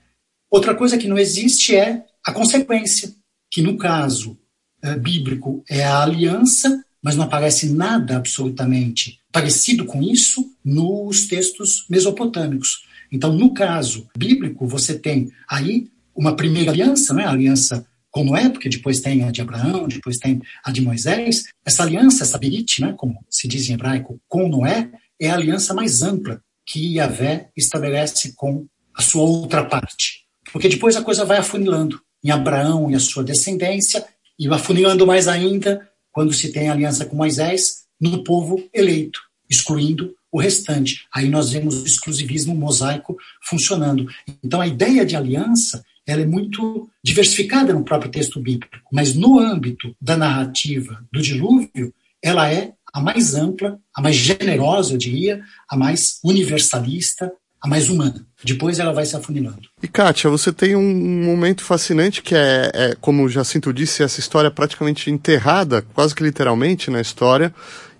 Outra 0.50 0.74
coisa 0.74 0.98
que 0.98 1.08
não 1.08 1.18
existe 1.18 1.76
é 1.76 2.04
a 2.24 2.32
consequência, 2.32 3.14
que 3.50 3.60
no 3.60 3.76
caso 3.76 4.38
é, 4.82 4.96
bíblico 4.96 5.62
é 5.68 5.84
a 5.84 6.02
aliança, 6.02 6.82
mas 7.02 7.16
não 7.16 7.24
aparece 7.24 7.70
nada 7.70 8.16
absolutamente 8.16 9.20
parecido 9.30 9.84
com 9.84 10.02
isso 10.02 10.48
nos 10.64 11.26
textos 11.26 11.84
mesopotâmicos. 11.90 12.84
Então, 13.10 13.32
no 13.32 13.52
caso 13.52 14.08
bíblico, 14.16 14.66
você 14.66 14.98
tem 14.98 15.30
aí 15.48 15.88
uma 16.14 16.36
primeira 16.36 16.70
aliança, 16.70 17.12
né, 17.12 17.24
a 17.24 17.30
aliança 17.30 17.86
com 18.14 18.22
Noé, 18.22 18.48
porque 18.48 18.68
depois 18.68 19.00
tem 19.00 19.24
a 19.24 19.32
de 19.32 19.40
Abraão, 19.40 19.88
depois 19.88 20.18
tem 20.18 20.40
a 20.62 20.70
de 20.70 20.80
Moisés. 20.80 21.42
Essa 21.66 21.82
aliança, 21.82 22.22
essa 22.22 22.38
berit, 22.38 22.80
né, 22.80 22.94
como 22.96 23.18
se 23.28 23.48
diz 23.48 23.68
em 23.68 23.72
hebraico, 23.72 24.20
com 24.28 24.48
Noé, 24.48 24.88
é 25.20 25.30
a 25.30 25.34
aliança 25.34 25.74
mais 25.74 26.00
ampla 26.00 26.40
que 26.64 26.94
Yahvé 26.94 27.50
estabelece 27.56 28.32
com 28.36 28.66
a 28.94 29.02
sua 29.02 29.22
outra 29.22 29.64
parte. 29.64 30.24
Porque 30.52 30.68
depois 30.68 30.94
a 30.94 31.02
coisa 31.02 31.24
vai 31.24 31.38
afunilando 31.38 32.00
em 32.22 32.30
Abraão 32.30 32.88
e 32.88 32.94
a 32.94 33.00
sua 33.00 33.24
descendência, 33.24 34.06
e 34.38 34.46
afunilando 34.46 35.04
mais 35.04 35.26
ainda 35.26 35.90
quando 36.12 36.32
se 36.32 36.52
tem 36.52 36.68
aliança 36.68 37.04
com 37.04 37.16
Moisés 37.16 37.82
no 38.00 38.22
povo 38.22 38.64
eleito, 38.72 39.18
excluindo 39.50 40.14
o 40.30 40.38
restante. 40.40 41.04
Aí 41.12 41.28
nós 41.28 41.50
vemos 41.50 41.82
o 41.82 41.86
exclusivismo 41.86 42.54
mosaico 42.54 43.16
funcionando. 43.42 44.06
Então 44.42 44.60
a 44.60 44.68
ideia 44.68 45.04
de 45.04 45.16
aliança 45.16 45.82
ela 46.06 46.22
é 46.22 46.26
muito 46.26 46.88
diversificada 47.02 47.72
no 47.72 47.84
próprio 47.84 48.10
texto 48.10 48.40
bíblico, 48.40 48.76
mas 48.92 49.14
no 49.14 49.38
âmbito 49.38 49.94
da 50.00 50.16
narrativa 50.16 51.02
do 51.12 51.20
dilúvio, 51.20 51.92
ela 52.22 52.50
é 52.50 52.72
a 52.92 53.00
mais 53.00 53.34
ampla, 53.34 53.78
a 53.94 54.00
mais 54.00 54.14
generosa, 54.14 54.94
eu 54.94 54.98
diria, 54.98 55.42
a 55.68 55.76
mais 55.76 56.20
universalista, 56.22 57.32
a 57.60 57.66
mais 57.66 57.88
humana. 57.88 58.24
Depois 58.44 58.78
ela 58.78 58.92
vai 58.92 59.06
se 59.06 59.16
afunilando. 59.16 59.62
E 59.82 59.88
Kátia, 59.88 60.30
você 60.30 60.52
tem 60.52 60.76
um 60.76 61.24
momento 61.24 61.62
fascinante 61.62 62.22
que 62.22 62.34
é, 62.34 62.70
é, 62.72 62.96
como 63.00 63.24
o 63.24 63.28
Jacinto 63.28 63.72
disse, 63.72 64.02
essa 64.02 64.20
história 64.20 64.50
praticamente 64.50 65.10
enterrada, 65.10 65.82
quase 65.94 66.14
que 66.14 66.22
literalmente 66.22 66.90
na 66.90 67.00
história, 67.00 67.52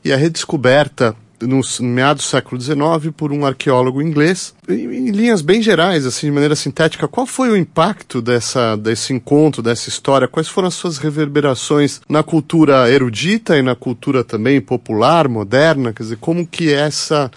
e 0.04 0.12
a 0.12 0.16
redescoberta 0.16 1.16
no 1.40 1.60
meados 1.80 2.24
do 2.24 2.28
século 2.28 2.60
XIX 2.60 3.12
por 3.16 3.32
um 3.32 3.44
arqueólogo 3.44 4.00
inglês. 4.00 4.54
Em, 4.68 5.10
linhas 5.10 5.42
bem 5.42 5.62
gerais, 5.62 6.06
assim, 6.06 6.26
de 6.26 6.32
maneira 6.32 6.56
sintética, 6.56 7.08
qual 7.08 7.26
foi 7.26 7.50
o 7.50 7.56
impacto 7.56 8.20
dessa, 8.20 8.76
desse 8.76 9.12
encontro, 9.12 9.62
dessa 9.62 9.88
história? 9.88 10.28
Quais 10.28 10.48
foram 10.48 10.68
as 10.68 10.74
suas 10.74 10.98
reverberações 10.98 12.00
na 12.08 12.22
cultura 12.22 12.90
erudita 12.90 13.58
e 13.58 13.62
na 13.62 13.74
cultura 13.74 14.24
também 14.24 14.60
popular, 14.60 15.28
moderna? 15.28 15.92
Quer 15.92 16.02
dizer, 16.02 16.16
como 16.16 16.46
que 16.46 16.72
essa 16.72 17.30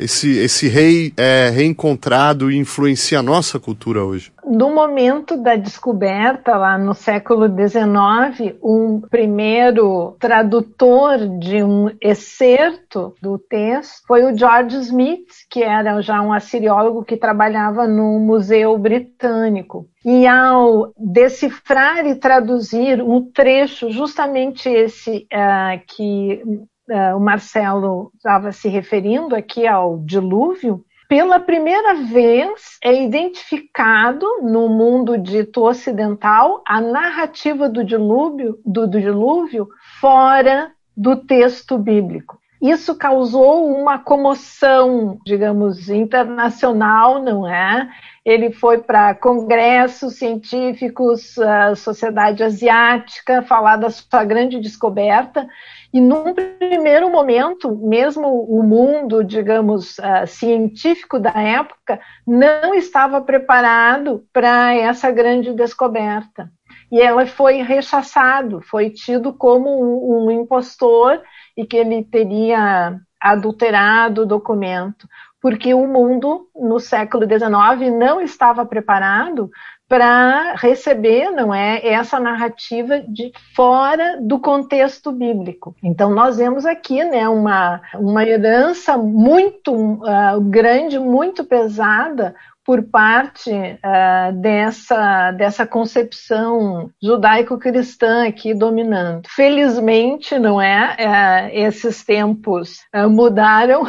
esse, 0.00 0.38
esse 0.38 0.68
rei 0.68 1.12
é 1.16 1.50
reencontrado 1.50 2.50
e 2.50 2.56
influencia 2.56 3.18
a 3.18 3.22
nossa 3.22 3.58
cultura 3.58 4.04
hoje? 4.04 4.32
No 4.44 4.74
momento 4.74 5.36
da 5.36 5.54
descoberta, 5.54 6.56
lá 6.56 6.76
no 6.78 6.94
século 6.94 7.46
XIX, 7.46 8.56
um 8.62 9.00
primeiro 9.00 10.16
tradutor 10.18 11.18
de 11.38 11.62
um 11.62 11.90
excerto 12.00 13.14
do 13.20 13.38
texto 13.38 14.02
foi 14.06 14.24
o 14.24 14.36
George 14.36 14.76
Smith, 14.78 15.28
que 15.48 15.62
era 15.62 16.00
já 16.00 16.20
um 16.20 16.32
assiriólogo 16.32 17.04
que 17.04 17.16
trabalhava 17.16 17.86
no 17.86 18.18
Museu 18.18 18.76
Britânico. 18.78 19.86
E 20.04 20.26
ao 20.26 20.92
decifrar 20.96 22.06
e 22.06 22.14
traduzir 22.14 23.02
um 23.02 23.30
trecho, 23.30 23.90
justamente 23.90 24.68
esse 24.68 25.26
uh, 25.32 25.80
que 25.86 26.42
uh, 26.90 27.16
o 27.16 27.20
Marcelo 27.20 28.10
estava 28.16 28.52
se 28.52 28.68
referindo 28.68 29.34
aqui 29.34 29.66
ao 29.66 29.98
dilúvio, 29.98 30.84
pela 31.08 31.40
primeira 31.40 31.94
vez 31.94 32.78
é 32.84 33.02
identificado 33.02 34.26
no 34.42 34.68
mundo 34.68 35.18
dito 35.18 35.62
ocidental 35.62 36.62
a 36.64 36.80
narrativa 36.80 37.68
do 37.68 37.82
dilúvio, 37.84 38.58
do, 38.64 38.86
do 38.86 39.00
dilúvio 39.00 39.68
fora 40.00 40.70
do 40.96 41.16
texto 41.16 41.76
bíblico. 41.76 42.38
Isso 42.60 42.94
causou 42.94 43.66
uma 43.74 43.98
comoção, 43.98 45.18
digamos, 45.24 45.88
internacional, 45.88 47.22
não 47.22 47.48
é? 47.48 47.88
Ele 48.22 48.52
foi 48.52 48.78
para 48.78 49.14
congressos 49.14 50.16
científicos, 50.16 51.38
a 51.38 51.74
sociedade 51.74 52.42
asiática, 52.42 53.40
falar 53.42 53.76
da 53.76 53.88
sua 53.88 54.24
grande 54.24 54.60
descoberta, 54.60 55.48
e 55.92 56.00
num 56.02 56.34
primeiro 56.34 57.10
momento, 57.10 57.74
mesmo 57.76 58.28
o 58.28 58.62
mundo, 58.62 59.24
digamos, 59.24 59.98
uh, 59.98 60.26
científico 60.26 61.18
da 61.18 61.32
época, 61.32 61.98
não 62.26 62.74
estava 62.74 63.22
preparado 63.22 64.24
para 64.32 64.74
essa 64.74 65.10
grande 65.10 65.54
descoberta. 65.54 66.52
E 66.90 67.00
ela 67.00 67.26
foi 67.26 67.62
rechaçado, 67.62 68.60
foi 68.62 68.90
tido 68.90 69.32
como 69.32 70.24
um, 70.24 70.30
impostor 70.30 71.20
e 71.56 71.64
que 71.64 71.76
ele 71.76 72.02
teria 72.04 72.98
adulterado 73.20 74.22
o 74.22 74.26
documento, 74.26 75.06
porque 75.40 75.72
o 75.72 75.86
mundo 75.86 76.48
no 76.54 76.80
século 76.80 77.24
XIX 77.24 77.92
não 77.96 78.20
estava 78.20 78.64
preparado 78.64 79.50
para 79.88 80.54
receber, 80.54 81.32
não 81.32 81.52
é, 81.52 81.84
essa 81.84 82.20
narrativa 82.20 83.00
de 83.00 83.32
fora 83.56 84.18
do 84.20 84.38
contexto 84.38 85.10
bíblico. 85.10 85.74
Então 85.82 86.14
nós 86.14 86.36
vemos 86.36 86.64
aqui, 86.64 87.02
né, 87.02 87.28
uma 87.28 87.80
uma 87.94 88.24
herança 88.24 88.96
muito 88.96 89.74
uh, 89.74 90.40
grande, 90.42 90.98
muito 90.98 91.44
pesada 91.44 92.36
por 92.70 92.84
parte 92.84 93.50
uh, 93.50 94.32
dessa, 94.40 95.32
dessa 95.32 95.66
concepção 95.66 96.88
judaico-cristã 97.02 98.28
aqui 98.28 98.54
dominando. 98.54 99.22
Felizmente, 99.28 100.38
não 100.38 100.62
é? 100.62 100.94
Uh, 100.94 101.66
esses 101.66 102.04
tempos 102.04 102.84
uh, 102.94 103.10
mudaram 103.10 103.82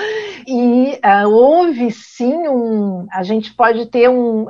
e 0.48 0.98
houve 1.26 1.90
sim 1.90 2.48
um. 2.48 3.06
A 3.12 3.22
gente 3.22 3.52
pode 3.52 3.84
ter 3.90 4.08
um 4.08 4.46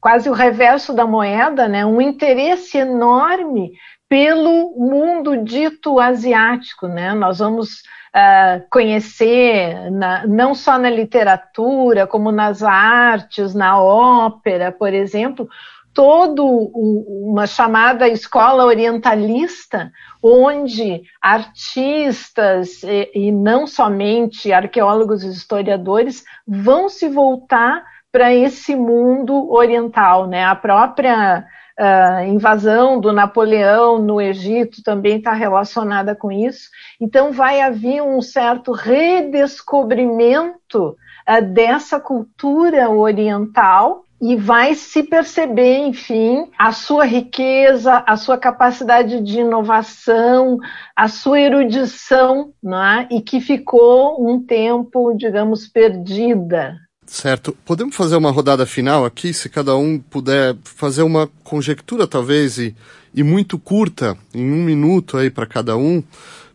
quase 0.00 0.28
o 0.28 0.32
reverso 0.32 0.92
da 0.92 1.06
moeda, 1.06 1.68
né? 1.68 1.86
Um 1.86 2.00
interesse 2.00 2.78
enorme 2.78 3.70
pelo 4.08 4.74
mundo 4.76 5.36
dito 5.44 6.00
asiático, 6.00 6.88
né? 6.88 7.14
Nós 7.14 7.38
vamos 7.38 7.84
uh, 8.14 8.64
conhecer, 8.70 9.90
na, 9.90 10.26
não 10.26 10.54
só 10.54 10.78
na 10.78 10.90
literatura, 10.90 12.06
como 12.06 12.30
nas 12.30 12.62
artes, 12.62 13.54
na 13.54 13.80
ópera, 13.80 14.72
por 14.72 14.92
exemplo, 14.92 15.48
todo 15.92 16.44
uma 16.44 17.46
chamada 17.46 18.08
escola 18.08 18.64
orientalista, 18.64 19.90
onde 20.22 21.02
artistas 21.20 22.82
e, 22.82 23.10
e 23.14 23.32
não 23.32 23.66
somente 23.66 24.52
arqueólogos 24.52 25.22
e 25.22 25.28
historiadores 25.28 26.24
vão 26.46 26.88
se 26.88 27.08
voltar 27.08 27.84
para 28.12 28.34
esse 28.34 28.74
mundo 28.74 29.52
oriental, 29.52 30.26
né? 30.26 30.44
A 30.44 30.56
própria 30.56 31.44
uh, 31.78 32.24
invasão 32.24 32.98
do 33.00 33.12
Napoleão 33.12 33.98
no 33.98 34.20
Egito 34.20 34.82
também 34.82 35.18
está 35.18 35.32
relacionada 35.32 36.12
com 36.14 36.30
isso. 36.32 36.68
Então, 37.00 37.32
vai 37.32 37.60
haver 37.60 38.02
um 38.02 38.20
certo 38.20 38.72
redescobrimento 38.72 40.96
uh, 41.28 41.42
dessa 41.52 42.00
cultura 42.00 42.90
oriental 42.90 44.04
e 44.20 44.34
vai 44.36 44.74
se 44.74 45.04
perceber, 45.04 45.78
enfim, 45.78 46.50
a 46.58 46.72
sua 46.72 47.06
riqueza, 47.06 48.04
a 48.06 48.18
sua 48.18 48.36
capacidade 48.36 49.18
de 49.22 49.40
inovação, 49.40 50.58
a 50.94 51.08
sua 51.08 51.40
erudição, 51.40 52.52
é? 52.62 53.08
e 53.14 53.22
que 53.22 53.40
ficou 53.40 54.28
um 54.28 54.44
tempo, 54.44 55.14
digamos, 55.14 55.66
perdida 55.66 56.76
Certo. 57.10 57.56
Podemos 57.64 57.96
fazer 57.96 58.14
uma 58.14 58.30
rodada 58.30 58.64
final 58.64 59.04
aqui, 59.04 59.34
se 59.34 59.48
cada 59.48 59.76
um 59.76 59.98
puder 59.98 60.56
fazer 60.62 61.02
uma 61.02 61.28
conjectura, 61.42 62.06
talvez, 62.06 62.56
e, 62.56 62.72
e 63.12 63.24
muito 63.24 63.58
curta, 63.58 64.16
em 64.32 64.48
um 64.52 64.62
minuto 64.62 65.16
aí 65.16 65.28
para 65.28 65.44
cada 65.44 65.76
um, 65.76 66.04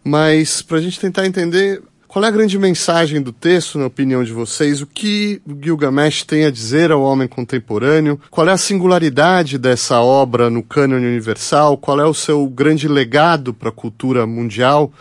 mas 0.01 0.61
para 0.61 0.77
a 0.77 0.81
gente 0.81 0.97
tentar 0.97 1.25
entender 1.25 1.81
qual 2.07 2.23
é 2.23 2.29
a 2.29 2.31
grande 2.31 2.57
mensagem 2.57 3.21
do 3.21 3.33
texto, 3.33 3.77
na 3.77 3.87
opinião 3.87 4.23
de 4.23 4.31
vocês, 4.31 4.81
o 4.81 4.87
que 4.87 5.41
Gilgamesh 5.61 6.23
tem 6.23 6.45
a 6.45 6.49
dizer 6.49 6.89
ao 6.89 7.01
homem 7.01 7.27
contemporâneo, 7.27 8.17
qual 8.31 8.47
é 8.47 8.53
a 8.53 8.57
singularidade 8.57 9.57
dessa 9.57 9.99
obra 9.99 10.49
no 10.49 10.63
cânone 10.63 11.05
universal, 11.05 11.77
qual 11.77 11.99
é 11.99 12.05
o 12.05 12.13
seu 12.13 12.47
grande 12.47 12.87
legado 12.87 13.53
para 13.53 13.67
a 13.67 13.73
cultura 13.73 14.25
mundial. 14.25 14.93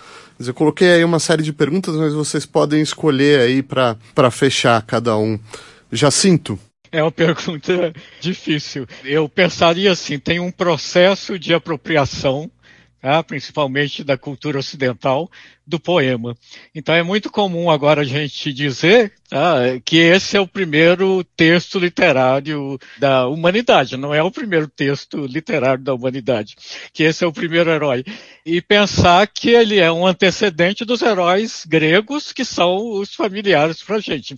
Mas 0.44 0.48
eu 0.48 0.52
coloquei 0.52 0.92
aí 0.92 1.02
uma 1.02 1.18
série 1.18 1.42
de 1.42 1.54
perguntas, 1.54 1.96
mas 1.96 2.12
vocês 2.12 2.44
podem 2.44 2.82
escolher 2.82 3.40
aí 3.40 3.62
para 3.62 4.30
fechar 4.30 4.82
cada 4.82 5.16
um. 5.16 5.38
Jacinto. 5.90 6.58
É 6.92 7.02
uma 7.02 7.08
pergunta 7.10 7.94
difícil. 8.20 8.86
Eu 9.02 9.26
pensaria 9.26 9.90
assim: 9.90 10.18
tem 10.18 10.40
um 10.40 10.50
processo 10.50 11.38
de 11.38 11.54
apropriação 11.54 12.50
tá? 13.04 13.22
principalmente 13.22 14.02
da 14.02 14.16
cultura 14.16 14.58
ocidental, 14.58 15.30
do 15.66 15.78
poema. 15.78 16.34
Então 16.74 16.94
é 16.94 17.02
muito 17.02 17.30
comum 17.30 17.70
agora 17.70 18.00
a 18.00 18.04
gente 18.04 18.50
dizer 18.50 19.12
tá? 19.28 19.56
que 19.84 19.98
esse 19.98 20.38
é 20.38 20.40
o 20.40 20.46
primeiro 20.46 21.22
texto 21.36 21.78
literário 21.78 22.78
da 22.98 23.28
humanidade, 23.28 23.98
não 23.98 24.14
é 24.14 24.22
o 24.22 24.30
primeiro 24.30 24.66
texto 24.66 25.26
literário 25.26 25.84
da 25.84 25.92
humanidade, 25.92 26.56
que 26.94 27.02
esse 27.02 27.22
é 27.22 27.26
o 27.26 27.32
primeiro 27.32 27.70
herói. 27.70 28.04
E 28.46 28.62
pensar 28.62 29.26
que 29.26 29.50
ele 29.50 29.78
é 29.78 29.92
um 29.92 30.06
antecedente 30.06 30.82
dos 30.82 31.02
heróis 31.02 31.66
gregos, 31.66 32.32
que 32.32 32.44
são 32.44 32.90
os 32.92 33.14
familiares 33.14 33.82
para 33.82 33.96
a 33.96 34.00
gente. 34.00 34.34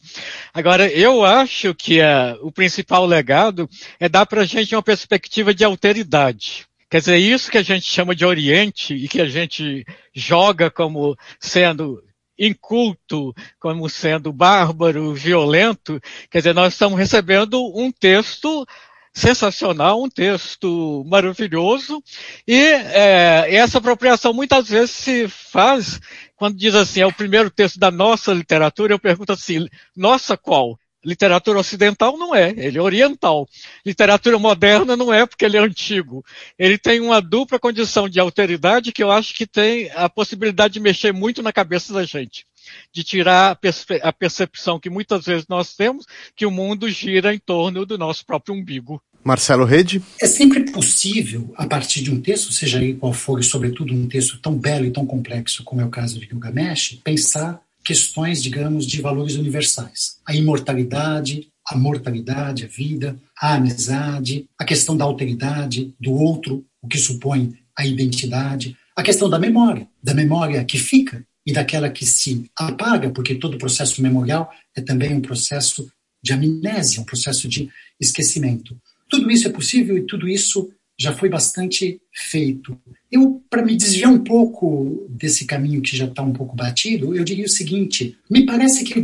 Agora, 0.52 0.90
eu 0.90 1.24
acho 1.24 1.72
que 1.72 2.00
o 2.40 2.50
principal 2.50 3.06
legado 3.06 3.70
é 4.00 4.08
dar 4.08 4.26
para 4.26 4.40
a 4.40 4.44
gente 4.44 4.74
uma 4.74 4.82
perspectiva 4.82 5.54
de 5.54 5.64
alteridade. 5.64 6.66
Quer 6.90 7.00
dizer, 7.00 7.16
isso 7.18 7.50
que 7.50 7.58
a 7.58 7.62
gente 7.62 7.84
chama 7.84 8.14
de 8.14 8.24
Oriente 8.24 8.94
e 8.94 9.08
que 9.08 9.20
a 9.20 9.26
gente 9.26 9.84
joga 10.14 10.70
como 10.70 11.16
sendo 11.40 12.02
inculto, 12.38 13.34
como 13.58 13.88
sendo 13.88 14.32
bárbaro, 14.32 15.14
violento, 15.14 16.00
quer 16.30 16.38
dizer, 16.38 16.54
nós 16.54 16.74
estamos 16.74 16.98
recebendo 16.98 17.60
um 17.74 17.90
texto 17.90 18.66
sensacional, 19.12 20.02
um 20.02 20.10
texto 20.10 21.02
maravilhoso, 21.06 22.02
e 22.46 22.54
é, 22.54 23.54
essa 23.54 23.78
apropriação 23.78 24.34
muitas 24.34 24.68
vezes 24.68 24.90
se 24.90 25.26
faz 25.26 25.98
quando 26.36 26.58
diz 26.58 26.74
assim, 26.74 27.00
é 27.00 27.06
o 27.06 27.12
primeiro 27.12 27.50
texto 27.50 27.78
da 27.78 27.90
nossa 27.90 28.32
literatura, 28.32 28.92
eu 28.92 28.98
pergunto 28.98 29.32
assim, 29.32 29.66
nossa 29.96 30.36
qual? 30.36 30.78
Literatura 31.06 31.60
ocidental 31.60 32.18
não 32.18 32.34
é, 32.34 32.50
ele 32.56 32.78
é 32.78 32.82
oriental. 32.82 33.48
Literatura 33.84 34.38
moderna 34.38 34.96
não 34.96 35.14
é 35.14 35.24
porque 35.24 35.44
ele 35.44 35.56
é 35.56 35.60
antigo. 35.60 36.24
Ele 36.58 36.76
tem 36.76 36.98
uma 36.98 37.22
dupla 37.22 37.60
condição 37.60 38.08
de 38.08 38.18
alteridade 38.18 38.90
que 38.90 39.02
eu 39.02 39.12
acho 39.12 39.32
que 39.32 39.46
tem 39.46 39.88
a 39.94 40.08
possibilidade 40.08 40.74
de 40.74 40.80
mexer 40.80 41.12
muito 41.12 41.42
na 41.42 41.52
cabeça 41.52 41.92
da 41.92 42.04
gente. 42.04 42.44
de 42.92 43.04
tirar 43.04 43.58
a 44.02 44.12
percepção 44.12 44.80
que 44.80 44.90
muitas 44.90 45.24
vezes 45.24 45.46
nós 45.48 45.74
temos 45.74 46.04
que 46.34 46.46
o 46.46 46.50
mundo 46.50 46.88
gira 46.88 47.34
em 47.34 47.38
torno 47.38 47.84
do 47.86 47.98
nosso 47.98 48.24
próprio 48.24 48.54
umbigo. 48.54 49.00
Marcelo 49.24 49.64
Rede? 49.64 50.00
É 50.20 50.26
sempre 50.26 50.70
possível, 50.70 51.52
a 51.56 51.66
partir 51.66 52.00
de 52.00 52.12
um 52.12 52.20
texto, 52.20 52.52
seja 52.52 52.78
aí 52.78 52.94
qual 52.94 53.12
for, 53.12 53.40
e 53.40 53.42
sobretudo 53.42 53.92
um 53.92 54.06
texto 54.06 54.38
tão 54.40 54.56
belo 54.56 54.84
e 54.84 54.90
tão 54.90 55.04
complexo 55.04 55.64
como 55.64 55.80
é 55.80 55.84
o 55.84 55.90
caso 55.90 56.18
de 56.20 56.26
Gilgamesh, 56.26 57.00
pensar 57.02 57.60
questões, 57.86 58.42
digamos, 58.42 58.84
de 58.84 59.00
valores 59.00 59.36
universais. 59.36 60.16
A 60.26 60.34
imortalidade, 60.34 61.48
a 61.64 61.76
mortalidade, 61.78 62.64
a 62.64 62.68
vida, 62.68 63.16
a 63.40 63.54
amizade, 63.54 64.48
a 64.58 64.64
questão 64.64 64.96
da 64.96 65.04
alteridade 65.04 65.94
do 66.00 66.12
outro, 66.12 66.66
o 66.82 66.88
que 66.88 66.98
supõe 66.98 67.54
a 67.78 67.86
identidade, 67.86 68.76
a 68.96 69.04
questão 69.04 69.30
da 69.30 69.38
memória, 69.38 69.86
da 70.02 70.12
memória 70.12 70.64
que 70.64 70.78
fica 70.78 71.24
e 71.46 71.52
daquela 71.52 71.88
que 71.88 72.04
se 72.04 72.50
apaga, 72.58 73.10
porque 73.10 73.36
todo 73.36 73.56
processo 73.56 74.02
memorial 74.02 74.50
é 74.76 74.80
também 74.80 75.14
um 75.14 75.20
processo 75.20 75.88
de 76.20 76.32
amnésia, 76.32 77.00
um 77.00 77.04
processo 77.04 77.48
de 77.48 77.68
esquecimento. 78.00 78.76
Tudo 79.08 79.30
isso 79.30 79.46
é 79.46 79.50
possível 79.52 79.96
e 79.96 80.06
tudo 80.06 80.28
isso 80.28 80.68
já 80.98 81.12
foi 81.12 81.28
bastante 81.28 82.00
feito. 82.12 82.78
Eu, 83.10 83.42
para 83.50 83.64
me 83.64 83.76
desviar 83.76 84.10
um 84.10 84.22
pouco 84.22 85.06
desse 85.10 85.44
caminho 85.44 85.82
que 85.82 85.96
já 85.96 86.06
está 86.06 86.22
um 86.22 86.32
pouco 86.32 86.56
batido, 86.56 87.14
eu 87.14 87.24
diria 87.24 87.44
o 87.44 87.50
seguinte: 87.50 88.16
me 88.30 88.46
parece 88.46 88.84
que 88.84 88.94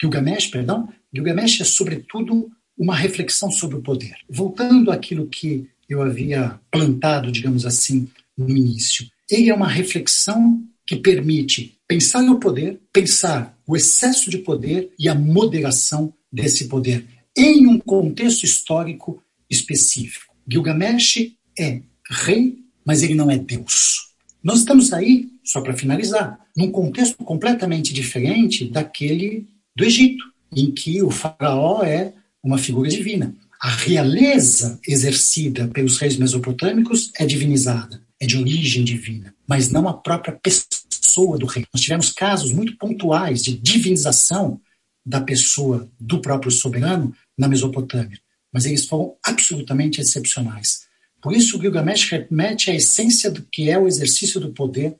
Gilgamesh, 0.00 0.46
perdão, 0.46 0.88
Gilgamesh 1.14 1.60
é 1.60 1.64
sobretudo 1.64 2.50
uma 2.76 2.94
reflexão 2.94 3.50
sobre 3.50 3.76
o 3.76 3.82
poder. 3.82 4.16
Voltando 4.28 4.90
àquilo 4.90 5.26
que 5.26 5.68
eu 5.88 6.02
havia 6.02 6.58
plantado, 6.70 7.32
digamos 7.32 7.64
assim, 7.64 8.08
no 8.36 8.50
início, 8.50 9.06
ele 9.30 9.50
é 9.50 9.54
uma 9.54 9.68
reflexão 9.68 10.62
que 10.86 10.96
permite 10.96 11.78
pensar 11.88 12.22
no 12.22 12.38
poder, 12.38 12.80
pensar 12.92 13.56
o 13.66 13.76
excesso 13.76 14.30
de 14.30 14.38
poder 14.38 14.90
e 14.98 15.08
a 15.08 15.14
moderação 15.14 16.12
desse 16.30 16.68
poder 16.68 17.04
em 17.36 17.66
um 17.66 17.78
contexto 17.78 18.44
histórico 18.44 19.22
específico. 19.50 20.35
Gilgamesh 20.48 21.32
é 21.58 21.80
rei, 22.08 22.58
mas 22.84 23.02
ele 23.02 23.14
não 23.14 23.30
é 23.30 23.36
Deus. 23.36 24.12
Nós 24.42 24.60
estamos 24.60 24.92
aí, 24.92 25.28
só 25.42 25.60
para 25.60 25.76
finalizar, 25.76 26.38
num 26.56 26.70
contexto 26.70 27.16
completamente 27.24 27.92
diferente 27.92 28.64
daquele 28.64 29.46
do 29.74 29.84
Egito, 29.84 30.24
em 30.54 30.70
que 30.70 31.02
o 31.02 31.10
faraó 31.10 31.82
é 31.82 32.14
uma 32.42 32.58
figura 32.58 32.88
divina. 32.88 33.34
A 33.60 33.70
realeza 33.70 34.78
exercida 34.86 35.66
pelos 35.68 35.98
reis 35.98 36.16
mesopotâmicos 36.16 37.10
é 37.18 37.26
divinizada, 37.26 38.00
é 38.20 38.26
de 38.26 38.38
origem 38.38 38.84
divina, 38.84 39.34
mas 39.48 39.68
não 39.68 39.88
a 39.88 39.94
própria 39.94 40.38
pessoa 40.40 41.36
do 41.38 41.46
rei. 41.46 41.64
Nós 41.74 41.82
tivemos 41.82 42.12
casos 42.12 42.52
muito 42.52 42.76
pontuais 42.76 43.42
de 43.42 43.56
divinização 43.56 44.60
da 45.04 45.20
pessoa 45.20 45.88
do 45.98 46.20
próprio 46.20 46.50
soberano 46.50 47.14
na 47.36 47.48
Mesopotâmia 47.48 48.18
mas 48.52 48.64
eles 48.64 48.86
foram 48.86 49.16
absolutamente 49.24 50.00
excepcionais. 50.00 50.86
Por 51.20 51.32
isso, 51.32 51.56
o 51.56 51.60
Gilgamesh 51.60 52.10
remete 52.10 52.70
à 52.70 52.74
essência 52.74 53.30
do 53.30 53.42
que 53.42 53.70
é 53.70 53.78
o 53.78 53.86
exercício 53.86 54.40
do 54.40 54.52
poder 54.52 54.96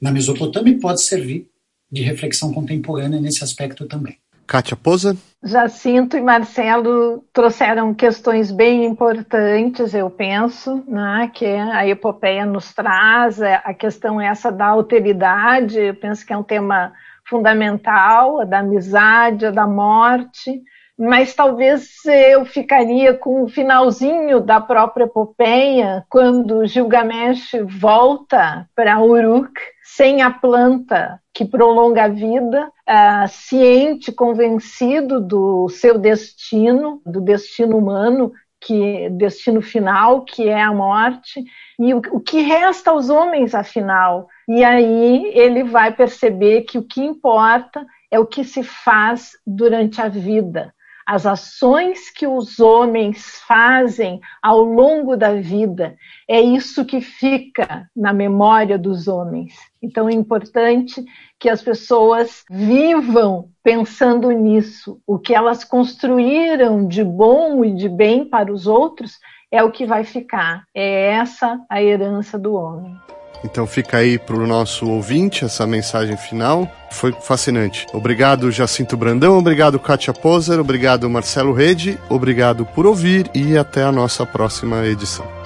na 0.00 0.10
Mesopotâmia 0.10 0.74
e 0.74 0.78
pode 0.78 1.02
servir 1.02 1.48
de 1.90 2.02
reflexão 2.02 2.52
contemporânea 2.52 3.20
nesse 3.20 3.42
aspecto 3.42 3.86
também. 3.86 4.18
Kátia 4.46 4.76
Poza? 4.76 5.16
Jacinto 5.42 6.16
e 6.16 6.20
Marcelo 6.20 7.24
trouxeram 7.32 7.94
questões 7.94 8.50
bem 8.50 8.84
importantes, 8.84 9.94
eu 9.94 10.10
penso, 10.10 10.82
né, 10.88 11.30
que 11.32 11.46
a 11.46 11.86
epopeia 11.86 12.44
nos 12.44 12.74
traz, 12.74 13.40
é, 13.40 13.62
a 13.64 13.72
questão 13.72 14.20
essa 14.20 14.50
da 14.50 14.66
alteridade, 14.66 15.78
eu 15.78 15.94
penso 15.94 16.26
que 16.26 16.32
é 16.32 16.36
um 16.36 16.42
tema 16.42 16.92
fundamental, 17.28 18.40
a 18.40 18.44
da 18.44 18.58
amizade, 18.58 19.46
a 19.46 19.52
da 19.52 19.68
morte, 19.68 20.60
mas 21.00 21.34
talvez 21.34 22.04
eu 22.04 22.44
ficaria 22.44 23.14
com 23.14 23.42
o 23.42 23.48
finalzinho 23.48 24.38
da 24.38 24.60
própria 24.60 25.04
epopeia, 25.04 26.04
quando 26.10 26.66
Gilgamesh 26.66 27.52
volta 27.66 28.68
para 28.76 29.00
Uruk 29.00 29.50
sem 29.82 30.20
a 30.20 30.30
planta 30.30 31.18
que 31.32 31.46
prolonga 31.46 32.04
a 32.04 32.08
vida, 32.08 32.66
uh, 32.86 33.26
ciente, 33.28 34.12
convencido 34.12 35.22
do 35.22 35.70
seu 35.70 35.96
destino, 35.96 37.00
do 37.06 37.22
destino 37.22 37.78
humano, 37.78 38.30
que 38.60 39.08
destino 39.08 39.62
final, 39.62 40.26
que 40.26 40.50
é 40.50 40.60
a 40.60 40.70
morte, 40.70 41.42
e 41.78 41.94
o, 41.94 42.02
o 42.12 42.20
que 42.20 42.42
resta 42.42 42.90
aos 42.90 43.08
homens, 43.08 43.54
afinal. 43.54 44.28
E 44.46 44.62
aí 44.62 45.32
ele 45.32 45.64
vai 45.64 45.94
perceber 45.94 46.64
que 46.64 46.76
o 46.76 46.82
que 46.82 47.02
importa 47.02 47.86
é 48.10 48.20
o 48.20 48.26
que 48.26 48.44
se 48.44 48.62
faz 48.62 49.30
durante 49.46 49.98
a 49.98 50.06
vida 50.06 50.74
as 51.10 51.26
ações 51.26 52.08
que 52.08 52.24
os 52.24 52.60
homens 52.60 53.42
fazem 53.44 54.20
ao 54.40 54.60
longo 54.62 55.16
da 55.16 55.34
vida, 55.34 55.96
é 56.28 56.40
isso 56.40 56.84
que 56.84 57.00
fica 57.00 57.90
na 57.96 58.12
memória 58.12 58.78
dos 58.78 59.08
homens. 59.08 59.52
Então 59.82 60.08
é 60.08 60.12
importante 60.12 61.04
que 61.36 61.48
as 61.48 61.60
pessoas 61.60 62.44
vivam 62.48 63.48
pensando 63.60 64.30
nisso. 64.30 65.00
O 65.04 65.18
que 65.18 65.34
elas 65.34 65.64
construíram 65.64 66.86
de 66.86 67.02
bom 67.02 67.64
e 67.64 67.74
de 67.74 67.88
bem 67.88 68.24
para 68.24 68.52
os 68.52 68.68
outros 68.68 69.18
é 69.50 69.64
o 69.64 69.72
que 69.72 69.84
vai 69.84 70.04
ficar. 70.04 70.62
É 70.72 71.10
essa 71.10 71.60
a 71.68 71.82
herança 71.82 72.38
do 72.38 72.54
homem. 72.54 72.96
Então 73.44 73.66
fica 73.66 73.98
aí 73.98 74.18
para 74.18 74.36
o 74.36 74.46
nosso 74.46 74.86
ouvinte 74.86 75.44
essa 75.44 75.66
mensagem 75.66 76.16
final. 76.16 76.70
Foi 76.90 77.12
fascinante. 77.12 77.86
Obrigado, 77.92 78.50
Jacinto 78.50 78.96
Brandão. 78.96 79.38
Obrigado, 79.38 79.78
Kátia 79.78 80.12
Poser. 80.12 80.58
Obrigado, 80.58 81.08
Marcelo 81.08 81.52
Rede. 81.52 81.98
Obrigado 82.08 82.66
por 82.66 82.86
ouvir 82.86 83.30
e 83.34 83.56
até 83.56 83.82
a 83.82 83.92
nossa 83.92 84.26
próxima 84.26 84.84
edição. 84.86 85.39